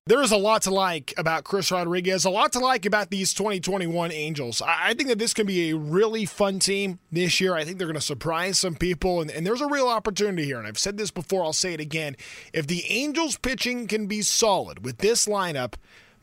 There 0.06 0.20
is 0.20 0.32
a 0.32 0.36
lot 0.36 0.60
to 0.62 0.70
like 0.70 1.14
about 1.16 1.44
Chris 1.44 1.70
Rodriguez, 1.70 2.26
a 2.26 2.30
lot 2.30 2.52
to 2.52 2.58
like 2.58 2.84
about 2.84 3.08
these 3.08 3.32
2021 3.32 4.12
Angels. 4.12 4.60
I 4.60 4.92
think 4.92 5.08
that 5.08 5.18
this 5.18 5.32
can 5.32 5.46
be 5.46 5.70
a 5.70 5.76
really 5.76 6.26
fun 6.26 6.58
team 6.58 6.98
this 7.10 7.40
year. 7.40 7.54
I 7.54 7.64
think 7.64 7.78
they're 7.78 7.86
going 7.86 7.94
to 7.94 8.02
surprise 8.02 8.58
some 8.58 8.74
people, 8.74 9.22
and, 9.22 9.30
and, 9.30 9.46
there's 9.46 9.62
a 9.62 9.66
real 9.66 9.88
opportunity 9.88 10.44
here. 10.44 10.58
And 10.58 10.66
I've 10.66 10.76
said 10.76 10.98
this 10.98 11.10
before, 11.10 11.42
I'll 11.42 11.54
say 11.54 11.72
it 11.72 11.80
again. 11.80 12.18
If 12.52 12.66
the 12.66 12.84
Angels 12.90 13.38
pitching 13.38 13.86
can 13.86 14.06
be 14.06 14.20
solid 14.20 14.84
with 14.84 14.98
this 14.98 15.24
lineup, 15.24 15.72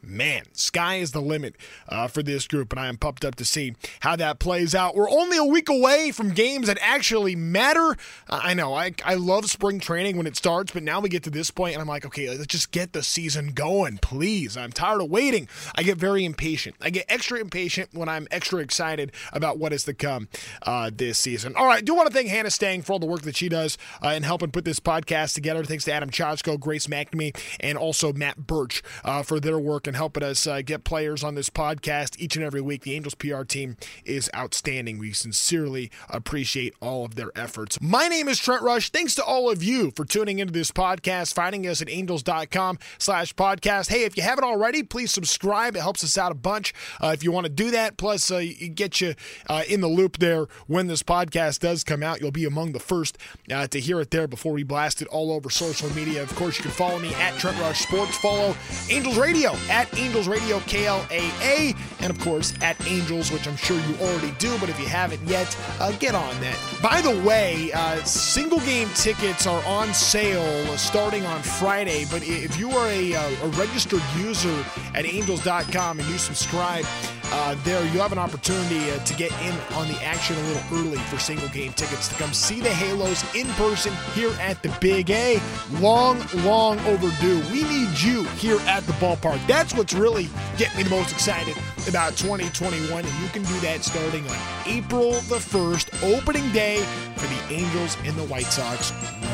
man, 0.03 0.43
sky 0.53 0.95
is 0.95 1.11
the 1.11 1.21
limit 1.21 1.55
uh, 1.89 2.07
for 2.07 2.23
this 2.23 2.47
group, 2.47 2.71
and 2.71 2.79
I 2.79 2.87
am 2.87 2.97
pumped 2.97 3.25
up 3.25 3.35
to 3.35 3.45
see 3.45 3.75
how 4.01 4.15
that 4.15 4.39
plays 4.39 4.73
out. 4.73 4.95
We're 4.95 5.09
only 5.09 5.37
a 5.37 5.45
week 5.45 5.69
away 5.69 6.11
from 6.11 6.31
games 6.31 6.67
that 6.67 6.77
actually 6.81 7.35
matter. 7.35 7.95
I 8.29 8.53
know, 8.53 8.73
I, 8.73 8.93
I 9.05 9.15
love 9.15 9.49
spring 9.49 9.79
training 9.79 10.17
when 10.17 10.27
it 10.27 10.35
starts, 10.35 10.71
but 10.71 10.83
now 10.83 10.99
we 10.99 11.09
get 11.09 11.23
to 11.23 11.29
this 11.29 11.51
point, 11.51 11.73
and 11.73 11.81
I'm 11.81 11.87
like, 11.87 12.05
okay, 12.05 12.29
let's 12.29 12.47
just 12.47 12.71
get 12.71 12.93
the 12.93 13.03
season 13.03 13.49
going, 13.49 13.97
please. 13.97 14.57
I'm 14.57 14.71
tired 14.71 15.01
of 15.01 15.09
waiting. 15.09 15.47
I 15.75 15.83
get 15.83 15.97
very 15.97 16.25
impatient. 16.25 16.75
I 16.81 16.89
get 16.89 17.05
extra 17.09 17.39
impatient 17.39 17.89
when 17.93 18.09
I'm 18.09 18.27
extra 18.31 18.59
excited 18.59 19.11
about 19.33 19.59
what 19.59 19.73
is 19.73 19.83
to 19.85 19.93
come 19.93 20.27
uh, 20.63 20.91
this 20.93 21.19
season. 21.19 21.55
All 21.55 21.67
right, 21.67 21.83
do 21.83 21.93
want 21.93 22.07
to 22.07 22.13
thank 22.13 22.29
Hannah 22.29 22.51
Stang 22.51 22.81
for 22.81 22.93
all 22.93 22.99
the 22.99 23.05
work 23.05 23.21
that 23.23 23.35
she 23.35 23.49
does 23.49 23.77
uh, 24.03 24.09
in 24.09 24.23
helping 24.23 24.51
put 24.51 24.65
this 24.65 24.79
podcast 24.79 25.35
together. 25.35 25.63
Thanks 25.63 25.85
to 25.85 25.93
Adam 25.93 26.09
Chodzko, 26.09 26.59
Grace 26.59 26.87
McNamee, 26.87 27.37
and 27.59 27.77
also 27.77 28.13
Matt 28.13 28.47
Birch 28.47 28.81
uh, 29.03 29.23
for 29.23 29.39
their 29.39 29.59
work 29.59 29.87
and 29.91 29.97
helping 29.97 30.23
us 30.23 30.47
uh, 30.47 30.61
get 30.61 30.85
players 30.85 31.21
on 31.21 31.35
this 31.35 31.49
podcast 31.49 32.17
each 32.17 32.37
and 32.37 32.45
every 32.45 32.61
week. 32.61 32.83
The 32.83 32.93
Angels 32.93 33.13
PR 33.13 33.43
team 33.43 33.75
is 34.05 34.29
outstanding. 34.33 34.99
We 34.99 35.11
sincerely 35.11 35.91
appreciate 36.09 36.73
all 36.79 37.03
of 37.03 37.15
their 37.15 37.29
efforts. 37.35 37.77
My 37.81 38.07
name 38.07 38.29
is 38.29 38.39
Trent 38.39 38.61
Rush. 38.61 38.89
Thanks 38.89 39.15
to 39.15 39.23
all 39.25 39.51
of 39.51 39.61
you 39.61 39.91
for 39.93 40.05
tuning 40.05 40.39
into 40.39 40.53
this 40.53 40.71
podcast, 40.71 41.33
finding 41.33 41.67
us 41.67 41.81
at 41.81 41.89
angels.com 41.89 42.79
slash 42.99 43.35
podcast. 43.35 43.89
Hey, 43.89 44.03
if 44.03 44.15
you 44.15 44.23
haven't 44.23 44.45
already, 44.45 44.81
please 44.81 45.11
subscribe. 45.11 45.75
It 45.75 45.81
helps 45.81 46.05
us 46.05 46.17
out 46.17 46.31
a 46.31 46.35
bunch. 46.35 46.73
Uh, 47.03 47.11
if 47.13 47.21
you 47.21 47.33
want 47.33 47.47
to 47.47 47.51
do 47.51 47.69
that, 47.71 47.97
plus 47.97 48.31
uh, 48.31 48.45
get 48.73 49.01
you 49.01 49.15
uh, 49.49 49.63
in 49.67 49.81
the 49.81 49.89
loop 49.89 50.19
there 50.19 50.47
when 50.67 50.87
this 50.87 51.03
podcast 51.03 51.59
does 51.59 51.83
come 51.83 52.01
out. 52.01 52.21
You'll 52.21 52.31
be 52.31 52.45
among 52.45 52.71
the 52.71 52.79
first 52.79 53.17
uh, 53.51 53.67
to 53.67 53.79
hear 53.81 53.99
it 53.99 54.11
there 54.11 54.29
before 54.29 54.53
we 54.53 54.63
blast 54.63 55.01
it 55.01 55.09
all 55.09 55.33
over 55.33 55.49
social 55.49 55.89
media. 55.89 56.23
Of 56.23 56.33
course, 56.35 56.57
you 56.57 56.61
can 56.61 56.71
follow 56.71 56.97
me 56.97 57.13
at 57.15 57.37
Trent 57.39 57.59
Rush 57.59 57.81
Sports. 57.81 58.15
Follow 58.19 58.55
Angels 58.89 59.17
Radio 59.17 59.51
at 59.69 59.80
at 59.81 59.97
Angels 59.97 60.27
Radio 60.27 60.59
KLAA, 60.59 61.75
and 62.01 62.09
of 62.11 62.19
course 62.19 62.53
at 62.61 62.79
Angels, 62.85 63.31
which 63.31 63.47
I'm 63.47 63.55
sure 63.55 63.77
you 63.77 63.95
already 63.95 64.31
do, 64.37 64.55
but 64.59 64.69
if 64.69 64.79
you 64.79 64.85
haven't 64.85 65.27
yet, 65.27 65.57
uh, 65.79 65.91
get 65.93 66.13
on 66.13 66.39
that. 66.41 66.57
By 66.83 67.01
the 67.01 67.19
way, 67.25 67.71
uh, 67.73 67.95
single 68.03 68.59
game 68.59 68.89
tickets 68.93 69.47
are 69.47 69.63
on 69.65 69.91
sale 69.95 70.77
starting 70.77 71.25
on 71.25 71.41
Friday, 71.41 72.05
but 72.11 72.21
if 72.23 72.59
you 72.59 72.69
are 72.69 72.89
a, 72.89 73.15
uh, 73.15 73.29
a 73.43 73.47
registered 73.57 74.03
user 74.19 74.63
at 74.93 75.05
angels.com 75.05 75.99
and 75.99 76.07
you 76.09 76.19
subscribe, 76.19 76.85
uh, 77.31 77.55
there 77.63 77.83
you 77.85 77.99
have 77.99 78.11
an 78.11 78.17
opportunity 78.17 78.91
uh, 78.91 78.97
to 78.99 79.13
get 79.15 79.31
in 79.43 79.53
on 79.75 79.87
the 79.87 79.97
action 80.03 80.35
a 80.35 80.41
little 80.43 80.63
early 80.73 80.97
for 81.09 81.17
single 81.17 81.47
game 81.49 81.73
tickets 81.73 82.07
to 82.07 82.15
come 82.15 82.33
see 82.33 82.59
the 82.59 82.69
Halos 82.69 83.23
in 83.35 83.47
person 83.53 83.93
here 84.13 84.33
at 84.41 84.61
the 84.61 84.75
Big 84.79 85.09
A. 85.09 85.39
Long, 85.79 86.21
long 86.43 86.79
overdue. 86.81 87.41
We 87.51 87.63
need 87.63 87.99
you 87.99 88.23
here 88.35 88.59
at 88.67 88.83
the 88.83 88.93
ballpark. 88.93 89.45
That's 89.47 89.73
what's 89.73 89.93
really 89.93 90.29
getting 90.57 90.77
me 90.77 90.83
the 90.83 90.89
most 90.89 91.11
excited 91.11 91.55
about 91.87 92.15
2021, 92.17 93.05
and 93.05 93.21
you 93.21 93.29
can 93.29 93.43
do 93.43 93.59
that 93.61 93.83
starting 93.83 94.27
on 94.27 94.37
April 94.65 95.11
the 95.11 95.37
1st, 95.37 96.17
opening 96.17 96.49
day 96.51 96.83
for 97.15 97.27
the 97.27 97.53
Angels 97.53 97.97
and 98.03 98.15
the 98.15 98.25
White 98.25 98.45
Sox 98.45 98.91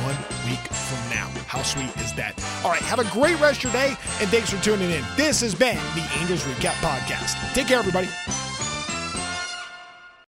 one 0.07 0.36
week 0.49 0.59
from 0.59 1.09
now. 1.09 1.27
How 1.47 1.61
sweet 1.61 1.95
is 1.97 2.13
that? 2.13 2.33
All 2.63 2.71
right, 2.71 2.81
have 2.81 2.99
a 2.99 3.09
great 3.11 3.39
rest 3.39 3.63
of 3.63 3.65
your 3.65 3.73
day, 3.73 3.89
and 4.19 4.29
thanks 4.29 4.49
for 4.49 4.61
tuning 4.63 4.91
in. 4.91 5.03
This 5.15 5.41
has 5.41 5.53
been 5.53 5.77
the 5.95 6.07
Angels 6.19 6.43
Recap 6.43 6.75
Podcast. 6.81 7.35
Take 7.53 7.67
care, 7.67 7.79
everybody. 7.79 8.07